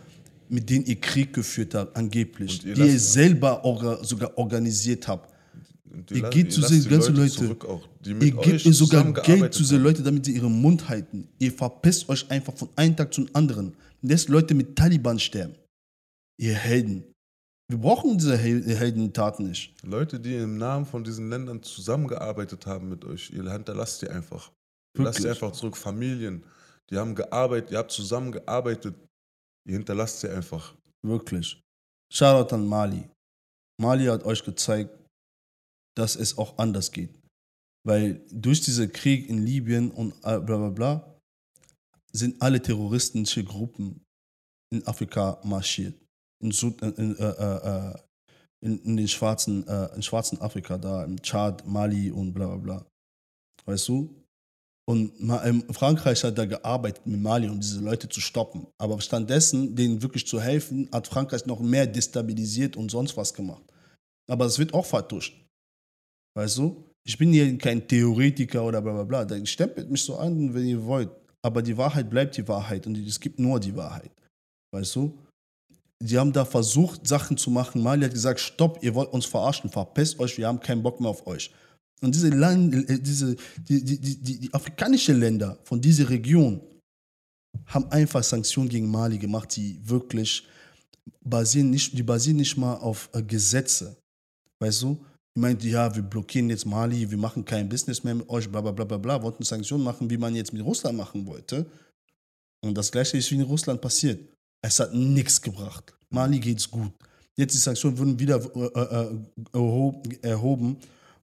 mit 0.53 0.69
denen 0.69 0.85
ihr 0.85 1.01
Krieg 1.01 1.33
geführt 1.33 1.75
habt, 1.75 1.97
angeblich, 1.97 2.65
ihr 2.65 2.75
die 2.75 2.83
ihr 2.83 3.01
selber 3.01 3.65
orga, 3.65 4.05
sogar 4.05 4.37
organisiert 4.37 5.09
habt. 5.09 5.33
Ihr 6.11 6.29
geht 6.29 6.53
zu 6.53 6.61
diesen 6.61 6.91
ganzen 6.91 7.17
Leute, 7.17 7.47
Leute 7.47 8.25
ihr 8.25 8.31
gebt 8.31 8.65
ihr 8.65 8.75
sogar 8.75 9.13
Geld 9.13 9.55
zu 9.55 9.63
diesen 9.63 9.83
Leuten, 9.83 10.05
damit 10.05 10.27
sie 10.27 10.33
ihren 10.33 10.61
Mund 10.61 10.89
halten. 10.89 11.29
Ihr 11.39 11.53
verpisst 11.53 12.09
euch 12.09 12.31
einfach 12.31 12.55
von 12.55 12.69
einem 12.77 12.97
Tag 12.97 13.13
zum 13.15 13.29
anderen. 13.33 13.75
Lässt 14.03 14.29
Leute 14.29 14.55
mit 14.55 14.77
Taliban 14.77 15.19
sterben. 15.19 15.55
Ihr 16.39 16.55
Helden. 16.55 17.05
Wir 17.69 17.79
brauchen 17.79 18.19
diese 18.19 18.37
Heldentaten 18.37 19.49
nicht. 19.49 19.75
Leute, 19.83 20.21
die 20.21 20.37
im 20.37 20.59
Namen 20.59 20.85
von 20.85 21.03
diesen 21.03 21.31
Ländern 21.31 21.63
zusammengearbeitet 21.63 22.67
haben 22.67 22.91
mit 22.91 23.05
euch, 23.07 23.31
ihr 23.31 23.51
hinterlasst 23.51 24.03
ihr 24.03 24.13
einfach. 24.13 24.51
Ihr 24.99 25.05
lasst 25.05 25.21
ihr 25.21 25.31
einfach 25.31 25.53
zurück. 25.53 25.79
Familien, 25.79 26.45
die 26.91 26.99
haben 26.99 27.15
gearbeitet, 27.15 27.71
ihr 27.71 27.79
habt 27.79 27.93
zusammengearbeitet, 27.93 28.95
Ihr 29.67 29.75
hinterlasst 29.75 30.21
sie 30.21 30.29
einfach. 30.29 30.75
Wirklich. 31.05 31.61
Shoutout 32.13 32.55
an 32.55 32.67
Mali. 32.67 33.09
Mali 33.81 34.07
hat 34.07 34.25
euch 34.25 34.45
gezeigt, 34.45 34.91
dass 35.97 36.17
es 36.17 36.37
auch 36.39 36.59
anders 36.59 36.91
geht. 36.91 37.19
Weil 37.85 38.25
durch 38.31 38.61
diesen 38.61 38.93
Krieg 38.93 39.29
in 39.29 39.45
Libyen 39.45 39.91
und 39.91 40.21
bla 40.21 40.39
bla 40.39 40.71
bla 40.71 41.19
sind 42.13 42.41
alle 42.41 42.61
terroristische 42.61 43.43
Gruppen 43.43 44.05
in 44.73 44.87
Afrika 44.87 45.41
marschiert. 45.45 45.95
In, 46.43 46.53
Süd, 46.53 46.81
in, 46.83 47.17
äh, 47.17 47.31
äh, 47.31 47.91
äh, 47.91 47.99
in, 48.61 48.79
in 48.81 48.97
den 48.97 49.09
schwarzen, 49.09 49.67
äh, 49.67 49.95
in 49.95 50.03
schwarzen 50.03 50.41
Afrika, 50.41 50.79
da 50.79 51.05
im 51.05 51.21
Tschad, 51.21 51.67
Mali 51.67 52.11
und 52.11 52.33
bla 52.33 52.47
bla 52.47 52.57
bla. 52.57 52.87
Weißt 53.65 53.89
du? 53.89 54.22
Und 54.89 55.13
ähm, 55.45 55.63
Frankreich 55.71 56.25
hat 56.25 56.37
da 56.37 56.45
gearbeitet 56.45 57.07
mit 57.07 57.21
Mali, 57.21 57.49
um 57.49 57.61
diese 57.61 57.81
Leute 57.81 58.09
zu 58.09 58.21
stoppen. 58.21 58.67
Aber 58.79 59.01
stattdessen, 59.01 59.77
denen 59.77 60.03
wirklich 60.03 60.27
zu 60.27 60.41
helfen, 60.41 60.89
hat 60.93 61.07
Frankreich 61.07 61.47
noch 61.47 61.61
mehr 61.61 61.87
destabilisiert 61.87 62.77
und 62.77 62.91
sonst 62.91 63.17
was 63.17 63.33
gemacht. 63.33 63.63
Aber 64.29 64.45
das 64.45 64.59
wird 64.59 64.75
auch 64.75 64.87
vertuscht. 64.87 65.35
Weißt 66.37 66.59
du? 66.59 66.85
Ich 67.05 67.19
bin 67.19 67.33
hier 67.33 67.57
kein 67.59 67.87
Theoretiker 67.87 68.65
oder 68.65 68.81
bla 68.81 68.93
bla 68.93 69.05
bla. 69.05 69.25
Dann 69.25 69.47
stempelt 69.47 69.91
mich 69.91 70.03
so 70.03 70.17
an, 70.17 70.53
wenn 70.55 70.67
ihr 70.67 70.85
wollt. 70.85 71.11
Aber 71.43 71.63
die 71.63 71.77
Wahrheit 71.77 72.09
bleibt 72.09 72.37
die 72.37 72.47
Wahrheit 72.47 72.87
und 72.87 72.97
es 72.97 73.19
gibt 73.19 73.39
nur 73.39 73.59
die 73.61 73.75
Wahrheit. 73.77 74.11
Weißt 74.73 74.95
du? 74.97 75.19
Die 76.01 76.19
haben 76.19 76.33
da 76.33 76.45
versucht, 76.45 77.07
Sachen 77.07 77.37
zu 77.37 77.51
machen. 77.51 77.83
Mali 77.83 78.05
hat 78.05 78.13
gesagt: 78.13 78.41
Stopp, 78.41 78.83
ihr 78.83 78.95
wollt 78.95 79.13
uns 79.13 79.27
verarschen, 79.27 79.71
verpisst 79.71 80.19
euch, 80.19 80.37
wir 80.39 80.49
haben 80.49 80.61
keinen 80.61 80.83
Bock 80.83 81.01
mehr 81.01 81.11
auf 81.11 81.27
euch. 81.27 81.53
Und 82.03 82.15
diese, 82.15 82.31
Land, 82.31 82.75
äh, 82.91 82.99
diese 82.99 83.37
die, 83.69 83.83
die, 83.85 83.99
die, 83.99 84.39
die 84.41 84.55
afrikanischen 84.55 85.21
Länder 85.21 85.59
von 85.65 85.81
dieser 85.81 86.09
Region 86.11 86.61
haben 87.67 87.87
einfach 87.91 88.23
Sanktionen 88.23 88.69
gegen 88.69 88.91
Mali 88.91 89.19
gemacht, 89.19 89.55
die 89.57 89.79
wirklich 89.83 90.47
basieren 91.25 91.71
nicht, 91.71 91.97
die 91.97 92.03
basieren 92.03 92.39
nicht 92.39 92.57
mal 92.57 92.75
auf 92.75 93.09
äh, 93.13 93.23
Gesetze. 93.23 93.97
Weißt 94.59 94.83
du? 94.83 95.05
Ich 95.35 95.41
meinte, 95.41 95.69
ja, 95.69 95.95
wir 95.95 96.03
blockieren 96.03 96.51
jetzt 96.51 96.67
Mali, 96.67 97.11
wir 97.11 97.19
machen 97.19 97.45
kein 97.45 97.69
Business 97.69 98.05
mehr 98.05 98.15
mit 98.15 98.29
euch, 98.29 98.51
bla 98.51 98.61
bla 98.61 98.73
bla 98.73 98.85
bla 98.85 98.99
bla, 98.99 99.23
wollten 99.23 99.45
Sanktionen 99.45 99.85
machen, 99.85 100.11
wie 100.11 100.19
man 100.19 100.35
jetzt 100.35 100.53
mit 100.53 100.63
Russland 100.63 100.97
machen 100.97 101.25
wollte. 101.27 101.65
Und 102.65 102.77
das 102.77 102.91
gleiche 102.91 103.17
ist 103.17 103.31
wie 103.31 103.37
in 103.37 103.43
Russland 103.43 103.81
passiert. 103.81 104.21
Es 104.61 104.79
hat 104.79 104.93
nichts 104.93 105.41
gebracht. 105.41 105.95
Mali 106.11 106.39
geht's 106.39 106.71
gut. 106.71 106.93
Jetzt 107.37 107.55
die 107.55 107.59
Sanktionen 107.59 107.97
wurden 107.99 108.19
wieder 108.19 108.41
äh, 108.55 109.47
äh, 109.47 110.29
erhoben 110.29 110.77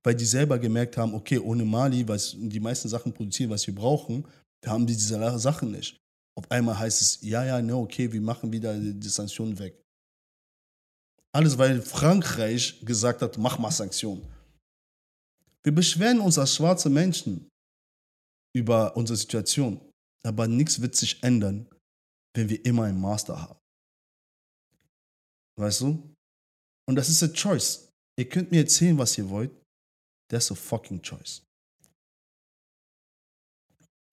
weil 0.04 0.16
die 0.16 0.26
selber 0.26 0.58
gemerkt 0.60 0.98
haben, 0.98 1.14
okay, 1.14 1.40
ohne 1.40 1.66
Mali, 1.66 2.08
was 2.08 2.36
die 2.38 2.60
meisten 2.60 2.90
Sachen 2.90 3.14
produzieren, 3.14 3.50
was 3.50 3.66
wir 3.68 3.76
brauchen, 3.76 4.26
haben 4.66 4.86
die 4.86 4.96
diese 4.96 5.40
Sachen 5.40 5.72
nicht. 5.72 5.98
Auf 6.38 6.50
einmal 6.52 6.78
heißt 6.78 7.02
es, 7.02 7.22
ja, 7.22 7.44
ja, 7.44 7.62
ne, 7.62 7.76
okay, 7.76 8.12
wir 8.12 8.22
machen 8.22 8.52
wieder 8.52 8.78
die 8.78 9.10
Sanktionen 9.10 9.58
weg. 9.60 9.82
Alles, 11.34 11.58
weil 11.58 11.82
Frankreich 11.82 12.80
gesagt 12.84 13.22
hat, 13.22 13.38
mach 13.38 13.60
mal 13.60 13.72
Sanktionen. 13.72 14.26
Wir 15.64 15.76
beschweren 15.76 16.20
uns 16.20 16.38
als 16.38 16.56
schwarze 16.56 16.90
Menschen 16.90 17.50
über 18.56 18.96
unsere 18.96 19.18
Situation, 19.18 19.80
aber 20.24 20.48
nichts 20.48 20.82
wird 20.82 20.96
sich 20.96 21.22
ändern, 21.22 21.68
wenn 22.34 22.50
wir 22.50 22.64
immer 22.66 22.84
einen 22.84 23.00
Master 23.00 23.42
haben. 23.42 23.60
Weißt 25.60 25.82
du? 25.82 26.16
Und 26.88 26.96
das 26.96 27.10
ist 27.10 27.22
eine 27.22 27.34
Choice. 27.34 27.92
Ihr 28.18 28.28
könnt 28.28 28.52
mir 28.52 28.62
erzählen, 28.62 28.98
was 28.98 29.18
ihr 29.18 29.30
wollt. 29.30 29.52
That's 30.30 30.52
a 30.52 30.56
fucking 30.56 31.02
choice. 31.02 31.42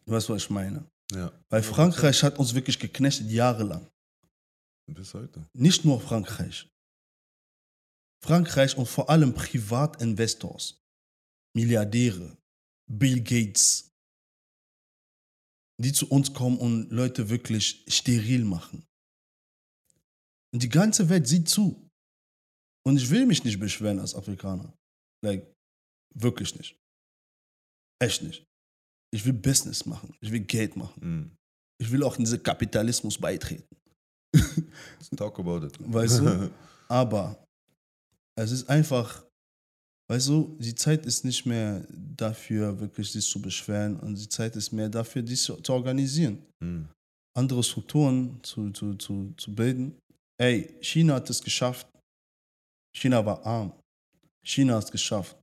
Du 0.04 0.12
weißt, 0.12 0.28
was 0.28 0.42
ich 0.42 0.50
meine? 0.50 0.88
Ja. 1.12 1.32
Weil 1.48 1.62
Frankreich 1.62 2.22
hat 2.22 2.38
uns 2.38 2.54
wirklich 2.54 2.78
geknechtet 2.78 3.30
jahrelang. 3.30 3.88
Bis 4.86 5.14
heute. 5.14 5.48
Nicht 5.52 5.84
nur 5.84 6.00
Frankreich. 6.00 6.68
Frankreich 8.22 8.76
und 8.76 8.86
vor 8.86 9.10
allem 9.10 9.34
Privatinvestors, 9.34 10.80
Milliardäre, 11.54 12.36
Bill 12.90 13.22
Gates, 13.22 13.90
die 15.78 15.92
zu 15.92 16.08
uns 16.08 16.32
kommen 16.32 16.58
und 16.58 16.90
Leute 16.90 17.28
wirklich 17.28 17.84
steril 17.88 18.44
machen. 18.44 18.86
Und 20.52 20.62
die 20.62 20.68
ganze 20.68 21.08
Welt 21.08 21.26
sieht 21.26 21.48
zu. 21.48 21.90
Und 22.84 22.96
ich 22.96 23.10
will 23.10 23.26
mich 23.26 23.44
nicht 23.44 23.58
beschweren 23.58 23.98
als 23.98 24.14
Afrikaner. 24.14 24.72
Like, 25.22 25.52
wirklich 26.16 26.54
nicht. 26.56 26.76
Echt 28.02 28.22
nicht. 28.22 28.44
Ich 29.14 29.24
will 29.24 29.32
Business 29.32 29.86
machen. 29.86 30.14
Ich 30.20 30.30
will 30.30 30.40
Geld 30.40 30.76
machen. 30.76 31.00
Mhm. 31.00 31.36
Ich 31.78 31.90
will 31.90 32.02
auch 32.02 32.16
in 32.16 32.24
diesen 32.24 32.42
Kapitalismus 32.42 33.18
beitreten. 33.18 33.66
Talk 35.16 35.38
about 35.38 35.66
it. 35.66 35.76
Weißt 35.80 36.20
du? 36.20 36.50
Aber 36.88 37.44
es 38.38 38.50
ist 38.50 38.68
einfach, 38.68 39.24
weißt 40.10 40.28
du, 40.28 40.56
die 40.60 40.74
Zeit 40.74 41.06
ist 41.06 41.24
nicht 41.24 41.46
mehr 41.46 41.86
dafür, 41.90 42.78
wirklich 42.78 43.10
sich 43.10 43.26
zu 43.26 43.40
beschweren 43.40 43.98
und 44.00 44.16
die 44.16 44.28
Zeit 44.28 44.56
ist 44.56 44.72
mehr 44.72 44.88
dafür, 44.88 45.22
dies 45.22 45.42
zu, 45.42 45.56
zu 45.56 45.72
organisieren. 45.72 46.44
Mhm. 46.60 46.88
Andere 47.36 47.62
Strukturen 47.62 48.42
zu, 48.42 48.70
zu, 48.70 48.94
zu, 48.94 49.34
zu 49.36 49.54
bilden. 49.54 49.98
Ey, 50.38 50.78
China 50.80 51.14
hat 51.14 51.28
es 51.30 51.42
geschafft. 51.42 51.86
China 52.94 53.24
war 53.24 53.44
arm. 53.44 53.72
China 54.44 54.76
hat 54.76 54.84
es 54.84 54.90
geschafft. 54.90 55.36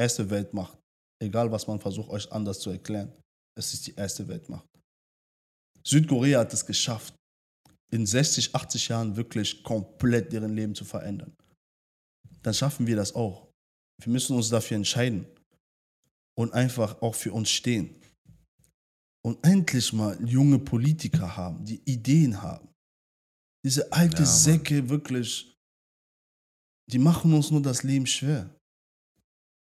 Erste 0.00 0.30
Weltmacht. 0.30 0.78
Egal, 1.22 1.52
was 1.52 1.66
man 1.66 1.78
versucht, 1.78 2.08
euch 2.08 2.32
anders 2.32 2.58
zu 2.58 2.70
erklären. 2.70 3.12
Es 3.54 3.74
ist 3.74 3.86
die 3.86 3.94
erste 3.94 4.26
Weltmacht. 4.26 4.66
Südkorea 5.86 6.40
hat 6.40 6.54
es 6.54 6.64
geschafft, 6.64 7.14
in 7.92 8.06
60, 8.06 8.54
80 8.54 8.88
Jahren 8.88 9.14
wirklich 9.14 9.62
komplett 9.62 10.32
deren 10.32 10.54
Leben 10.54 10.74
zu 10.74 10.86
verändern. 10.86 11.36
Dann 12.40 12.54
schaffen 12.54 12.86
wir 12.86 12.96
das 12.96 13.14
auch. 13.14 13.50
Wir 14.02 14.10
müssen 14.10 14.34
uns 14.36 14.48
dafür 14.48 14.78
entscheiden 14.78 15.26
und 16.34 16.54
einfach 16.54 17.02
auch 17.02 17.14
für 17.14 17.34
uns 17.34 17.50
stehen. 17.50 17.94
Und 19.22 19.44
endlich 19.44 19.92
mal 19.92 20.16
junge 20.26 20.58
Politiker 20.58 21.36
haben, 21.36 21.62
die 21.62 21.82
Ideen 21.84 22.40
haben. 22.40 22.70
Diese 23.66 23.92
alte 23.92 24.22
Ja. 24.22 24.28
Säcke 24.46 24.88
wirklich, 24.88 25.54
die 26.90 26.98
machen 26.98 27.34
uns 27.34 27.50
nur 27.50 27.60
das 27.60 27.82
Leben 27.82 28.06
schwer. 28.06 28.48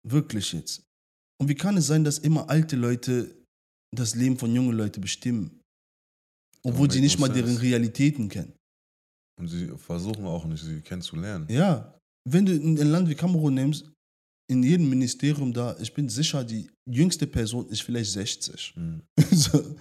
Wirklich 0.07 0.53
jetzt. 0.53 0.83
Und 1.41 1.47
wie 1.49 1.55
kann 1.55 1.77
es 1.77 1.87
sein, 1.87 2.03
dass 2.03 2.19
immer 2.19 2.49
alte 2.49 2.75
Leute 2.75 3.35
das 3.95 4.15
Leben 4.15 4.37
von 4.37 4.53
jungen 4.53 4.75
Leuten 4.75 5.01
bestimmen? 5.01 5.59
Obwohl 6.63 6.91
sie 6.91 7.01
nicht 7.01 7.17
mal 7.19 7.29
deren. 7.29 7.55
Realitäten 7.57 8.27
kennen. 8.27 8.53
Und 9.39 9.47
sie 9.47 9.67
versuchen 9.77 10.25
auch 10.25 10.45
nicht, 10.45 10.63
sie 10.63 10.81
kennenzulernen. 10.81 11.47
Ja, 11.49 11.97
wenn 12.29 12.45
du 12.45 12.51
ein 12.51 12.75
Land 12.75 13.09
wie 13.09 13.15
Kamerun 13.15 13.53
nimmst, 13.53 13.89
in 14.49 14.63
jedem 14.63 14.89
Ministerium 14.89 15.53
da, 15.53 15.77
ich 15.79 15.93
bin 15.93 16.09
sicher, 16.09 16.43
die 16.43 16.69
jüngste 16.89 17.25
Person 17.27 17.67
ist 17.69 17.83
vielleicht 17.83 18.11
60. 18.11 18.73
Mhm. 18.75 19.01
so, 19.31 19.75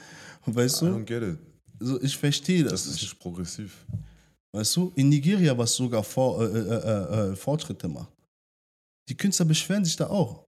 weißt 0.46 0.82
I 0.82 0.84
du? 0.84 0.92
don't 0.92 1.04
get 1.04 1.22
it. 1.22 1.38
So, 1.80 2.00
ich 2.00 2.16
verstehe 2.16 2.62
das, 2.64 2.72
Das 2.72 2.86
ist 2.86 2.92
nicht. 2.92 3.02
nicht 3.02 3.18
progressiv. 3.18 3.86
Weißt 4.54 4.76
du? 4.76 4.92
In 4.94 5.08
Nigeria, 5.08 5.56
was 5.56 5.74
sogar 5.74 6.02
vor, 6.04 6.42
äh, 6.42 6.46
äh, 6.46 7.28
äh, 7.28 7.32
äh, 7.32 7.36
Fortschritte 7.36 7.88
macht. 7.88 8.12
Die 9.08 9.16
Künstler 9.16 9.46
beschweren 9.46 9.84
sich 9.84 9.96
da 9.96 10.08
auch. 10.08 10.44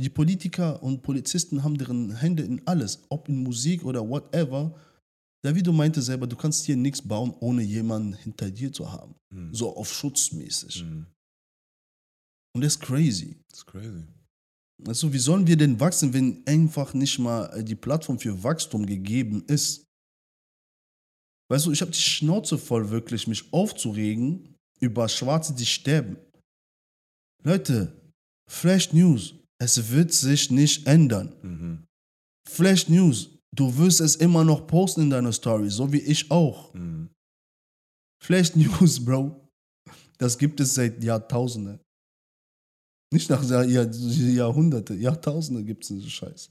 Die 0.00 0.08
Politiker 0.08 0.82
und 0.82 1.02
Polizisten 1.02 1.62
haben 1.62 1.76
deren 1.76 2.16
Hände 2.16 2.42
in 2.42 2.66
alles, 2.66 3.02
ob 3.10 3.28
in 3.28 3.42
Musik 3.42 3.84
oder 3.84 4.06
whatever. 4.08 4.74
Davido 5.44 5.72
meinte 5.72 6.00
selber, 6.00 6.26
du 6.26 6.36
kannst 6.36 6.64
hier 6.64 6.76
nichts 6.76 7.06
bauen, 7.06 7.34
ohne 7.40 7.62
jemanden 7.62 8.14
hinter 8.14 8.50
dir 8.50 8.72
zu 8.72 8.90
haben. 8.90 9.14
Mhm. 9.32 9.54
So 9.54 9.76
auf 9.76 9.92
schutzmäßig. 9.92 10.84
Mhm. 10.84 11.06
Und 12.54 12.62
das 12.62 12.74
ist 12.74 12.80
crazy. 12.80 13.36
Das 13.50 13.60
ist 13.60 13.66
crazy. 13.66 14.06
Also, 14.86 15.12
wie 15.12 15.18
sollen 15.18 15.46
wir 15.46 15.56
denn 15.56 15.78
wachsen, 15.78 16.12
wenn 16.14 16.46
einfach 16.46 16.94
nicht 16.94 17.18
mal 17.18 17.46
äh, 17.54 17.62
die 17.62 17.74
Plattform 17.74 18.18
für 18.18 18.42
Wachstum 18.42 18.86
gegeben 18.86 19.44
ist? 19.46 19.84
Weißt 21.50 21.66
du, 21.66 21.72
ich 21.72 21.82
habe 21.82 21.90
die 21.90 22.00
Schnauze 22.00 22.56
voll, 22.56 22.90
wirklich 22.90 23.26
mich 23.26 23.52
aufzuregen 23.52 24.56
über 24.78 25.08
Schwarze, 25.08 25.54
die 25.54 25.66
sterben. 25.66 26.16
Leute, 27.42 27.92
Flash 28.48 28.92
News, 28.92 29.34
es 29.58 29.90
wird 29.90 30.12
sich 30.12 30.50
nicht 30.50 30.86
ändern. 30.86 31.34
Mhm. 31.42 31.86
Flash 32.48 32.88
News, 32.88 33.30
du 33.54 33.76
wirst 33.78 34.00
es 34.00 34.16
immer 34.16 34.44
noch 34.44 34.66
posten 34.66 35.02
in 35.02 35.10
deiner 35.10 35.32
Story, 35.32 35.70
so 35.70 35.92
wie 35.92 36.00
ich 36.00 36.30
auch. 36.30 36.74
Mhm. 36.74 37.10
Flash 38.22 38.54
News, 38.56 39.04
Bro, 39.04 39.48
das 40.18 40.36
gibt 40.36 40.60
es 40.60 40.74
seit 40.74 41.02
Jahrtausenden. 41.02 41.80
Nicht 43.12 43.28
nach 43.30 43.42
Jahr, 43.48 43.64
Jahr, 43.64 43.90
Jahrhunderte, 43.90 44.94
Jahrtausende 44.94 45.64
gibt 45.64 45.82
es 45.82 45.88
diesen 45.88 46.10
Scheiß. 46.10 46.50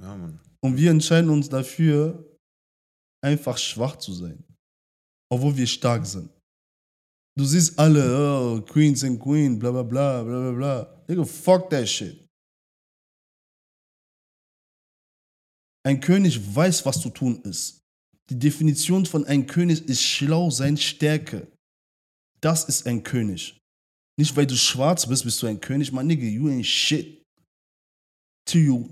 Ja, 0.00 0.16
Mann. 0.16 0.40
Und 0.60 0.76
wir 0.76 0.90
entscheiden 0.90 1.30
uns 1.30 1.48
dafür, 1.48 2.24
einfach 3.22 3.58
schwach 3.58 3.96
zu 3.96 4.12
sein. 4.12 4.42
Obwohl 5.30 5.56
wir 5.56 5.66
stark 5.66 6.06
sind. 6.06 6.30
Du 7.34 7.44
siehst 7.44 7.78
alle, 7.78 8.02
oh, 8.02 8.60
Queens 8.60 9.02
and 9.04 9.18
Queen, 9.18 9.58
bla 9.58 9.70
bla 9.70 9.82
bla, 9.82 10.22
bla 10.22 10.40
bla 10.40 10.52
bla. 10.52 11.04
Nigga, 11.08 11.24
fuck 11.24 11.70
that 11.70 11.88
shit. 11.88 12.22
Ein 15.84 16.00
König 16.00 16.38
weiß, 16.54 16.84
was 16.84 17.00
zu 17.00 17.10
tun 17.10 17.40
ist. 17.42 17.80
Die 18.30 18.38
Definition 18.38 19.04
von 19.06 19.24
ein 19.24 19.46
König 19.46 19.88
ist 19.88 20.02
schlau 20.02 20.50
sein, 20.50 20.76
Stärke. 20.76 21.50
Das 22.40 22.64
ist 22.64 22.86
ein 22.86 23.02
König. 23.02 23.58
Nicht 24.18 24.36
weil 24.36 24.46
du 24.46 24.56
schwarz 24.56 25.06
bist, 25.06 25.24
bist 25.24 25.42
du 25.42 25.46
ein 25.46 25.60
König. 25.60 25.90
Man, 25.90 26.06
nigga, 26.06 26.24
you 26.24 26.48
ain't 26.48 26.64
shit. 26.64 27.22
To 28.46 28.58
you. 28.58 28.88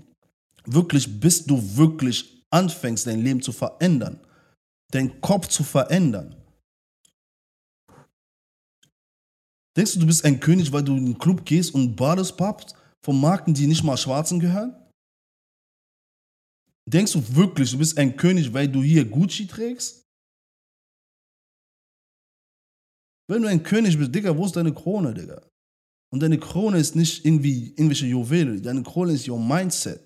Wirklich, 0.65 1.19
bis 1.19 1.45
du 1.45 1.77
wirklich 1.77 2.43
anfängst, 2.49 3.07
dein 3.07 3.21
Leben 3.21 3.41
zu 3.41 3.51
verändern. 3.51 4.19
Deinen 4.91 5.21
Kopf 5.21 5.47
zu 5.47 5.63
verändern. 5.63 6.40
Denkst 9.77 9.93
du, 9.93 9.99
du 9.99 10.05
bist 10.05 10.25
ein 10.25 10.39
König, 10.39 10.71
weil 10.71 10.83
du 10.83 10.95
in 10.97 11.05
den 11.05 11.17
Club 11.17 11.45
gehst 11.45 11.73
und 11.73 11.95
Bades 11.95 12.35
pappst 12.35 12.75
von 13.03 13.19
Marken, 13.19 13.53
die 13.53 13.67
nicht 13.67 13.83
mal 13.83 13.97
Schwarzen 13.97 14.39
gehören? 14.39 14.75
Denkst 16.89 17.13
du 17.13 17.35
wirklich, 17.35 17.71
du 17.71 17.77
bist 17.77 17.97
ein 17.97 18.15
König, 18.17 18.51
weil 18.53 18.67
du 18.67 18.83
hier 18.83 19.05
Gucci 19.05 19.47
trägst? 19.47 20.03
Wenn 23.29 23.43
du 23.43 23.47
ein 23.47 23.63
König 23.63 23.97
bist, 23.97 24.13
Digga, 24.13 24.35
wo 24.35 24.45
ist 24.45 24.55
deine 24.55 24.73
Krone, 24.73 25.13
Digga? 25.13 25.41
Und 26.13 26.21
deine 26.21 26.37
Krone 26.37 26.77
ist 26.77 26.95
nicht 26.95 27.23
irgendwie 27.23 27.69
irgendwelche 27.69 28.07
Juwele. 28.07 28.61
Deine 28.61 28.83
Krone 28.83 29.13
ist 29.13 29.29
your 29.29 29.39
Mindset. 29.39 30.01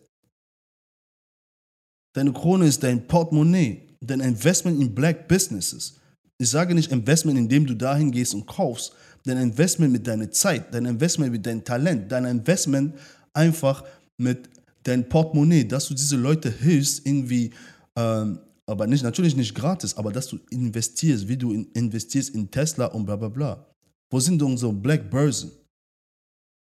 Deine 2.16 2.32
Krone 2.32 2.68
ist 2.68 2.84
dein 2.84 3.07
Portemonnaie, 3.07 3.97
dein 3.99 4.20
Investment 4.20 4.80
in 4.80 4.93
Black 4.93 5.28
Businesses. 5.28 5.99
Ich 6.38 6.49
sage 6.49 6.76
nicht 6.76 6.91
Investment, 6.91 7.39
indem 7.39 7.66
du 7.66 7.76
dahin 7.76 8.11
gehst 8.11 8.36
und 8.36 8.45
kaufst. 8.45 8.93
Dein 9.26 9.38
Investment 9.38 9.91
mit 9.91 10.05
deiner 10.05 10.30
Zeit, 10.30 10.73
dein 10.73 10.86
Investment 10.86 11.32
mit 11.32 11.45
deinem 11.45 11.63
Talent, 11.63 12.11
dein 12.11 12.26
Investment 12.26 12.93
einfach 13.34 13.84
mit 14.17 14.49
dein 14.84 15.07
Portemonnaie, 15.09 15.63
dass 15.63 15.88
du 15.88 15.95
diese 15.95 16.15
Leute 16.15 16.51
hilfst, 16.51 17.05
irgendwie, 17.05 17.51
ähm, 17.95 18.39
aber 18.67 18.88
nicht, 18.88 19.03
natürlich 19.03 19.36
nicht 19.36 19.55
gratis, 19.55 19.97
aber 19.97 20.11
dass 20.11 20.28
du 20.28 20.39
investierst, 20.51 21.28
wie 21.28 21.38
du 21.38 21.53
in, 21.53 21.65
investierst 21.73 22.30
in 22.30 22.49
Tesla 22.49 22.86
und 22.88 23.05
bla 23.05 23.15
bla 23.15 23.30
bla. 23.30 23.65
Wo 24.11 24.19
sind 24.19 24.41
unsere 24.43 24.71
Black 24.71 25.09
Börsen? 25.09 25.51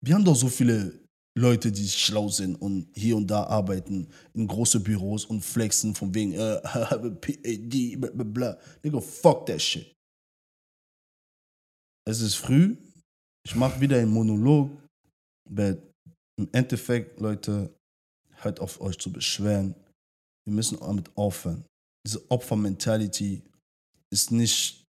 Wir 0.04 0.16
haben 0.16 0.26
doch 0.26 0.36
so 0.36 0.48
viele 0.48 1.00
Leute, 1.38 1.72
die 1.72 1.88
schlau 1.88 2.28
sind 2.28 2.56
und 2.56 2.88
hier 2.94 3.16
und 3.16 3.28
da 3.28 3.44
arbeiten 3.44 4.08
in 4.34 4.48
große 4.48 4.82
Büros 4.82 5.24
und 5.26 5.42
flexen 5.42 5.96
von 5.96 6.14
wegen, 6.14 6.34
äh, 6.34 6.62
PhD, 7.22 8.00
bla 8.00 8.10
bla 8.14 8.24
bla. 8.24 8.58
Nigga, 8.84 9.00
fuck 9.00 9.46
that 9.46 9.62
shit. 9.62 9.96
Es 12.08 12.22
ist 12.22 12.36
früh, 12.36 12.78
ich 13.46 13.56
mache 13.56 13.80
wieder 13.80 13.98
einen 13.98 14.12
Monolog, 14.12 14.72
aber 15.50 15.78
im 16.38 16.50
Endeffekt, 16.52 17.20
Leute, 17.20 17.74
hört 18.36 18.60
auf 18.60 18.82
euch 18.82 18.98
zu 18.98 19.12
beschweren. 19.12 19.76
Wir 20.46 20.54
müssen 20.54 20.80
damit 20.80 21.16
aufhören. 21.16 21.66
Diese 22.06 22.30
Opfer-Mentality 22.32 23.44
ist 24.12 24.32
nicht, 24.32 24.84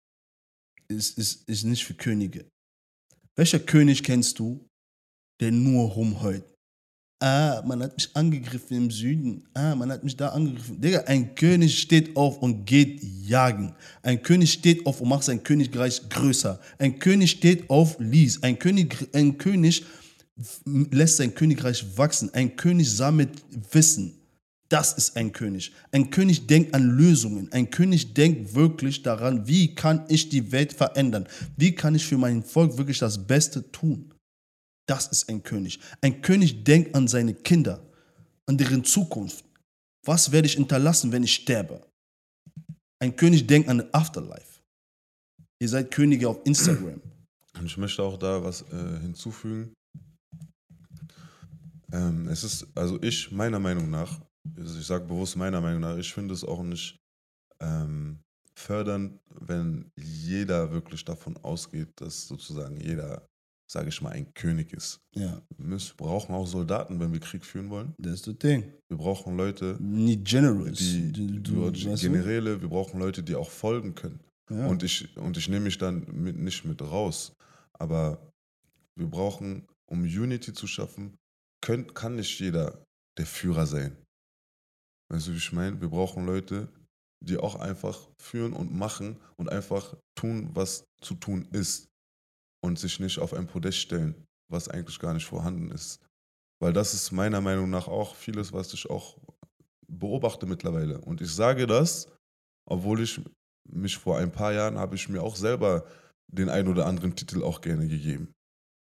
ist, 0.87 1.17
ist, 1.17 1.49
ist 1.49 1.63
nicht 1.63 1.83
für 1.83 1.95
Könige. 1.95 2.47
Welcher 3.35 3.59
König 3.59 4.03
kennst 4.03 4.37
du, 4.37 4.67
der 5.41 5.51
nur 5.51 5.89
rumheult? 5.89 6.43
Ah, 7.21 7.61
man 7.65 7.83
hat 7.83 7.97
mich 7.97 8.09
angegriffen 8.13 8.77
im 8.77 8.91
Süden. 8.91 9.43
Ah, 9.53 9.75
man 9.75 9.91
hat 9.91 10.05
mich 10.05 10.15
da 10.15 10.29
angegriffen. 10.29 10.79
Digga, 10.79 11.01
ein 11.01 11.35
König 11.35 11.77
steht 11.77 12.15
auf 12.15 12.37
und 12.41 12.65
geht 12.65 13.03
jagen. 13.03 13.75
Ein 14.01 14.23
König 14.23 14.53
steht 14.53 14.85
auf 14.85 15.01
und 15.01 15.09
macht 15.09 15.25
sein 15.25 15.43
Königreich 15.43 16.07
größer. 16.07 16.61
Ein 16.77 16.97
König 16.97 17.31
steht 17.31 17.69
auf, 17.69 17.97
liest. 17.99 18.41
Ein 18.41 18.57
König, 18.57 19.09
ein 19.13 19.37
König 19.37 19.83
lässt 20.65 21.17
sein 21.17 21.35
Königreich 21.35 21.85
wachsen. 21.97 22.33
Ein 22.33 22.55
König 22.55 22.89
sammelt 22.89 23.43
Wissen. 23.71 24.13
Das 24.69 24.93
ist 24.93 25.17
ein 25.17 25.33
König. 25.33 25.73
Ein 25.91 26.11
König 26.11 26.47
denkt 26.47 26.73
an 26.73 26.83
Lösungen. 26.83 27.51
Ein 27.51 27.69
König 27.69 28.13
denkt 28.13 28.53
wirklich 28.55 29.03
daran, 29.03 29.45
wie 29.45 29.75
kann 29.75 30.05
ich 30.07 30.29
die 30.29 30.53
Welt 30.53 30.71
verändern? 30.71 31.27
Wie 31.57 31.73
kann 31.73 31.95
ich 31.95 32.05
für 32.05 32.17
mein 32.17 32.43
Volk 32.43 32.77
wirklich 32.77 32.99
das 32.99 33.17
Beste 33.27 33.69
tun? 33.71 34.13
Das 34.89 35.05
ist 35.05 35.29
ein 35.29 35.43
König. 35.43 35.79
Ein 36.01 36.23
König 36.23 36.63
denkt 36.63 36.95
an 36.95 37.07
seine 37.07 37.35
Kinder, 37.35 37.79
an 38.47 38.57
deren 38.57 38.83
Zukunft. 38.83 39.45
Was 40.03 40.31
werde 40.31 40.47
ich 40.47 40.55
hinterlassen, 40.55 41.11
wenn 41.11 41.23
ich 41.23 41.35
sterbe? 41.35 41.85
Ein 42.99 43.15
König 43.15 43.45
denkt 43.45 43.69
an 43.69 43.77
den 43.77 43.93
Afterlife. 43.93 44.63
Ihr 45.61 45.69
seid 45.69 45.91
Könige 45.91 46.27
auf 46.27 46.39
Instagram. 46.43 47.01
Und 47.59 47.65
ich 47.65 47.77
möchte 47.77 48.01
auch 48.01 48.17
da 48.17 48.43
was 48.43 48.63
äh, 48.63 48.99
hinzufügen. 49.01 49.73
Ähm, 51.91 52.27
es 52.27 52.43
ist, 52.43 52.65
also 52.75 52.99
ich, 53.03 53.31
meiner 53.31 53.59
Meinung 53.59 53.91
nach, 53.91 54.19
also 54.57 54.79
ich 54.79 54.87
sage 54.87 55.05
bewusst 55.05 55.35
meiner 55.35 55.61
Meinung 55.61 55.81
nach, 55.81 55.97
ich 55.97 56.11
finde 56.11 56.33
es 56.33 56.43
auch 56.43 56.63
nicht 56.63 56.97
ähm, 57.61 58.21
fördernd, 58.57 59.19
wenn 59.39 59.91
jeder 59.95 60.71
wirklich 60.71 61.05
davon 61.05 61.37
ausgeht, 61.37 61.89
dass 61.97 62.27
sozusagen 62.27 62.79
jeder, 62.79 63.28
sage 63.71 63.89
ich 63.89 64.01
mal, 64.01 64.11
ein 64.11 64.33
König 64.33 64.73
ist. 64.73 64.99
Ja, 65.15 65.41
Wir 65.57 65.77
brauchen 65.97 66.33
auch 66.33 66.47
Soldaten, 66.47 66.99
wenn 66.99 67.13
wir 67.13 67.19
Krieg 67.19 67.45
führen 67.45 67.69
wollen. 67.69 67.93
das 67.97 68.13
ist 68.13 68.27
das 68.27 68.37
Ding. 68.37 68.73
Wir 68.87 68.97
brauchen 68.97 69.37
Leute, 69.37 69.77
Nicht 69.79 70.25
Generals. 70.25 70.79
die, 70.79 71.11
die, 71.11 71.43
du, 71.43 71.67
weißt 71.71 72.03
du? 72.03 72.11
Generäle, 72.11 72.61
wir 72.61 72.69
brauchen 72.69 72.99
Leute, 72.99 73.21
die 73.21 73.35
auch 73.35 73.49
folgen 73.49 73.93
können. 73.95 74.19
Ja. 74.49 74.67
Und 74.67 74.81
ich, 74.83 75.15
und 75.17 75.37
ich 75.37 75.47
nehme 75.47 75.65
mich 75.65 75.77
dann 75.77 76.05
mit, 76.11 76.35
nicht 76.37 76.65
mit 76.65 76.81
raus. 76.81 77.33
Aber 77.73 78.31
wir 78.95 79.07
brauchen, 79.07 79.67
um 79.85 80.01
Unity 80.01 80.53
zu 80.53 80.65
schaffen, 80.65 81.15
könnt, 81.61 81.93
kann 81.93 82.15
nicht 82.15 82.39
jeder 82.39 82.83
der 83.17 83.25
Führer 83.27 83.67
sein. 83.67 83.95
Weißt 85.11 85.27
du, 85.27 85.33
wie 85.33 85.37
ich 85.37 85.51
meine? 85.53 85.79
Wir 85.79 85.89
brauchen 85.89 86.25
Leute, 86.25 86.69
die 87.23 87.37
auch 87.37 87.55
einfach 87.55 88.07
führen 88.19 88.53
und 88.53 88.73
machen 88.73 89.17
und 89.37 89.49
einfach 89.49 89.95
tun, 90.15 90.49
was 90.53 90.83
zu 91.01 91.15
tun 91.15 91.47
ist. 91.51 91.88
Und 92.61 92.77
sich 92.77 92.99
nicht 92.99 93.19
auf 93.19 93.33
ein 93.33 93.47
Podest 93.47 93.77
stellen, 93.77 94.15
was 94.49 94.67
eigentlich 94.67 94.99
gar 94.99 95.13
nicht 95.13 95.25
vorhanden 95.25 95.71
ist. 95.71 96.01
Weil 96.61 96.73
das 96.73 96.93
ist 96.93 97.11
meiner 97.11 97.41
Meinung 97.41 97.69
nach 97.69 97.87
auch 97.87 98.15
vieles, 98.15 98.51
was 98.51 98.73
ich 98.73 98.89
auch 98.89 99.17
beobachte 99.87 100.45
mittlerweile. 100.45 100.99
Und 101.01 101.21
ich 101.21 101.33
sage 101.33 101.67
das, 101.67 102.07
obwohl 102.65 103.01
ich 103.01 103.21
mich 103.67 103.97
vor 103.97 104.17
ein 104.17 104.31
paar 104.31 104.53
Jahren 104.53 104.77
habe 104.77 104.95
ich 104.95 105.09
mir 105.09 105.21
auch 105.21 105.35
selber 105.35 105.85
den 106.27 106.49
ein 106.49 106.67
oder 106.67 106.85
anderen 106.85 107.15
Titel 107.15 107.43
auch 107.43 107.61
gerne 107.61 107.87
gegeben. 107.87 108.33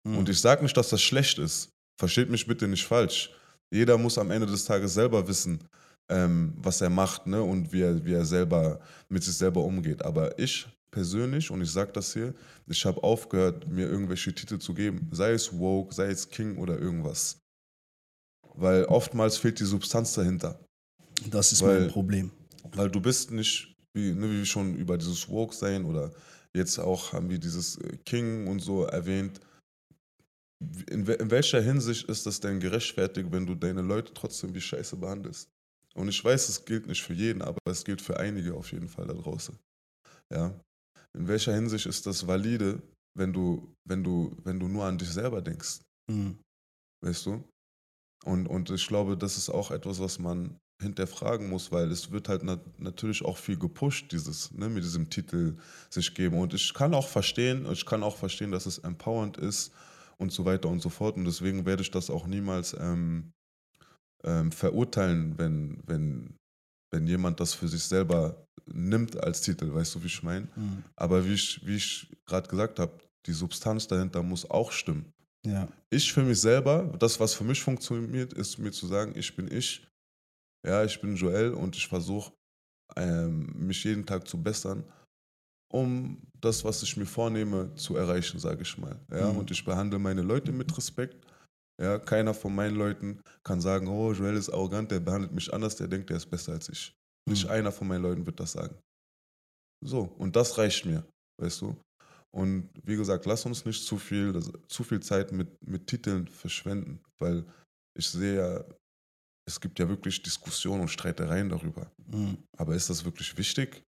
Mhm. 0.08 0.18
Und 0.18 0.30
ich 0.30 0.40
sage 0.40 0.64
nicht, 0.64 0.76
dass 0.78 0.90
das 0.90 1.02
schlecht 1.02 1.40
ist. 1.40 1.70
Versteht 2.00 2.30
mich 2.30 2.46
bitte 2.46 2.68
nicht 2.68 2.86
falsch. 2.86 3.34
Jeder 3.74 3.98
muss 3.98 4.18
am 4.18 4.32
Ende 4.32 4.48
des 4.48 4.66
Tages 4.66 4.94
selber 4.94 5.28
wissen, 5.28 5.64
ähm, 6.10 6.54
was 6.58 6.82
er 6.82 6.90
macht 6.90 7.26
ne? 7.28 7.42
und 7.42 7.72
wie 7.72 7.82
er, 7.82 8.04
wie 8.04 8.14
er 8.14 8.26
selber 8.26 8.80
mit 9.10 9.24
sich 9.24 9.36
selber 9.36 9.64
umgeht. 9.64 10.04
Aber 10.04 10.38
ich 10.38 10.68
persönlich, 10.92 11.50
und 11.50 11.62
ich 11.62 11.72
sage 11.72 11.92
das 11.94 12.14
hier, 12.14 12.34
ich 12.68 12.86
habe 12.86 13.02
aufgehört, 13.04 13.68
mir 13.68 13.88
irgendwelche 13.88 14.34
Titel 14.36 14.60
zu 14.60 14.74
geben. 14.74 15.10
Sei 15.12 15.32
es 15.32 15.58
Woke, 15.58 15.94
sei 15.94 16.08
es 16.12 16.30
King 16.30 16.58
oder 16.58 16.78
irgendwas. 16.78 17.40
Weil 18.54 18.86
oftmals 18.86 19.38
fehlt 19.38 19.60
die 19.60 19.66
Substanz 19.66 20.14
dahinter. 20.14 20.60
das 21.30 21.52
ist 21.54 21.62
weil- 21.62 21.82
mein 21.82 21.90
Problem. 21.92 22.32
Weil 22.74 22.90
du 22.92 23.02
bist 23.02 23.32
nicht, 23.32 23.76
wie, 23.94 24.12
ne, 24.14 24.30
wie 24.30 24.46
schon 24.46 24.76
über 24.76 24.98
dieses 24.98 25.28
Woke 25.30 25.56
sein 25.56 25.84
oder 25.86 26.12
jetzt 26.54 26.78
auch 26.80 27.12
haben 27.14 27.30
wir 27.30 27.40
dieses 27.40 27.78
äh, 27.78 27.98
King 28.06 28.48
und 28.48 28.60
so 28.60 28.84
erwähnt. 28.84 29.40
In, 30.90 31.06
in 31.08 31.32
welcher 31.32 31.62
Hinsicht 31.62 32.08
ist 32.08 32.26
das 32.26 32.40
denn 32.40 32.60
gerechtfertigt, 32.60 33.32
wenn 33.32 33.48
du 33.48 33.56
deine 33.56 33.82
Leute 33.82 34.14
trotzdem 34.14 34.54
wie 34.54 34.62
Scheiße 34.62 34.96
behandelst? 34.98 35.50
Und 35.96 36.08
ich 36.08 36.24
weiß, 36.24 36.50
es 36.50 36.64
gilt 36.64 36.88
nicht 36.88 37.02
für 37.02 37.14
jeden, 37.14 37.42
aber 37.42 37.58
es 37.66 37.84
gilt 37.84 38.02
für 38.02 38.18
einige 38.18 38.54
auf 38.54 38.72
jeden 38.72 38.88
Fall 38.88 39.08
da 39.08 39.14
draußen. 39.14 39.58
Ja. 40.32 40.54
In 41.18 41.28
welcher 41.28 41.54
Hinsicht 41.54 41.86
ist 41.86 42.06
das 42.06 42.28
valide, 42.28 42.82
wenn 43.18 43.34
du, 43.34 43.74
wenn 43.88 44.04
du, 44.04 44.36
wenn 44.44 44.60
du 44.60 44.68
nur 44.68 44.86
an 44.86 44.98
dich 44.98 45.10
selber 45.10 45.42
denkst? 45.42 45.82
Mhm. 46.10 46.38
Weißt 47.04 47.26
du? 47.26 47.44
Und, 48.24 48.48
und 48.48 48.70
ich 48.70 48.88
glaube, 48.88 49.18
das 49.18 49.38
ist 49.38 49.50
auch 49.50 49.72
etwas, 49.72 50.00
was 50.00 50.20
man 50.20 50.58
hinterfragen 50.82 51.50
muss, 51.50 51.72
weil 51.72 51.92
es 51.92 52.12
wird 52.12 52.28
halt 52.28 52.44
nat 52.44 52.60
natürlich 52.80 53.24
auch 53.24 53.38
viel 53.38 53.58
gepusht, 53.58 54.12
dieses, 54.12 54.52
ne, 54.52 54.70
mit 54.70 54.84
diesem 54.84 55.10
Titel 55.10 55.58
sich 55.90 56.14
geben. 56.14 56.40
Und 56.40 56.54
ich 56.54 56.74
kann 56.74 56.94
auch 56.94 57.08
verstehen, 57.08 57.68
ich 57.72 57.86
kann 57.86 58.04
auch 58.04 58.18
verstehen, 58.18 58.52
dass 58.52 58.66
es 58.66 58.80
empowernd 58.80 59.38
ist 59.38 59.72
und 60.18 60.32
so 60.32 60.46
weiter 60.46 60.70
und 60.70 60.82
so 60.82 60.90
fort. 60.90 61.18
Und 61.18 61.26
deswegen 61.26 61.66
werde 61.66 61.84
ich 61.84 61.92
das 61.92 62.10
auch 62.10 62.28
niemals 62.28 62.76
ähm, 62.80 63.32
ähm, 64.24 64.52
verurteilen, 64.52 65.38
wenn, 65.38 65.82
wenn, 65.86 66.36
wenn 66.92 67.08
jemand 67.08 67.40
das 67.40 67.54
für 67.54 67.68
sich 67.68 67.84
selber 67.84 68.46
nimmt 68.66 69.18
als 69.22 69.42
Titel, 69.42 69.74
weißt 69.74 69.96
du, 69.96 70.04
wie 70.04 70.08
ich 70.08 70.22
meine? 70.24 70.48
Mhm. 70.56 70.84
Aber 70.96 71.26
wie 71.26 71.34
ich, 71.34 71.66
wie 71.66 71.76
ich 71.78 72.12
gerade 72.26 72.48
gesagt 72.50 72.80
habe, 72.80 72.98
die 73.26 73.34
Substanz 73.34 73.88
dahinter 73.88 74.22
muss 74.24 74.50
auch 74.50 74.72
stimmen 74.72 75.12
Ja. 75.46 75.68
ich 75.90 76.12
für 76.14 76.24
mich 76.24 76.40
selber, 76.40 76.92
das, 77.00 77.20
was 77.20 77.34
für 77.34 77.44
mich 77.44 77.62
funktioniert, 77.62 78.34
ist 78.34 78.58
mir 78.58 78.72
zu 78.72 78.88
sagen, 78.88 79.14
ich 79.16 79.36
bin 79.36 79.50
ich. 79.52 79.88
Ja, 80.66 80.84
ich 80.84 81.00
bin 81.02 81.16
Joel 81.16 81.54
und 81.54 81.76
ich 81.76 81.88
versuche, 81.88 82.32
ähm, 82.96 83.52
mich 83.68 83.84
jeden 83.84 84.06
Tag 84.06 84.28
zu 84.28 84.38
bessern, 84.42 84.84
um 85.72 86.22
das, 86.40 86.64
was 86.64 86.84
ich 86.84 86.98
mir 86.98 87.06
vornehme, 87.06 87.74
zu 87.76 87.96
erreichen, 87.96 88.40
sage 88.40 88.62
ich 88.64 88.78
mal. 88.78 89.00
Ja, 89.12 89.32
Mhm. 89.32 89.38
und 89.40 89.52
ich 89.52 89.64
behandle 89.64 89.98
meine 90.00 90.22
Leute 90.22 90.52
mit 90.52 90.76
Respekt. 90.78 91.26
Ja, 91.80 92.00
keiner 92.00 92.34
von 92.34 92.54
meinen 92.54 92.76
Leuten 92.76 93.22
kann 93.44 93.62
sagen, 93.62 93.88
oh, 93.88 94.12
Joel 94.14 94.36
ist 94.36 94.50
arrogant, 94.50 94.92
der 94.92 95.00
behandelt 95.00 95.34
mich 95.34 95.54
anders, 95.54 95.76
der 95.76 95.88
denkt, 95.88 96.10
der 96.10 96.18
ist 96.18 96.30
besser 96.30 96.54
als 96.54 96.70
ich. 96.70 96.94
Nicht 97.30 97.46
Mhm. 97.46 97.52
einer 97.52 97.72
von 97.72 97.88
meinen 97.88 98.02
Leuten 98.04 98.26
wird 98.26 98.40
das 98.40 98.52
sagen. 98.54 98.78
So, 99.84 100.02
und 100.04 100.36
das 100.36 100.58
reicht 100.58 100.86
mir, 100.86 101.04
weißt 101.42 101.62
du? 101.62 101.76
Und 102.34 102.70
wie 102.84 102.96
gesagt, 102.96 103.26
lass 103.26 103.46
uns 103.46 103.66
nicht 103.66 103.84
zu 103.84 103.98
viel, 103.98 104.32
das- 104.32 104.52
zu 104.68 104.84
viel 104.84 105.02
Zeit 105.02 105.32
mit, 105.32 105.50
mit 105.68 105.88
Titeln 105.88 106.28
verschwenden, 106.28 107.02
weil 107.20 107.46
ich 107.98 108.08
sehe 108.10 108.36
ja, 108.38 108.66
es 109.48 109.60
gibt 109.60 109.80
ja 109.80 109.90
wirklich 109.90 110.22
Diskussionen 110.22 110.82
und 110.82 110.88
Streitereien 110.88 111.50
darüber. 111.50 111.92
Mhm. 112.06 112.38
Aber 112.58 112.76
ist 112.76 112.90
das 112.90 113.04
wirklich 113.04 113.38
wichtig? 113.38 113.84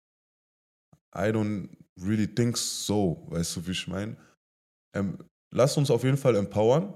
I 1.14 1.28
don't 1.30 1.68
really 2.00 2.26
think 2.26 2.56
so, 2.56 3.26
weißt 3.28 3.56
du, 3.56 3.66
wie 3.66 3.72
ich 3.72 3.86
meine? 3.86 4.16
Ähm, 4.96 5.18
lass 5.54 5.76
uns 5.76 5.90
auf 5.90 6.04
jeden 6.04 6.16
Fall 6.16 6.36
empowern. 6.36 6.94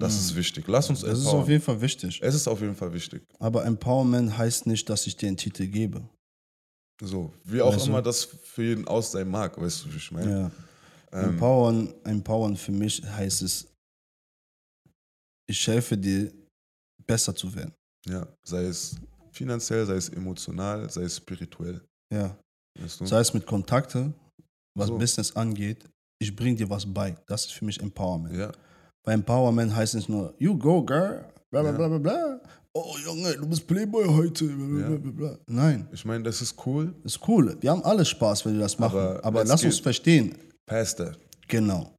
Das 0.00 0.12
Mhm. 0.14 0.18
ist 0.20 0.36
wichtig. 0.36 0.64
Lass 0.68 0.88
uns 0.90 1.00
Das 1.00 1.18
ist 1.18 1.24
empowern. 1.24 1.42
auf 1.42 1.48
jeden 1.48 1.62
Fall 1.62 1.80
wichtig. 1.80 2.20
es 2.22 2.34
ist 2.34 2.46
auf 2.48 2.60
jeden 2.60 2.74
Fall 2.76 2.92
wichtig. 2.92 3.22
Aber 3.40 3.64
Empowerment 3.64 4.36
heißt 4.38 4.66
nicht, 4.66 4.88
dass 4.88 5.06
ich 5.06 5.16
dir 5.16 5.26
einen 5.28 5.36
Titel 5.36 5.66
gebe. 5.66 6.08
So, 7.02 7.32
wie 7.44 7.60
auch 7.62 7.72
Weißt 7.74 7.86
du? 7.86 7.90
immer 7.90 8.02
das 8.02 8.24
für 8.24 8.62
jeden 8.64 8.86
aus 8.88 9.12
sein 9.12 9.28
mag, 9.28 9.60
weißt 9.60 9.84
du, 9.84 9.92
wie 9.92 9.96
ich 9.96 10.10
meine? 10.12 10.30
Ja. 10.30 10.50
Ähm, 11.12 11.30
Empowern, 11.30 11.94
empowern 12.04 12.56
für 12.56 12.72
mich 12.72 13.02
heißt 13.04 13.42
es, 13.42 13.66
ich 15.48 15.66
helfe 15.66 15.96
dir, 15.96 16.32
besser 17.06 17.34
zu 17.34 17.52
werden. 17.54 17.72
ja, 18.06 18.26
sei 18.44 18.64
es 18.64 18.96
finanziell, 19.32 19.86
sei 19.86 19.94
es 19.94 20.08
emotional, 20.10 20.90
sei 20.90 21.02
es 21.04 21.16
spirituell. 21.16 21.80
Ja. 22.12 22.38
Weißt 22.78 23.00
du? 23.00 23.06
Sei 23.06 23.20
es 23.20 23.32
mit 23.32 23.46
Kontakte, 23.46 24.12
was 24.76 24.88
So. 24.88 24.98
Business 24.98 25.34
angeht, 25.34 25.84
ich 26.20 26.34
bringe 26.34 26.56
dir 26.56 26.68
was 26.68 26.84
bei. 26.92 27.16
Das 27.26 27.46
ist 27.46 27.52
für 27.52 27.64
mich 27.64 27.80
Empowerment. 27.80 28.36
ja, 28.36 28.52
Weil 29.08 29.14
Empowerment 29.14 29.74
heißt 29.74 29.94
nicht 29.94 30.10
nur, 30.10 30.34
you 30.38 30.54
go, 30.58 30.84
girl, 30.84 31.24
bla 31.50 31.62
bla 31.62 31.72
bla 31.72 31.88
bla 31.88 31.98
bla. 31.98 32.40
Oh 32.74 32.94
Junge, 33.02 33.34
du 33.38 33.48
bist 33.48 33.66
Playboy 33.66 34.04
heute. 34.06 34.44
Bla, 34.48 34.96
bla, 34.98 35.30
Ja. 35.30 35.38
Nein, 35.46 35.88
ich 35.92 36.04
meine, 36.04 36.24
das 36.24 36.42
ist 36.42 36.54
cool. 36.66 36.94
ist 37.04 37.18
cool. 37.26 37.56
Wir 37.62 37.70
haben 37.70 37.82
alle 37.84 38.04
Spaß, 38.04 38.44
wenn 38.44 38.52
wir 38.52 38.60
das 38.60 38.78
machen. 38.78 38.98
Aber 38.98 39.24
Aber, 39.24 39.44
lass 39.46 39.64
uns 39.64 39.78
verstehen. 39.80 40.36
Pastor. 40.66 41.16
Genau. 41.48 41.94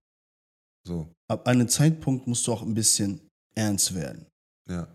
So, 0.87 1.07
Ab 1.27 1.47
einem 1.47 1.67
Zeitpunkt 1.67 2.27
musst 2.27 2.45
du 2.45 2.53
auch 2.53 2.61
ein 2.61 2.75
bisschen 2.75 3.19
ernst 3.55 3.95
werden. 3.95 4.27
ja. 4.69 4.87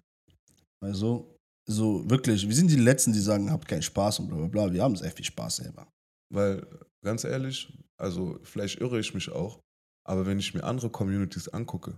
Also, 0.80 1.34
so 1.68 2.08
wirklich, 2.08 2.46
wir 2.46 2.54
sind 2.54 2.70
die 2.70 2.76
Letzten, 2.76 3.12
die 3.12 3.18
sagen, 3.18 3.50
habt 3.50 3.66
keinen 3.66 3.82
Spaß 3.82 4.20
und 4.20 4.28
bla 4.28 4.36
bla 4.36 4.46
bla. 4.46 4.72
Wir 4.72 4.82
haben 4.84 4.94
sehr 4.94 5.10
viel 5.10 5.24
Spaß 5.24 5.56
selber. 5.56 5.88
Weil, 6.32 6.64
ganz 7.04 7.24
ehrlich, 7.24 7.72
also 8.00 8.38
vielleicht 8.44 8.80
irre 8.80 9.00
ich 9.00 9.12
mich 9.14 9.28
auch, 9.32 9.58
aber 10.04 10.26
wenn 10.26 10.38
ich 10.38 10.54
mir 10.54 10.64
andere 10.64 10.90
Communities 10.90 11.48
angucke, 11.48 11.94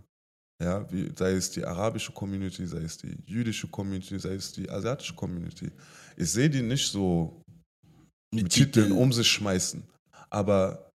ja, 0.62 0.90
wie, 0.90 1.12
sei 1.14 1.32
es 1.32 1.50
die 1.50 1.64
arabische 1.64 2.12
Community, 2.12 2.66
sei 2.66 2.82
es 2.82 2.96
die 2.96 3.14
jüdische 3.26 3.68
Community, 3.68 4.18
sei 4.18 4.34
es 4.34 4.52
die 4.52 4.68
asiatische 4.70 5.14
Community, 5.14 5.70
ich 6.16 6.30
sehe 6.30 6.48
die 6.48 6.62
nicht 6.62 6.90
so 6.90 7.42
mit 8.34 8.50
Titeln 8.50 8.92
um 8.92 9.12
sich 9.12 9.28
schmeißen, 9.28 9.82
aber 10.30 10.90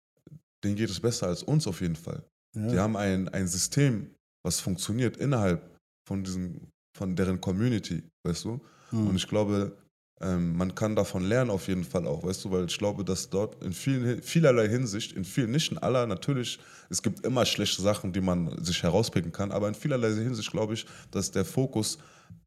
denen 0.64 0.76
geht 0.76 0.90
es 0.90 1.00
besser 1.00 1.28
als 1.28 1.44
uns 1.44 1.68
auf 1.68 1.82
jeden 1.82 1.96
Fall. 1.96 2.24
Ja. 2.56 2.68
Die 2.68 2.80
haben 2.80 2.98
ein, 2.98 3.30
ein 3.30 3.48
System, 3.48 4.14
was 4.44 4.60
funktioniert 4.60 5.18
innerhalb 5.18 5.78
von, 6.08 6.24
diesem, 6.24 6.68
von 6.98 7.16
deren 7.16 7.40
Community, 7.40 8.04
weißt 8.26 8.46
du? 8.46 8.60
Hm. 8.90 9.08
Und 9.08 9.16
ich 9.16 9.28
glaube, 9.28 9.78
Ähm, 10.22 10.56
man 10.56 10.76
kann 10.76 10.96
davon 10.96 11.24
lernen 11.24 11.50
auf 11.50 11.68
jeden 11.68 11.84
Fall 11.84 12.06
auch, 12.06 12.24
weißt 12.24 12.46
du, 12.46 12.52
weil 12.52 12.66
ich 12.66 12.78
glaube, 12.78 13.04
dass 13.04 13.30
dort 13.30 13.64
in 13.64 13.74
vielen, 13.74 14.22
vielerlei 14.22 14.70
Hinsicht, 14.70 15.14
in 15.14 15.26
vielen, 15.26 15.52
nicht 15.52 15.72
in 15.72 15.78
aller, 15.80 16.06
natürlich, 16.06 16.60
es 16.90 17.02
gibt 17.02 17.26
immer 17.26 17.46
schlechte 17.46 17.82
Sachen, 17.82 18.14
die 18.14 18.22
man 18.22 18.64
sich 18.64 18.84
herauspicken 18.84 19.32
kann, 19.32 19.52
aber 19.52 19.68
in 19.68 19.74
vielerlei 19.74 20.14
Hinsicht 20.14 20.52
glaube 20.52 20.76
ich, 20.76 20.86
dass 21.10 21.32
der 21.32 21.44
Fokus 21.44 21.98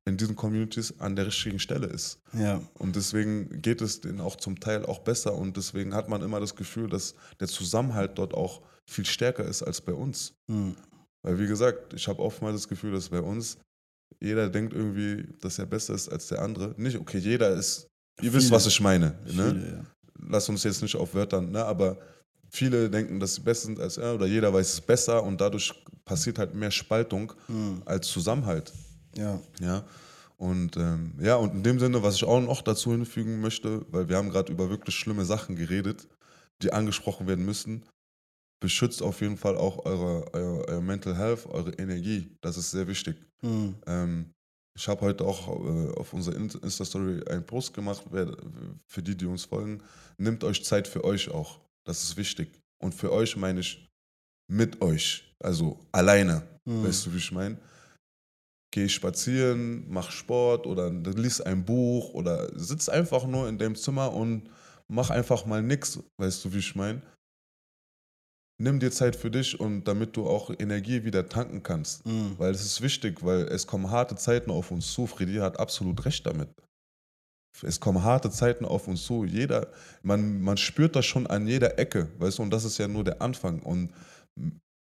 in 0.05 0.17
diesen 0.17 0.37
Communities 0.37 0.95
an 1.01 1.17
der 1.17 1.27
richtigen 1.27 1.59
Stelle 1.59 1.87
ist. 1.87 2.21
Ja. 2.33 2.61
Und 2.75 2.95
deswegen 2.95 3.61
geht 3.63 3.81
es 3.81 4.01
denen 4.01 4.21
auch 4.21 4.37
zum 4.37 4.61
Teil 4.61 4.85
auch 4.85 5.01
besser 5.01 5.35
und 5.35 5.57
deswegen 5.57 5.95
hat 5.95 6.09
man 6.09 6.23
immer 6.23 6.41
das 6.41 6.55
Gefühl, 6.55 6.89
dass 6.89 7.15
der 7.41 7.49
Zusammenhalt 7.49 8.13
dort 8.19 8.35
auch 8.35 8.61
viel 8.87 9.07
stärker 9.07 9.45
ist 9.45 9.63
als 9.63 9.81
bei 9.81 9.95
uns. 9.95 10.35
Mhm. 10.47 10.77
Weil 11.23 11.39
wie 11.39 11.47
gesagt, 11.47 11.95
ich 11.95 12.07
habe 12.07 12.23
oftmals 12.23 12.57
das 12.57 12.69
Gefühl, 12.69 12.93
dass 12.93 13.09
bei 13.09 13.21
uns 13.21 13.57
jeder 14.25 14.49
denkt 14.49 14.73
irgendwie, 14.73 15.27
dass 15.41 15.59
er 15.59 15.67
besser 15.67 15.95
ist 15.95 16.09
als 16.09 16.29
der 16.29 16.43
andere. 16.43 16.75
Nicht, 16.77 16.99
okay, 16.99 17.19
jeder 17.19 17.51
ist, 17.51 17.87
ihr 18.21 18.33
wisst, 18.33 18.47
Viele. 18.47 18.57
was 18.57 18.67
ich 18.67 18.81
meine. 18.81 19.15
Ne? 19.27 19.51
Viele, 19.53 19.67
ja. 19.77 19.85
Lass 20.29 20.49
uns 20.49 20.65
jetzt 20.65 20.83
nicht 20.83 20.97
auf 20.97 21.15
Wörtern, 21.15 21.51
ne? 21.51 21.65
aber 21.65 21.99
viele 22.51 22.89
denken, 22.89 23.21
dass 23.21 23.35
sie 23.35 23.41
besser 23.43 23.67
sind 23.67 23.81
als 23.81 23.97
er 23.99 24.15
oder 24.15 24.27
jeder 24.27 24.53
weiß 24.53 24.73
es 24.75 24.81
besser 24.81 25.23
und 25.23 25.41
dadurch 25.41 25.73
passiert 26.05 26.39
halt 26.39 26.55
mehr 26.55 26.71
Spaltung 26.71 27.33
Mhm. 27.49 27.83
als 27.85 28.09
Zusammenhalt. 28.09 28.73
Ja. 29.17 29.41
Ja. 29.61 29.85
Und 30.37 30.77
ähm, 30.77 31.13
ja, 31.21 31.37
und 31.37 31.53
in 31.55 31.63
dem 31.63 31.79
Sinne, 31.79 32.03
was 32.03 32.17
ich 32.17 32.25
auch 32.25 32.41
noch 32.41 32.63
dazu 32.63 32.91
hinfügen 32.93 33.41
möchte, 33.41 33.85
weil 33.91 34.09
wir 34.09 34.17
haben 34.17 34.31
gerade 34.31 34.53
über 34.53 34.69
wirklich 34.71 34.95
schlimme 34.97 35.25
Sachen 35.25 35.57
geredet, 35.57 36.09
die 36.63 36.73
angesprochen 36.73 37.27
werden 37.27 37.45
müssen, 37.45 37.85
beschützt 38.65 39.03
auf 39.03 39.21
jeden 39.21 39.37
Fall 39.37 39.59
auch 39.59 39.85
eure, 39.85 40.33
eure, 40.33 40.67
euer 40.69 40.81
Mental 40.81 41.15
Health, 41.15 41.45
eure 41.45 41.73
Energie. 41.75 42.35
Das 42.41 42.57
ist 42.57 42.71
sehr 42.71 42.87
wichtig. 42.87 43.15
Mhm. 43.43 43.75
Ähm, 43.87 44.31
ich 44.75 44.89
habe 44.89 45.03
heute 45.03 45.23
auch 45.27 45.49
äh, 45.49 45.93
auf 46.01 46.15
unserer 46.15 46.37
In- 46.37 46.49
Insta-Story 46.49 47.23
einen 47.29 47.45
Post 47.45 47.75
gemacht, 47.75 48.03
wer, 48.11 48.35
für 48.91 49.03
die, 49.03 49.15
die 49.15 49.27
uns 49.27 49.45
folgen. 49.45 49.83
Nehmt 50.17 50.43
euch 50.45 50.65
Zeit 50.65 50.89
für 50.89 51.05
euch 51.05 51.29
auch. 51.29 51.61
Das 51.87 52.03
ist 52.05 52.17
wichtig. 52.17 52.49
Und 52.83 52.95
für 52.95 53.13
euch 53.13 53.37
meine 53.37 53.61
ich 53.61 53.87
mit 54.51 54.81
euch, 54.81 55.31
also 55.45 55.79
alleine. 55.93 56.43
Mhm. 56.65 56.85
Weißt 56.85 57.05
du, 57.05 57.13
wie 57.13 57.19
ich 57.19 57.33
meine? 57.33 57.59
Geh 58.73 58.89
spazieren, 58.89 59.85
mach 59.91 60.11
Sport 60.11 60.67
oder 60.67 60.91
lies 60.91 61.43
ein 61.43 61.63
Buch 61.67 62.15
oder 62.15 62.51
sitz 62.59 62.89
einfach 62.89 63.27
nur 63.27 63.47
in 63.47 63.59
deinem 63.59 63.77
Zimmer 63.77 64.11
und 64.11 64.49
mach 64.89 65.11
einfach 65.11 65.45
mal 65.45 65.63
nix. 65.63 65.99
Weißt 66.19 66.45
du, 66.47 66.55
wie 66.55 66.61
ich 66.61 66.75
meine? 66.75 67.03
Nimm 68.59 68.79
dir 68.79 68.93
Zeit 68.93 69.17
für 69.17 69.31
dich 69.31 69.59
und 69.59 69.85
damit 69.85 70.17
du 70.17 70.29
auch 70.29 70.51
Energie 70.57 71.05
wieder 71.05 71.29
tanken 71.29 71.63
kannst. 71.63 72.07
Mhm. 72.07 72.35
Weil 72.39 72.53
es 72.53 72.65
ist 72.65 72.81
wichtig, 72.83 73.25
weil 73.25 73.43
es 73.49 73.67
kommen 73.67 73.91
harte 73.91 74.15
Zeiten 74.15 74.51
auf 74.51 74.71
uns 74.71 74.93
zu. 74.93 75.07
Freddy 75.07 75.37
hat 75.37 75.59
absolut 75.59 76.05
recht 76.05 76.25
damit. 76.25 76.49
Es 77.63 77.81
kommen 77.81 78.03
harte 78.03 78.31
Zeiten 78.31 78.65
auf 78.65 78.89
uns 78.89 79.05
zu. 79.05 79.25
Jeder, 79.25 79.69
man, 80.03 80.41
man 80.41 80.57
spürt 80.57 80.97
das 80.97 81.07
schon 81.07 81.27
an 81.27 81.47
jeder 81.47 81.79
Ecke, 81.79 82.09
weißt 82.19 82.39
du, 82.39 82.43
und 82.43 82.51
das 82.51 82.65
ist 82.65 82.79
ja 82.79 82.89
nur 82.89 83.05
der 83.05 83.23
Anfang. 83.23 83.61
Und 83.61 83.91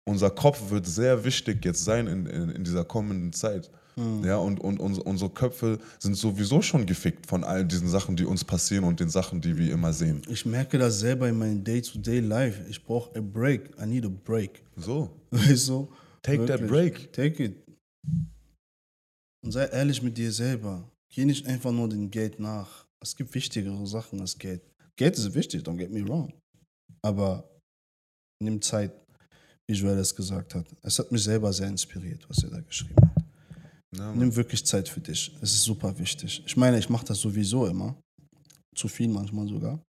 unser 0.06 0.30
Kopf 0.30 0.70
wird 0.70 0.86
sehr 0.86 1.24
wichtig 1.24 1.64
jetzt 1.64 1.84
sein 1.84 2.06
in, 2.06 2.26
in, 2.26 2.50
in 2.50 2.64
dieser 2.64 2.84
kommenden 2.84 3.32
Zeit. 3.32 3.70
Mhm. 3.98 4.24
Ja, 4.24 4.36
und, 4.36 4.60
und 4.60 4.78
uns, 4.78 4.98
unsere 4.98 5.30
Köpfe 5.30 5.78
sind 5.98 6.16
sowieso 6.16 6.60
schon 6.60 6.84
gefickt 6.84 7.26
von 7.26 7.44
all 7.44 7.64
diesen 7.64 7.88
Sachen, 7.88 8.14
die 8.14 8.24
uns 8.24 8.44
passieren 8.44 8.84
und 8.84 9.00
den 9.00 9.08
Sachen, 9.08 9.40
die 9.40 9.56
wir 9.56 9.72
immer 9.72 9.92
sehen. 9.92 10.20
Ich 10.28 10.44
merke 10.44 10.76
das 10.76 11.00
selber 11.00 11.28
in 11.28 11.38
meinem 11.38 11.64
Day-to-Day-Life. 11.64 12.66
Ich 12.68 12.84
brauche 12.84 13.16
a 13.16 13.22
break. 13.22 13.70
I 13.80 13.86
need 13.86 14.04
a 14.04 14.10
break. 14.10 14.62
So, 14.76 15.10
Weißt 15.30 15.68
du? 15.68 15.88
take 16.22 16.44
that 16.44 16.66
break. 16.66 17.10
Take 17.12 17.42
it. 17.42 17.56
Und 19.42 19.52
sei 19.52 19.64
ehrlich 19.66 20.02
mit 20.02 20.18
dir 20.18 20.30
selber. 20.30 20.90
Geh 21.08 21.24
nicht 21.24 21.46
einfach 21.46 21.72
nur 21.72 21.88
dem 21.88 22.10
Geld 22.10 22.38
nach. 22.38 22.86
Es 23.00 23.16
gibt 23.16 23.34
wichtigere 23.34 23.86
Sachen 23.86 24.20
als 24.20 24.36
Geld. 24.36 24.60
Geld 24.96 25.16
ist 25.16 25.34
wichtig, 25.34 25.62
don't 25.62 25.76
get 25.76 25.90
me 25.90 26.06
wrong. 26.06 26.32
Aber 27.02 27.48
nimm 28.42 28.60
Zeit, 28.60 28.92
wie 29.68 29.74
Joel 29.74 29.98
es 29.98 30.14
gesagt 30.14 30.54
hat. 30.54 30.66
Es 30.82 30.98
hat 30.98 31.10
mich 31.12 31.22
selber 31.22 31.52
sehr 31.52 31.68
inspiriert, 31.68 32.28
was 32.28 32.42
er 32.42 32.50
da 32.50 32.60
geschrieben 32.60 32.96
hat. 33.00 33.15
Ja, 33.94 34.08
Mann. 34.08 34.18
Nimm 34.18 34.36
wirklich 34.36 34.64
Zeit 34.64 34.88
für 34.88 35.00
dich. 35.00 35.32
Es 35.40 35.52
ist 35.52 35.62
super 35.64 35.98
wichtig. 35.98 36.42
Ich 36.46 36.56
meine, 36.56 36.78
ich 36.78 36.88
mache 36.88 37.06
das 37.06 37.20
sowieso 37.20 37.66
immer. 37.66 37.96
Zu 38.74 38.88
viel 38.88 39.08
manchmal 39.08 39.48
sogar. 39.48 39.82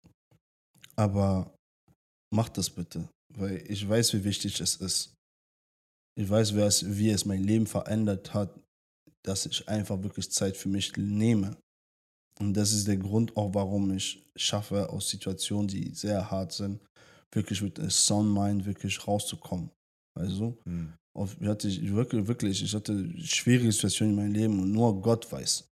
Aber 0.96 1.54
mach 2.34 2.50
das 2.50 2.70
bitte. 2.70 3.08
Weil 3.36 3.64
ich 3.70 3.88
weiß, 3.88 4.14
wie 4.14 4.24
wichtig 4.24 4.60
es 4.62 4.76
ist. 4.78 5.14
Ich 6.18 6.30
weiß, 6.30 6.56
wie 6.56 6.62
es, 6.62 6.98
wie 6.98 7.10
es 7.10 7.26
mein 7.26 7.44
Leben 7.44 7.68
verändert 7.68 8.34
hat, 8.34 8.60
dass 9.24 9.46
ich 9.46 9.68
einfach 9.68 10.02
wirklich 10.02 10.32
Zeit 10.32 10.58
für 10.58 10.70
mich 10.70 10.96
nehme. 10.98 11.58
Und 12.40 12.54
das 12.54 12.72
ist 12.72 12.88
der 12.88 12.98
Grund 12.98 13.36
auch, 13.36 13.54
warum 13.54 13.92
ich 13.92 14.24
schaffe, 14.36 14.90
aus 14.90 15.10
Situationen, 15.10 15.68
die 15.68 15.94
sehr 15.94 16.30
hart 16.30 16.54
sind, 16.54 16.80
wirklich 17.34 17.62
mit 17.62 17.80
a 17.80 17.90
sound 17.90 18.34
mind 18.34 18.66
wirklich 18.66 19.06
rauszukommen. 19.08 19.70
Also, 20.18 20.58
Hm. 20.66 20.94
Auf, 21.18 21.36
ich 21.40 21.48
hatte 21.48 21.68
ich 21.68 21.94
wirklich, 21.94 22.28
wirklich, 22.28 22.64
ich 22.64 22.74
hatte 22.74 23.10
schwierige 23.22 23.72
Situationen 23.72 24.14
in 24.14 24.24
meinem 24.24 24.34
Leben 24.34 24.60
und 24.62 24.72
nur 24.72 25.02
Gott 25.02 25.32
weiß. 25.32 25.68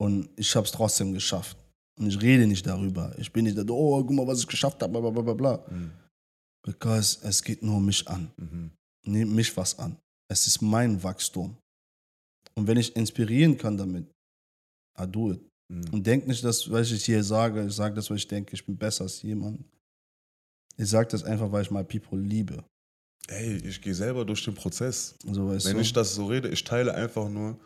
Und 0.00 0.28
ich 0.36 0.54
habe 0.56 0.66
es 0.66 0.72
trotzdem 0.72 1.12
geschafft. 1.12 1.56
Und 1.98 2.08
ich 2.08 2.20
rede 2.20 2.46
nicht 2.46 2.66
darüber. 2.66 3.14
Ich 3.18 3.32
bin 3.32 3.44
nicht 3.44 3.56
da, 3.56 3.62
oh, 3.68 4.02
guck 4.02 4.16
mal, 4.16 4.26
was 4.26 4.40
ich 4.40 4.46
geschafft 4.46 4.82
habe, 4.82 4.98
bla 4.98 5.10
bla 5.10 5.22
bla 5.22 5.34
bla. 5.34 5.66
Hm. 5.68 5.92
Because 6.64 7.18
es 7.22 7.42
geht 7.42 7.62
nur 7.62 7.76
um 7.76 7.86
mich 7.86 8.06
an. 8.08 8.30
Mhm. 8.36 8.70
Nehmt 9.04 9.32
mich 9.32 9.56
was 9.56 9.78
an. 9.78 9.96
Es 10.28 10.46
ist 10.46 10.62
mein 10.62 11.02
Wachstum. 11.02 11.56
Und 12.54 12.66
wenn 12.66 12.78
ich 12.78 12.94
inspirieren 12.96 13.58
kann 13.58 13.76
damit, 13.76 14.06
I 14.98 15.06
do 15.06 15.32
it. 15.32 15.40
Mhm. 15.68 15.88
Und 15.92 16.06
denk 16.06 16.26
nicht, 16.26 16.44
dass, 16.44 16.70
was 16.70 16.90
ich 16.90 17.04
hier 17.04 17.22
sage, 17.24 17.66
ich 17.66 17.74
sage 17.74 17.94
das, 17.94 18.10
was 18.10 18.18
ich 18.18 18.28
denke, 18.28 18.54
ich 18.54 18.64
bin 18.64 18.76
besser 18.76 19.04
als 19.04 19.22
jemand. 19.22 19.64
Ich 20.76 20.88
sage 20.88 21.08
das 21.08 21.24
einfach, 21.24 21.50
weil 21.50 21.62
ich 21.62 21.70
mal 21.70 21.84
People 21.84 22.20
liebe. 22.20 22.64
Ey, 23.28 23.56
ich 23.56 23.80
gehe 23.80 23.94
selber 23.94 24.24
durch 24.24 24.44
den 24.44 24.54
Prozess. 24.54 25.14
Weißt 25.24 25.66
Wenn 25.66 25.76
du, 25.76 25.82
ich 25.82 25.92
das 25.92 26.14
so 26.14 26.26
rede, 26.26 26.48
ich 26.48 26.64
teile 26.64 26.94
einfach 26.94 27.28
nur 27.28 27.56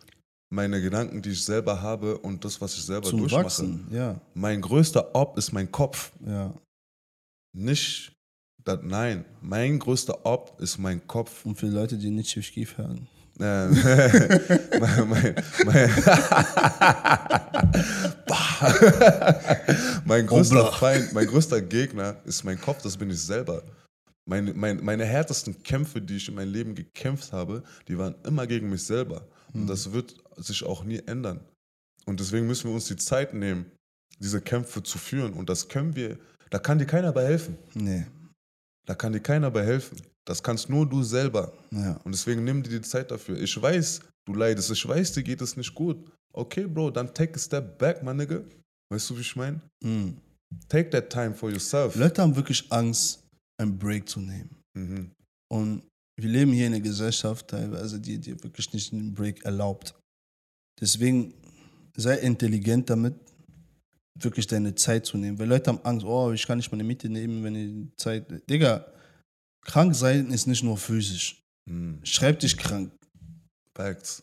meine 0.50 0.80
Gedanken, 0.80 1.22
die 1.22 1.30
ich 1.30 1.44
selber 1.44 1.80
habe 1.82 2.18
und 2.18 2.44
das, 2.44 2.60
was 2.60 2.74
ich 2.74 2.84
selber 2.84 3.08
zum 3.08 3.20
durchmache. 3.20 3.44
Wachsen, 3.44 3.86
ja, 3.90 4.20
Mein 4.34 4.60
größter 4.60 5.14
Ob 5.14 5.38
ist 5.38 5.52
mein 5.52 5.70
Kopf. 5.70 6.12
ja. 6.26 6.52
Nicht, 7.58 8.12
das, 8.64 8.80
nein, 8.82 9.24
mein 9.40 9.78
größter 9.78 10.26
Ob 10.26 10.60
ist 10.60 10.76
mein 10.76 11.06
Kopf. 11.06 11.46
Und 11.46 11.56
für 11.56 11.68
Leute, 11.68 11.96
die 11.96 12.10
nicht 12.10 12.28
schief 12.30 12.76
hören. 12.76 13.08
Ähm, 13.40 13.70
mein, 14.80 15.08
mein, 15.08 15.34
mein, 15.64 15.90
mein 20.04 20.26
größter. 20.26 20.72
Feind, 20.72 21.12
mein 21.12 21.26
größter 21.26 21.60
Gegner 21.62 22.16
ist 22.24 22.44
mein 22.44 22.60
Kopf, 22.60 22.82
das 22.82 22.96
bin 22.96 23.10
ich 23.10 23.20
selber. 23.20 23.62
Meine, 24.28 24.52
meine, 24.54 24.82
meine 24.82 25.04
härtesten 25.04 25.62
Kämpfe, 25.62 26.00
die 26.02 26.16
ich 26.16 26.28
in 26.28 26.34
meinem 26.34 26.52
Leben 26.52 26.74
gekämpft 26.74 27.32
habe, 27.32 27.62
die 27.88 27.96
waren 27.96 28.14
immer 28.24 28.46
gegen 28.46 28.68
mich 28.70 28.82
selber. 28.82 29.26
Und 29.54 29.68
das 29.68 29.92
wird 29.92 30.16
sich 30.36 30.64
auch 30.64 30.82
nie 30.84 30.98
ändern. 31.06 31.40
Und 32.06 32.20
deswegen 32.20 32.46
müssen 32.46 32.68
wir 32.68 32.74
uns 32.74 32.86
die 32.86 32.96
Zeit 32.96 33.32
nehmen, 33.34 33.66
diese 34.18 34.40
Kämpfe 34.40 34.82
zu 34.82 34.98
führen. 34.98 35.32
Und 35.32 35.48
das 35.48 35.68
können 35.68 35.94
wir, 35.96 36.18
da 36.50 36.58
kann 36.58 36.78
dir 36.78 36.86
keiner 36.86 37.12
bei 37.12 37.24
helfen. 37.24 37.56
Nee, 37.74 38.06
Da 38.86 38.94
kann 38.94 39.12
dir 39.12 39.20
keiner 39.20 39.50
bei 39.50 39.64
helfen. 39.64 40.00
Das 40.24 40.42
kannst 40.42 40.68
nur 40.68 40.88
du 40.88 41.02
selber. 41.04 41.52
ja. 41.70 41.92
Und 42.04 42.12
deswegen 42.12 42.42
nimm 42.44 42.62
dir 42.62 42.70
die 42.70 42.82
Zeit 42.82 43.10
dafür. 43.12 43.38
Ich 43.40 43.60
weiß, 43.60 44.00
du 44.26 44.34
leidest. 44.34 44.70
Ich 44.72 44.86
weiß, 44.86 45.12
dir 45.12 45.22
geht 45.22 45.40
es 45.40 45.56
nicht 45.56 45.72
gut. 45.74 45.96
Okay, 46.32 46.66
Bro, 46.66 46.90
dann 46.90 47.14
take 47.14 47.34
a 47.34 47.38
step 47.38 47.78
back, 47.78 48.02
my 48.02 48.12
nigga. 48.12 48.40
Weißt 48.90 49.08
du, 49.10 49.16
wie 49.16 49.20
ich 49.22 49.36
meine? 49.36 49.60
Mhm. 49.82 50.16
Take 50.68 50.90
that 50.90 51.10
time 51.10 51.32
for 51.34 51.50
yourself. 51.50 51.94
Leute 51.96 52.22
haben 52.22 52.34
wirklich 52.36 52.70
Angst, 52.70 53.22
einen 53.58 53.78
Break 53.78 54.08
zu 54.08 54.20
nehmen. 54.20 54.50
Mhm. 54.76 55.10
Und 55.50 55.82
wir 56.18 56.28
leben 56.28 56.52
hier 56.52 56.66
in 56.66 56.74
einer 56.74 56.82
Gesellschaft 56.82 57.48
teilweise, 57.48 58.00
die 58.00 58.18
dir 58.18 58.42
wirklich 58.42 58.72
nicht 58.72 58.92
einen 58.92 59.14
Break 59.14 59.44
erlaubt. 59.44 59.94
Deswegen 60.80 61.34
sei 61.96 62.18
intelligent 62.18 62.88
damit, 62.90 63.14
wirklich 64.18 64.46
deine 64.46 64.74
Zeit 64.74 65.06
zu 65.06 65.18
nehmen. 65.18 65.38
Weil 65.38 65.48
Leute 65.48 65.70
haben 65.70 65.84
Angst, 65.84 66.06
oh, 66.06 66.32
ich 66.32 66.46
kann 66.46 66.58
nicht 66.58 66.70
meine 66.70 66.84
Miete 66.84 67.08
nehmen, 67.08 67.42
wenn 67.44 67.54
ich 67.54 67.96
Zeit. 67.96 68.26
Digga, 68.48 68.90
krank 69.62 69.94
sein 69.94 70.30
ist 70.30 70.46
nicht 70.46 70.62
nur 70.62 70.76
physisch. 70.76 71.42
Mhm. 71.68 72.00
Schreib 72.04 72.40
dich 72.40 72.56
krank. 72.56 72.92
Facts. 73.76 74.22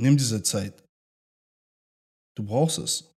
Nimm 0.00 0.16
diese 0.16 0.42
Zeit. 0.42 0.82
Du 2.36 2.44
brauchst 2.44 2.78
es. 2.78 3.09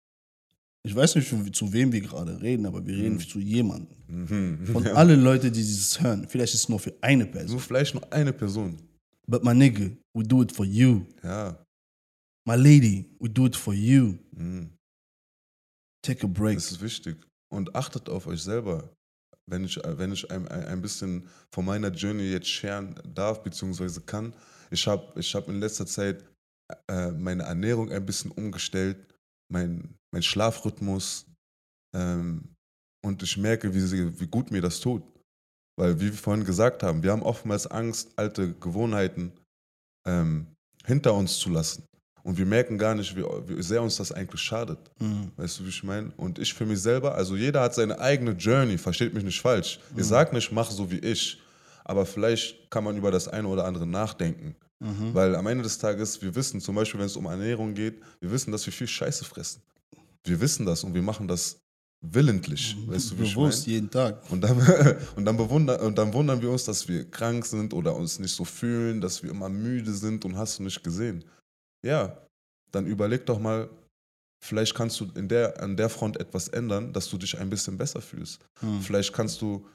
Ich 0.86 0.94
weiß 0.96 1.16
nicht, 1.16 1.30
zu- 1.56 1.72
wem 1.74 1.92
wir 1.94 2.02
gerade 2.02 2.42
reden, 2.42 2.66
aber 2.66 2.86
wir 2.86 2.96
reden 2.96 3.16
Mhm. 3.16 3.20
zu 3.20 3.40
jemandem. 3.40 3.98
Mhm. 4.08 4.76
Und 4.76 4.86
Ja. 4.88 4.94
alle 4.96 5.16
Leute, 5.16 5.50
die 5.50 5.62
dieses 5.62 6.00
hören, 6.02 6.28
vielleicht 6.28 6.54
ist 6.54 6.62
es 6.64 6.70
nur 6.70 6.80
für 6.80 6.94
eine 7.02 7.26
Person. 7.26 7.50
So 7.58 7.60
vielleicht 7.60 7.94
nur 7.94 8.12
eine 8.12 8.34
Person. 8.34 8.78
But 9.26 9.44
my 9.46 9.54
nigga, 9.54 9.90
we 10.14 10.24
do 10.24 10.42
it 10.44 10.52
for 10.52 10.66
you. 10.66 11.06
Ja. 11.24 11.58
My 12.46 12.56
lady, 12.56 13.06
we 13.20 13.30
do 13.30 13.46
it 13.46 13.56
for 13.56 13.74
you. 13.74 14.18
Mhm. 14.32 14.72
Take 16.06 16.26
a 16.26 16.28
break. 16.28 16.56
Das 16.56 16.72
ist 16.72 16.82
wichtig. 16.82 17.16
Und 17.50 17.74
achtet 17.76 18.10
auf 18.10 18.28
euch 18.28 18.42
selber. 18.44 18.90
Wenn 19.50 19.64
ich, 19.64 19.78
wenn 19.78 20.12
ich 20.12 20.30
ein, 20.32 20.48
ein 20.50 20.66
ein 20.66 20.82
bisschen 20.82 21.28
von 21.54 21.64
meiner 21.66 21.90
Journey 21.92 22.32
jetzt 22.32 22.48
scheren 22.48 22.96
darf, 23.14 23.42
beziehungsweise 23.44 24.02
kann. 24.02 24.34
Ich 24.72 24.86
habe 24.88 25.18
ich 25.20 25.34
hab 25.36 25.48
in 25.48 25.60
letzter 25.62 25.86
Zeit 25.86 26.24
äh, 26.90 27.12
meine 27.12 27.44
Ernährung 27.44 27.90
ein 27.92 28.06
bisschen 28.06 28.32
umgestellt. 28.32 28.98
mein, 29.52 29.96
mein 30.14 30.24
Schlafrhythmus. 30.24 31.26
Ähm, 31.94 32.56
und 33.04 33.22
ich 33.22 33.36
merke, 33.36 33.74
wie, 33.74 33.82
sie, 33.82 34.20
wie 34.20 34.28
gut 34.28 34.52
mir 34.52 34.62
das 34.62 34.80
tut. 34.80 35.04
Weil, 35.76 36.00
wie 36.00 36.06
wir 36.06 36.14
vorhin 36.14 36.46
gesagt 36.46 36.84
haben, 36.84 37.04
wir 37.04 37.12
haben 37.12 37.24
oftmals 37.24 37.68
Angst, 37.68 38.12
alte 38.16 38.54
Gewohnheiten 38.54 39.34
ähm, 40.06 40.48
hinter 40.86 41.14
uns 41.14 41.38
zu 41.40 41.50
lassen. 41.50 41.84
Und 42.22 42.38
wir 42.38 42.46
merken 42.46 42.78
gar 42.78 42.96
nicht, 42.96 43.16
wie, 43.18 43.24
wie 43.24 43.62
sehr 43.62 43.82
uns 43.82 43.98
das 43.98 44.12
eigentlich 44.12 44.40
schadet. 44.40 44.80
Mhm. 45.00 45.32
Weißt 45.36 45.60
du, 45.60 45.66
wie 45.66 45.70
ich 45.70 45.84
meine? 45.84 46.12
Und 46.16 46.40
ich 46.40 46.54
für 46.54 46.66
mich 46.66 46.80
selber, 46.80 47.16
also 47.16 47.36
jeder 47.36 47.62
hat 47.62 47.74
seine 47.74 48.00
eigene 48.00 48.32
Journey, 48.32 48.78
versteht 48.78 49.14
mich 49.14 49.24
nicht 49.24 49.42
falsch. 49.42 49.80
Ich 49.98 50.06
sag 50.06 50.32
nicht, 50.32 50.52
mach 50.52 50.72
so 50.72 50.90
wie 50.90 51.00
ich. 51.00 51.42
Aber 51.84 52.06
vielleicht 52.06 52.72
kann 52.72 52.86
man 52.86 52.96
über 52.96 53.12
das 53.12 53.28
eine 53.28 53.48
oder 53.48 53.66
andere 53.66 53.86
nachdenken. 53.86 54.56
Mhm. 54.80 55.14
Weil 55.14 55.36
am 55.36 55.48
Ende 55.48 55.64
des 55.64 55.78
Tages, 55.78 56.22
wir 56.22 56.34
wissen, 56.34 56.62
zum 56.62 56.76
Beispiel, 56.76 57.00
wenn 57.00 57.08
es 57.08 57.18
um 57.18 57.26
Ernährung 57.26 57.74
geht, 57.74 58.02
wir 58.22 58.32
wissen, 58.32 58.52
dass 58.52 58.66
wir 58.66 58.72
viel 58.72 58.88
Scheiße 58.88 59.26
fressen. 59.26 59.62
Wir 60.26 60.40
wissen 60.40 60.66
das 60.66 60.84
und 60.84 60.94
wir 60.94 61.02
machen 61.02 61.28
das 61.28 61.58
willentlich. 62.04 62.76
Weißt 62.88 63.12
du, 63.12 63.20
wie 63.20 63.24
ich 63.24 63.36
meine? 63.36 63.48
Bewusst, 63.48 63.68
jeden 63.68 63.90
Tag. 63.90 64.30
Und 64.30 64.42
dann, 64.42 64.58
und, 65.16 65.26
dann 65.26 65.38
bewundern, 65.38 65.80
und 65.82 65.98
dann 65.98 66.14
wundern 66.14 66.42
wir 66.42 66.52
uns, 66.52 66.66
dass 66.66 66.88
wir 66.88 67.10
krank 67.10 67.46
sind 67.46 67.74
oder 67.74 67.96
uns 67.96 68.20
nicht 68.20 68.34
so 68.34 68.46
fühlen, 68.46 69.02
dass 69.02 69.24
wir 69.24 69.32
immer 69.32 69.50
müde 69.50 69.94
sind 69.94 70.26
und 70.26 70.38
hast 70.38 70.60
du 70.60 70.64
nicht 70.64 70.84
gesehen. 70.84 71.24
Ja, 71.86 72.18
dann 72.72 72.86
überleg 72.86 73.26
doch 73.26 73.40
mal, 73.40 73.70
vielleicht 74.44 74.76
kannst 74.76 75.00
du 75.00 75.08
in 75.16 75.28
der, 75.28 75.62
an 75.62 75.78
der 75.78 75.90
Front 75.90 76.20
etwas 76.20 76.50
ändern, 76.50 76.92
dass 76.92 77.10
du 77.10 77.18
dich 77.18 77.38
ein 77.38 77.50
bisschen 77.50 77.78
besser 77.78 78.02
fühlst. 78.02 78.40
Mhm. 78.62 78.82
Vielleicht 78.82 79.14
kannst 79.14 79.42
du 79.42 79.66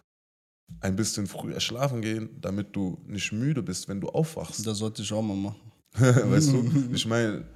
ein 0.80 0.96
bisschen 0.96 1.26
früher 1.26 1.60
schlafen 1.60 2.02
gehen, 2.02 2.28
damit 2.40 2.76
du 2.76 3.02
nicht 3.06 3.32
müde 3.32 3.62
bist, 3.62 3.88
wenn 3.88 4.00
du 4.00 4.08
aufwachst. 4.08 4.66
Das 4.66 4.78
sollte 4.78 5.02
ich 5.02 5.12
auch 5.12 5.22
mal 5.22 5.36
machen. 5.36 5.72
weißt 5.94 6.52
du? 6.52 6.70
Ich 6.92 7.06
meine, 7.06 7.46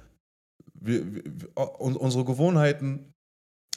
wir, 0.85 1.13
wir, 1.15 1.23
wir- 1.25 1.81
un- 1.81 1.95
unsere 1.97 2.23
Gewohnheiten 2.25 3.11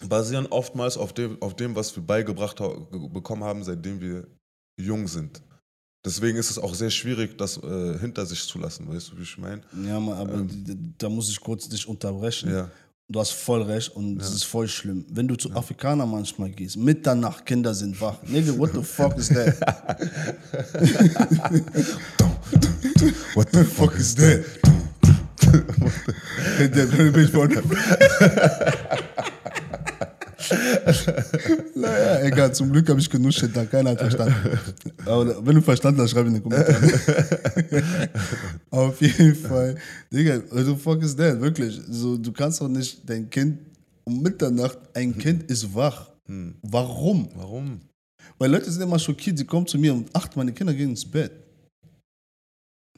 basieren 0.08 0.46
oftmals 0.46 0.96
auf 0.98 1.12
dem, 1.14 1.40
auf 1.40 1.54
dem 1.56 1.74
was 1.74 1.94
wir 1.96 2.02
beigebracht 2.02 2.58
bekommen 3.12 3.44
haben, 3.44 3.64
seitdem 3.64 4.00
wir 4.00 4.26
jung 4.80 5.08
sind. 5.08 5.40
Deswegen 6.04 6.36
ist 6.38 6.50
es 6.50 6.58
auch 6.58 6.74
sehr 6.74 6.90
schwierig, 6.90 7.36
das 7.38 7.56
äh, 7.56 7.98
hinter 7.98 8.26
sich 8.26 8.46
zu 8.46 8.58
lassen, 8.58 8.86
weißt 8.88 9.12
du, 9.12 9.18
wie 9.18 9.22
ich 9.22 9.38
meine? 9.38 9.62
Ja, 9.84 9.96
aber 9.96 10.34
Ähm. 10.34 10.94
da 10.98 11.08
muss 11.08 11.28
ich 11.30 11.40
kurz 11.40 11.68
dich 11.68 11.88
unterbrechen. 11.88 12.50
Ja. 12.50 12.70
Du 13.08 13.20
hast 13.20 13.30
voll 13.30 13.62
recht 13.62 13.94
und 13.96 14.20
es 14.20 14.28
Ja. 14.30 14.34
ist 14.34 14.44
voll 14.44 14.66
schlimm. 14.68 15.06
Wenn 15.10 15.26
du 15.28 15.36
zu 15.36 15.50
Afrikanern 15.52 16.10
manchmal 16.10 16.50
gehst, 16.50 16.76
Mitternacht, 16.76 17.46
Kinder 17.46 17.72
sind 17.74 17.98
wach. 18.00 18.20
Nigga, 18.24 18.56
what 18.58 18.72
the 18.74 18.82
fuck 18.82 19.16
is 19.16 19.28
that? 19.28 19.56
What 23.34 23.48
the 23.52 23.64
fuck 23.64 23.94
is 23.96 24.14
that? 24.16 24.44
Der 26.58 26.86
bin 26.86 27.24
ich 27.24 27.30
von. 27.30 27.50
naja, 31.74 32.22
egal, 32.22 32.54
zum 32.54 32.70
Glück 32.72 32.88
habe 32.88 33.00
ich 33.00 33.10
genug 33.10 33.32
Shit, 33.32 33.56
da 33.56 33.64
keiner 33.64 33.90
hat 33.90 34.00
verstanden. 34.00 34.58
Aber 35.04 35.46
wenn 35.46 35.56
du 35.56 35.62
verstanden 35.62 36.00
hast, 36.00 36.10
schreib 36.10 36.26
in 36.26 36.34
den 36.34 36.42
Kommentaren. 36.42 36.92
Auf 38.70 39.00
jeden 39.00 39.34
Fall. 39.34 39.76
Digga, 40.12 40.42
what 40.50 40.64
the 40.66 40.76
fuck 40.76 41.02
is 41.02 41.16
that? 41.16 41.40
Wirklich. 41.40 41.80
So, 41.88 42.16
du 42.16 42.32
kannst 42.32 42.60
doch 42.60 42.68
nicht 42.68 43.08
dein 43.08 43.28
Kind 43.28 43.58
um 44.04 44.22
Mitternacht, 44.22 44.78
ein 44.94 45.16
Kind 45.18 45.50
ist 45.50 45.74
wach. 45.74 46.10
Warum? 46.62 47.28
Warum? 47.34 47.80
Weil 48.38 48.50
Leute 48.50 48.70
sind 48.70 48.82
immer 48.82 48.98
schockiert, 48.98 49.38
sie 49.38 49.44
kommen 49.44 49.66
zu 49.66 49.78
mir 49.78 49.92
um 49.92 50.04
8, 50.12 50.36
meine 50.36 50.52
Kinder 50.52 50.74
gehen 50.74 50.90
ins 50.90 51.04
Bett. 51.04 51.32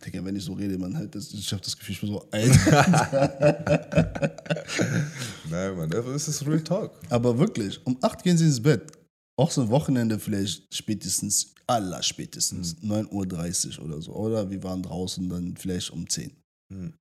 Digga, 0.04 0.24
wenn 0.24 0.36
ich 0.36 0.44
so 0.44 0.52
rede, 0.52 0.78
man 0.78 0.96
halt, 0.96 1.12
das, 1.14 1.32
ich 1.32 1.52
habe 1.52 1.62
das 1.62 1.76
Gefühl, 1.76 1.94
ich 1.94 2.00
bin 2.00 2.10
so 2.10 2.28
alt. 2.30 2.50
Nein, 5.50 5.76
Mann, 5.76 5.90
das 5.90 6.28
ist 6.28 6.46
Real 6.46 6.62
Talk. 6.62 6.92
Aber 7.10 7.38
wirklich, 7.38 7.84
um 7.84 7.98
8 8.00 8.22
gehen 8.22 8.38
sie 8.38 8.46
ins 8.46 8.62
Bett. 8.62 8.92
Auch 9.38 9.50
so 9.50 9.62
ein 9.62 9.70
Wochenende 9.70 10.18
vielleicht 10.18 10.74
spätestens, 10.74 11.54
aller 11.66 12.02
spätestens, 12.02 12.76
9.30 12.82 13.78
Uhr 13.78 13.84
oder 13.84 14.02
so. 14.02 14.14
Oder 14.14 14.50
wir 14.50 14.62
waren 14.62 14.82
draußen 14.82 15.28
dann 15.28 15.56
vielleicht 15.56 15.90
um 15.90 16.08
10. 16.08 16.32
Hm. 16.72 16.94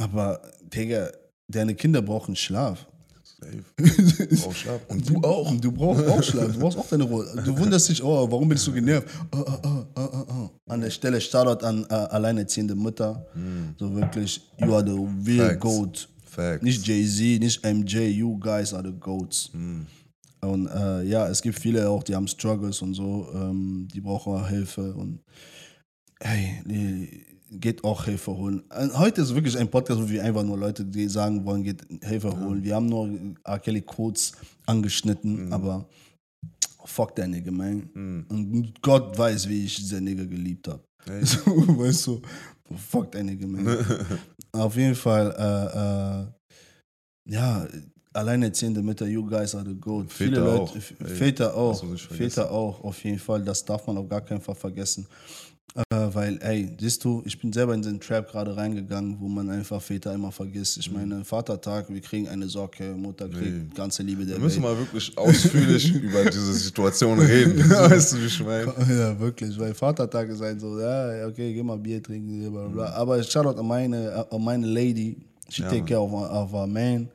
Aber, 0.00 0.52
Digga, 0.62 1.10
deine 1.50 1.74
Kinder 1.74 2.02
brauchen 2.02 2.36
Schlaf. 2.36 2.86
Safe. 3.42 4.46
Auch 4.48 4.54
Schlaf. 4.54 4.80
Und 4.88 5.08
du 5.08 5.16
auch. 5.22 5.54
Du 5.56 5.72
brauchst 5.72 6.06
auch 6.06 6.22
Schlaf. 6.22 6.52
Du 6.52 6.58
brauchst 6.60 6.78
auch 6.78 6.88
deine 6.88 7.04
Ruhe. 7.04 7.26
Du 7.44 7.58
wunderst 7.58 7.88
dich, 7.88 8.02
oh, 8.02 8.30
warum 8.30 8.48
bin 8.48 8.56
ich 8.56 8.62
so 8.62 8.72
genervt? 8.72 9.08
Oh, 9.32 9.44
oh, 9.64 9.84
oh. 9.96 10.50
An 10.68 10.80
der 10.80 10.90
Stelle 10.90 11.20
Shoutout 11.20 11.64
an 11.64 11.84
äh, 11.88 11.94
alleinerziehende 11.94 12.74
Mutter. 12.74 13.26
So 13.78 13.94
wirklich, 13.94 14.40
you 14.58 14.74
are 14.74 14.84
the 14.84 15.30
real 15.30 15.48
Facts. 15.50 15.60
goat. 15.60 16.08
Facts. 16.24 16.62
Nicht 16.62 16.86
Jay-Z, 16.86 17.40
nicht 17.40 17.64
MJ, 17.64 18.08
you 18.08 18.38
guys 18.38 18.72
are 18.72 18.82
the 18.82 18.94
goats. 18.98 19.50
Und 20.40 20.66
äh, 20.68 21.02
ja, 21.04 21.28
es 21.28 21.40
gibt 21.42 21.58
viele 21.58 21.88
auch, 21.88 22.02
die 22.02 22.14
haben 22.14 22.26
Struggles 22.26 22.82
und 22.82 22.94
so, 22.94 23.28
ähm, 23.34 23.86
die 23.92 24.00
brauchen 24.00 24.34
auch 24.34 24.48
Hilfe 24.48 24.92
und 24.94 25.20
hey, 26.20 26.62
die, 26.64 27.31
geht 27.60 27.84
auch 27.84 28.04
Hilfe 28.04 28.36
holen. 28.36 28.60
Und 28.60 28.98
heute 28.98 29.20
ist 29.22 29.34
wirklich 29.34 29.56
ein 29.58 29.70
Podcast, 29.70 30.00
wo 30.00 30.08
wir 30.08 30.24
einfach 30.24 30.42
nur 30.42 30.58
Leute, 30.58 30.84
die 30.84 31.08
sagen 31.08 31.44
wollen, 31.44 31.62
geht 31.62 31.84
Hilfe 32.02 32.30
holen. 32.38 32.62
Wir 32.62 32.74
haben 32.74 32.86
nur 32.86 33.08
R. 33.44 33.58
Kelly 33.58 33.82
Codes 33.82 34.32
angeschnitten, 34.66 35.52
aber 35.52 35.86
fuck 36.84 37.14
der 37.14 37.26
Nigga, 37.26 37.50
man. 37.50 38.24
Und 38.28 38.82
Gott 38.82 39.16
weiß, 39.16 39.48
wie 39.48 39.64
ich 39.64 39.76
dieser 39.76 40.00
Nigga 40.00 40.24
geliebt 40.24 40.68
habe. 40.68 40.82
So, 41.24 41.40
weißt 41.46 42.06
du, 42.06 42.22
fuck 42.76 43.10
der 43.10 43.24
Nigga, 43.24 43.46
man. 43.46 43.66
Auf 44.52 44.76
jeden 44.76 44.94
Fall, 44.94 45.34
äh, 45.36 46.20
äh, 46.20 47.32
ja, 47.32 47.66
alleinerziehende 48.12 48.82
Mütter, 48.82 49.06
you 49.06 49.26
guys 49.26 49.54
are 49.54 49.64
the 49.64 49.74
goat. 49.74 50.12
Väter 50.12 50.30
Viele 50.30 50.40
Leute, 50.40 50.62
auch. 50.62 50.76
Väter 51.06 51.54
auch. 51.54 51.84
Väter 51.96 52.50
auch, 52.50 52.84
auf 52.84 53.04
jeden 53.04 53.18
Fall. 53.18 53.42
Das 53.42 53.64
darf 53.64 53.86
man 53.86 53.96
auf 53.96 54.08
gar 54.08 54.20
keinen 54.20 54.40
Fall 54.40 54.54
vergessen. 54.54 55.06
Äh, 55.74 55.80
weil, 56.12 56.38
ey, 56.42 56.68
siehst 56.78 57.02
du, 57.02 57.22
ich 57.24 57.40
bin 57.40 57.50
selber 57.50 57.72
in 57.72 57.80
den 57.80 57.98
Trap 57.98 58.30
gerade 58.30 58.54
reingegangen, 58.54 59.16
wo 59.18 59.26
man 59.26 59.48
einfach 59.48 59.80
Väter 59.80 60.12
immer 60.12 60.30
vergisst. 60.30 60.76
Ich 60.76 60.90
meine, 60.90 61.24
Vatertag, 61.24 61.88
wir 61.88 62.00
kriegen 62.02 62.28
eine 62.28 62.46
Socke, 62.46 62.92
Mutter 62.94 63.26
kriegt 63.26 63.52
Mhm. 63.52 63.68
Nee. 63.70 63.74
ganze 63.74 64.02
Liebe 64.02 64.26
der 64.26 64.36
Wir 64.36 64.42
müssen 64.42 64.62
Welt. 64.62 64.74
mal 64.74 64.78
wirklich 64.78 65.16
ausführlich 65.16 65.94
über 66.02 66.24
diese 66.26 66.52
Situation 66.52 67.18
reden. 67.18 67.58
weißt 67.70 68.12
du, 68.12 68.20
wie 68.20 68.26
ich 68.26 68.44
meine? 68.44 68.66
Ja, 68.86 69.18
wirklich, 69.18 69.58
weil 69.58 69.72
Vatertag 69.72 70.28
ist 70.28 70.42
halt 70.42 70.60
so, 70.60 70.78
ja, 70.78 71.26
okay, 71.26 71.54
geh 71.54 71.62
mal 71.62 71.78
Bier 71.78 72.02
trinken, 72.02 72.50
bla, 72.52 72.64
bla, 72.64 72.68
bla. 72.68 72.92
aber 72.92 73.22
Shoutout 73.22 73.58
an 73.58 73.66
meine, 73.66 74.26
an 74.30 74.44
meine 74.44 74.66
Lady, 74.66 75.16
she 75.48 75.62
Ja, 75.62 75.68
take 75.70 75.80
Mann. 75.80 75.86
care 75.88 76.00
of, 76.02 76.12
of 76.12 76.52
our 76.52 76.66
man 76.66 77.08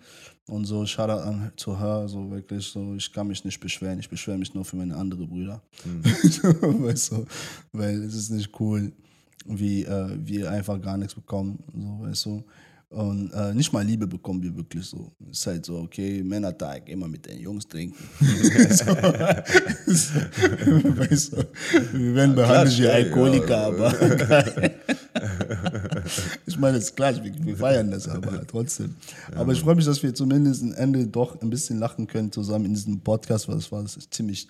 und 0.47 0.65
so, 0.65 0.85
Shoutout 0.85 1.21
an 1.21 1.51
zu 1.55 1.77
her, 1.79 2.07
so 2.07 2.29
wirklich, 2.31 2.65
so, 2.65 2.95
ich 2.95 3.11
kann 3.11 3.27
mich 3.27 3.43
nicht 3.43 3.59
beschweren, 3.59 3.99
ich 3.99 4.09
beschwere 4.09 4.37
mich 4.37 4.53
nur 4.53 4.65
für 4.65 4.77
meine 4.77 4.95
anderen 4.95 5.27
Brüder, 5.27 5.61
weißt 5.83 7.11
du, 7.11 7.25
weil 7.73 8.03
es 8.03 8.15
ist 8.15 8.31
nicht 8.31 8.49
cool, 8.59 8.91
wie 9.45 9.83
äh, 9.83 10.17
wir 10.19 10.51
einfach 10.51 10.81
gar 10.81 10.97
nichts 10.97 11.15
bekommen, 11.15 11.59
so, 11.73 11.99
weißt 12.05 12.25
du, 12.25 12.43
und 12.89 13.33
äh, 13.33 13.53
nicht 13.53 13.73
mal 13.73 13.85
Liebe 13.85 14.07
bekommen 14.07 14.41
wir 14.41 14.55
wirklich 14.55 14.85
so. 14.85 15.11
Es 15.29 15.39
ist 15.39 15.47
halt 15.47 15.65
so, 15.65 15.79
okay, 15.79 16.23
Männertag, 16.23 16.87
immer 16.87 17.09
mit 17.09 17.25
den 17.25 17.39
Jungs 17.39 17.67
trinken. 17.67 17.97
so, 18.21 18.85
weißt 20.95 21.33
du, 21.33 21.45
wir 21.91 22.15
werden 22.15 22.33
behandelt 22.35 22.79
wie 22.79 22.87
Alkoholiker, 22.87 23.57
ja. 23.57 23.67
aber. 23.67 23.93
Ich 26.45 26.57
meine, 26.57 26.77
es 26.77 26.85
ist 26.85 26.95
klar, 26.95 27.13
wir, 27.23 27.45
wir 27.45 27.57
feiern 27.57 27.91
das 27.91 28.07
aber 28.07 28.45
trotzdem. 28.47 28.95
aber 29.35 29.51
ich 29.53 29.61
freue 29.61 29.75
mich, 29.75 29.85
dass 29.85 30.01
wir 30.03 30.13
zumindest 30.13 30.63
am 30.63 30.73
Ende 30.73 31.07
doch 31.07 31.41
ein 31.41 31.49
bisschen 31.49 31.79
lachen 31.79 32.07
können 32.07 32.31
zusammen 32.31 32.65
in 32.65 32.73
diesem 32.73 32.99
Podcast, 33.01 33.47
weil 33.47 33.57
es 33.57 33.71
war 33.71 33.85
ziemlich 33.85 34.47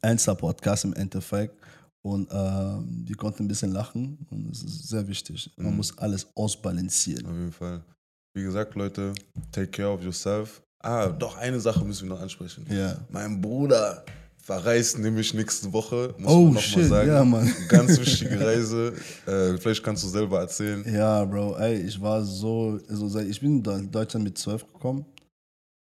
ernster 0.00 0.34
Podcast 0.34 0.84
im 0.84 0.94
Endeffekt. 0.94 1.54
Und 2.02 2.30
äh, 2.30 2.34
wir 2.34 3.16
konnten 3.16 3.44
ein 3.44 3.48
bisschen 3.48 3.72
lachen 3.72 4.18
und 4.30 4.50
es 4.52 4.62
ist 4.62 4.88
sehr 4.88 5.06
wichtig. 5.08 5.50
Man 5.56 5.70
Mhm. 5.70 5.76
muss 5.78 5.96
alles 5.96 6.26
ausbalancieren. 6.34 7.24
Auf 7.24 7.32
jeden 7.32 7.52
Fall. 7.52 7.82
Wie 8.36 8.42
gesagt, 8.42 8.74
Leute, 8.74 9.14
take 9.52 9.68
care 9.68 9.90
of 9.90 10.02
yourself. 10.02 10.60
Ah, 10.80 11.06
doch, 11.08 11.38
eine 11.38 11.58
Sache 11.60 11.82
müssen 11.82 12.06
wir 12.08 12.14
noch 12.14 12.20
ansprechen. 12.20 12.66
Ja. 12.68 12.98
Mein 13.08 13.40
Bruder 13.40 14.04
verreist 14.44 14.98
nämlich 14.98 15.32
nächste 15.34 15.72
Woche. 15.72 16.14
Muss 16.18 16.30
Oh, 16.32 16.44
man 16.44 16.54
noch 16.54 16.60
shit, 16.60 16.76
mal 16.78 16.88
sagen. 16.88 17.08
ja, 17.08 17.24
Mann. 17.24 17.52
Ganz 17.68 17.98
wichtige 17.98 18.38
Reise. 18.40 18.92
Äh, 19.26 19.56
vielleicht 19.58 19.82
kannst 19.82 20.04
du 20.04 20.08
selber 20.08 20.40
erzählen. 20.40 20.84
Ja, 20.92 21.24
Bro, 21.24 21.56
ey, 21.56 21.80
ich 21.82 22.00
war 22.00 22.22
so, 22.22 22.78
also 22.88 23.08
seit, 23.08 23.26
ich 23.26 23.40
bin 23.40 23.64
in 23.64 23.90
Deutschland 23.90 24.24
mit 24.24 24.36
12 24.36 24.66
gekommen 24.72 25.06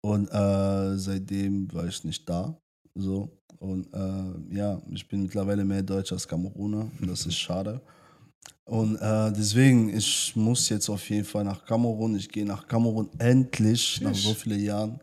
und 0.03 0.27
äh, 0.29 0.97
seitdem 0.97 1.71
war 1.73 1.85
ich 1.87 2.03
nicht 2.03 2.27
da. 2.27 2.55
So. 2.95 3.29
Und 3.59 3.87
äh, 3.93 4.55
ja, 4.57 4.81
ich 4.91 5.07
bin 5.07 5.23
mittlerweile 5.23 5.63
mehr 5.63 5.83
Deutsch 5.83 6.11
als 6.11 6.27
Kameruner 6.27 6.89
und 6.99 7.09
das 7.09 7.25
ist 7.25 7.35
schade. 7.37 7.79
Und 8.65 8.95
äh, 8.97 9.31
deswegen, 9.31 9.95
ich 9.95 10.33
muss 10.35 10.67
jetzt 10.69 10.89
auf 10.89 11.09
jeden 11.09 11.25
Fall 11.25 11.43
nach 11.43 11.63
Kamerun. 11.65 12.15
Ich 12.15 12.27
gehe 12.27 12.45
nach 12.45 12.67
Kamerun 12.67 13.09
endlich, 13.19 14.01
nach 14.01 14.15
so 14.15 14.33
vielen 14.33 14.63
Jahren. 14.63 14.99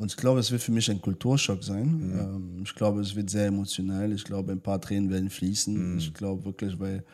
Und 0.00 0.10
ich 0.10 0.16
glaube, 0.16 0.40
es 0.40 0.50
wird 0.50 0.62
für 0.62 0.72
mich 0.72 0.90
ein 0.90 0.98
Kulturschock 0.98 1.62
sein. 1.62 2.10
Ähm, 2.18 2.62
ich 2.64 2.74
glaube, 2.74 3.02
es 3.02 3.14
wird 3.14 3.28
sehr 3.28 3.48
emotional. 3.48 4.10
Ich 4.12 4.24
glaube, 4.24 4.50
ein 4.50 4.60
paar 4.60 4.80
Tränen 4.80 5.10
werden 5.10 5.28
fließen. 5.28 5.98
Ich 5.98 6.14
glaube 6.14 6.42
wirklich, 6.46 6.78
weil 6.80 7.04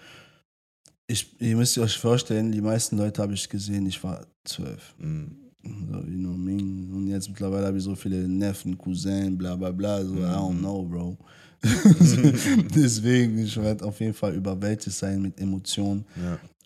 ich, 1.09 1.35
ihr 1.41 1.57
müsst 1.57 1.77
euch 1.79 1.99
vorstellen, 1.99 2.53
die 2.53 2.61
meisten 2.61 2.97
Leute 2.97 3.21
habe 3.23 3.35
ich 3.35 3.49
gesehen, 3.49 3.87
ich 3.87 4.03
war 4.05 4.25
zwölf. 4.45 4.95
Mhm. 4.99 5.37
So, 5.65 5.99
you 5.99 6.17
know 6.17 6.29
what 6.31 6.37
I 6.37 6.41
mean? 6.41 6.93
Und 6.95 7.09
jetzt 7.09 7.29
mittlerweile 7.29 7.67
habe 7.67 7.77
ich 7.77 7.83
so 7.83 7.97
viele 7.97 8.29
Neffen, 8.29 8.79
Cousins, 8.79 9.37
bla 9.37 9.57
bla 9.57 9.73
bla. 9.73 10.05
So, 10.05 10.15
I 10.15 10.19
don't 10.19 10.59
know, 10.61 10.85
Bro. 10.85 11.19
Deswegen, 12.73 13.39
ich 13.39 13.57
werde 13.57 13.85
auf 13.85 13.99
jeden 13.99 14.15
Fall 14.15 14.33
überwältigt 14.35 14.97
sein 14.97 15.23
mit 15.23 15.41
Emotionen. 15.41 16.05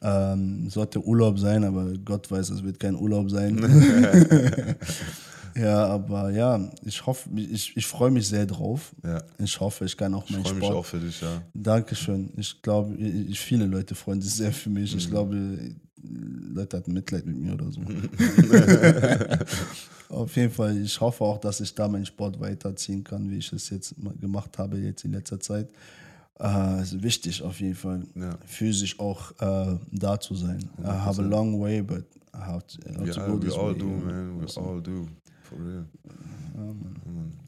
Ja. 0.02 0.34
Ähm, 0.34 0.68
sollte 0.68 1.02
Urlaub 1.02 1.38
sein, 1.38 1.64
aber 1.64 1.94
Gott 2.04 2.30
weiß, 2.30 2.50
es 2.50 2.62
wird 2.62 2.78
kein 2.78 2.94
Urlaub 2.94 3.30
sein. 3.30 3.56
ja, 5.57 5.86
aber 5.86 6.30
ja, 6.30 6.70
ich 6.84 7.05
hoffe, 7.07 7.28
ich, 7.36 7.76
ich 7.76 7.86
freue 7.86 8.11
mich 8.11 8.28
sehr 8.28 8.46
drauf. 8.46 8.92
Ja. 9.05 9.22
Ich 9.38 9.59
hoffe, 9.61 9.84
ich 9.84 9.96
kann 9.96 10.14
auch 10.14 10.24
Ich 10.24 10.30
meinen 10.32 10.44
freue 10.44 10.57
Sport. 10.57 10.70
mich 10.70 10.78
auch 10.78 10.84
für 10.86 11.01
dich, 11.01 11.20
ja. 11.20 11.42
Dankeschön. 11.55 12.30
Ich 12.36 12.61
glaube, 12.62 12.94
ich, 12.96 13.38
viele 13.40 13.66
Leute 13.66 13.94
freuen 13.94 14.20
sich 14.20 14.34
sehr 14.34 14.53
für 14.53 14.70
mich. 14.70 14.94
Ich 14.94 15.07
Mhm. 15.07 15.11
glaube, 15.11 15.59
Leute 16.03 16.76
hatten 16.78 16.92
Mitleid 16.92 17.26
mit 17.26 17.36
mir 17.36 17.55
oder 17.55 17.70
so. 17.70 17.80
Auf 20.09 20.34
jeden 20.36 20.53
Fall, 20.53 20.76
ich 20.78 21.01
hoffe 21.01 21.24
auch, 21.24 21.38
dass 21.38 21.61
ich 21.61 21.74
da 21.74 21.86
meinen 21.88 22.07
Sport 22.07 22.40
weiterziehen 22.40 23.05
kann, 23.05 23.30
wie 23.30 23.38
ich 23.38 23.53
es 23.53 23.70
jetzt 23.70 23.94
gemacht 24.20 24.59
habe, 24.59 24.78
jetzt 24.78 25.05
in 25.05 25.12
letzter 25.12 25.38
Zeit. 25.38 25.68
Äh, 26.40 26.82
ist 26.82 27.01
wichtig 27.03 27.42
auf 27.42 27.61
jeden 27.61 27.74
Fall, 27.76 28.03
Ja. 28.14 28.36
physisch 28.46 28.98
auch 28.98 29.30
äh, 29.40 29.76
da 29.92 30.18
zu 30.18 30.34
sein. 30.34 30.68
I 30.80 30.86
have 30.86 31.20
a 31.20 31.24
long 31.24 31.61
way, 31.61 31.82
but 31.82 32.05
I 32.34 32.38
have 32.38 32.64
to, 32.66 32.78
I 32.88 32.94
have 32.94 33.05
We, 33.07 33.12
to 33.12 33.20
all, 33.20 33.28
go 33.28 33.36
we 33.36 33.40
this 33.46 33.55
all 33.55 33.72
way. 33.72 33.78
do, 33.78 33.86
man. 33.86 34.40
We 34.40 34.46
all 34.57 34.80
do. 34.80 35.07
Real. 35.53 35.86
Ja. 36.57 36.74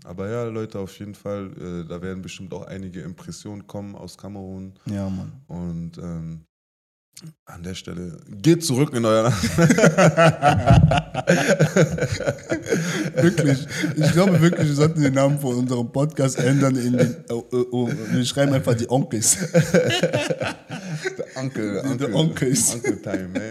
Aber 0.05 0.29
ja, 0.29 0.45
Leute, 0.45 0.79
auf 0.79 0.99
jeden 0.99 1.15
Fall, 1.15 1.51
äh, 1.59 1.89
da 1.89 2.01
werden 2.03 2.23
bestimmt 2.23 2.53
auch 2.55 2.67
einige 2.67 3.01
Impressionen 3.03 3.67
kommen 3.67 3.95
aus 3.95 4.17
Kamerun. 4.19 4.73
Ja, 4.87 5.09
Mann. 5.09 5.33
Und 5.47 5.99
ähm, 5.99 6.45
an 7.45 7.63
der 7.63 7.75
Stelle, 7.75 8.19
geht 8.29 8.65
zurück 8.65 8.95
in 8.95 9.05
euer 9.05 9.31
Wirklich. 13.15 13.67
Ich 13.97 14.13
glaube 14.13 14.41
wirklich, 14.41 14.67
wir 14.69 14.75
sollten 14.75 15.03
den 15.03 15.15
Namen 15.15 15.39
von 15.39 15.55
unserem 15.57 15.93
Podcast 15.93 16.39
ändern 16.39 16.75
in 16.77 16.97
den. 16.97 17.17
Oh, 17.31 17.45
oh, 17.53 17.67
oh, 17.71 17.89
wir 18.11 18.25
schreiben 18.25 18.53
einfach 18.55 18.75
die 18.75 18.91
Onkels. 18.91 19.37
Uncle, 21.37 21.83
Die 21.83 21.89
Uncle, 21.89 22.15
Onkels. 22.15 22.75
Uncle 22.75 23.01
Time, 23.03 23.29
man. 23.29 23.43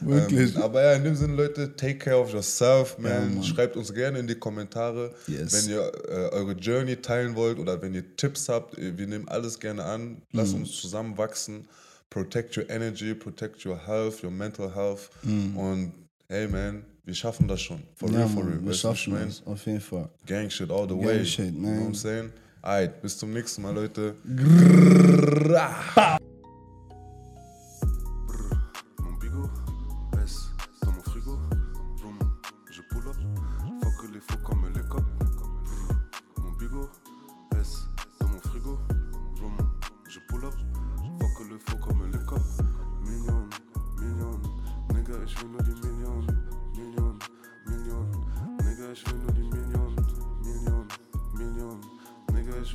Wirklich. 0.00 0.54
Ähm, 0.56 0.62
aber 0.62 0.82
ja, 0.82 0.92
in 0.94 1.04
dem 1.04 1.16
Sinne, 1.16 1.34
Leute, 1.34 1.74
take 1.76 1.96
care 1.98 2.16
of 2.18 2.32
yourself, 2.32 2.98
man. 2.98 3.36
Ja. 3.36 3.42
Schreibt 3.42 3.76
uns 3.76 3.92
gerne 3.92 4.18
in 4.18 4.26
die 4.26 4.34
Kommentare, 4.36 5.12
Yes. 5.26 5.52
wenn 5.52 5.70
ihr 5.74 5.92
äh, 6.08 6.34
eure 6.34 6.52
Journey 6.52 6.96
teilen 6.96 7.34
wollt 7.34 7.58
oder 7.58 7.80
wenn 7.82 7.94
ihr 7.94 8.04
Tipps 8.16 8.48
habt. 8.48 8.78
Äh, 8.78 8.96
Wir 8.96 9.06
nehmen 9.06 9.28
alles 9.28 9.58
gerne 9.58 9.84
an. 9.84 10.22
Lasst 10.32 10.54
Mhm. 10.54 10.60
uns 10.62 10.72
zusammenwachsen. 10.80 11.66
Protect 12.10 12.56
your 12.56 12.70
energy, 12.70 13.12
protect 13.14 13.64
your 13.66 13.76
health, 13.86 14.22
your 14.24 14.30
mental 14.30 14.74
health. 14.74 15.10
Und 15.22 15.92
hey, 16.28 16.48
man, 16.48 16.84
wir 17.04 17.14
schaffen 17.14 17.46
das 17.48 17.60
schon. 17.60 17.82
For 17.96 18.08
Mhm. 18.08 18.14
Ja, 18.14 18.20
real, 18.20 18.28
for 18.30 18.42
real. 18.46 18.60
wir 18.62 18.70
Weißt 18.70 18.80
schaffen 18.80 19.14
das, 19.26 19.42
auf 19.44 19.66
jeden 19.66 19.80
Fall. 19.80 20.08
Gang 20.26 20.50
shit 20.50 20.70
all 20.70 20.88
the 20.88 20.94
Gang 20.94 21.04
way. 21.06 21.24
shit, 21.24 21.46
You 21.46 21.52
know 21.52 21.68
what 21.68 21.76
man. 21.80 21.92
I'm 21.92 21.94
saying? 21.94 22.32
Alright, 22.62 23.00
bis 23.02 23.16
zum 23.18 23.32
nächsten 23.32 23.62
Mal, 23.62 23.74
Leute. 23.74 24.14
Mon 24.24 26.18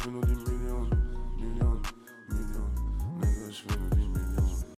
Million. 0.06 0.22
Nigga, 0.22 0.53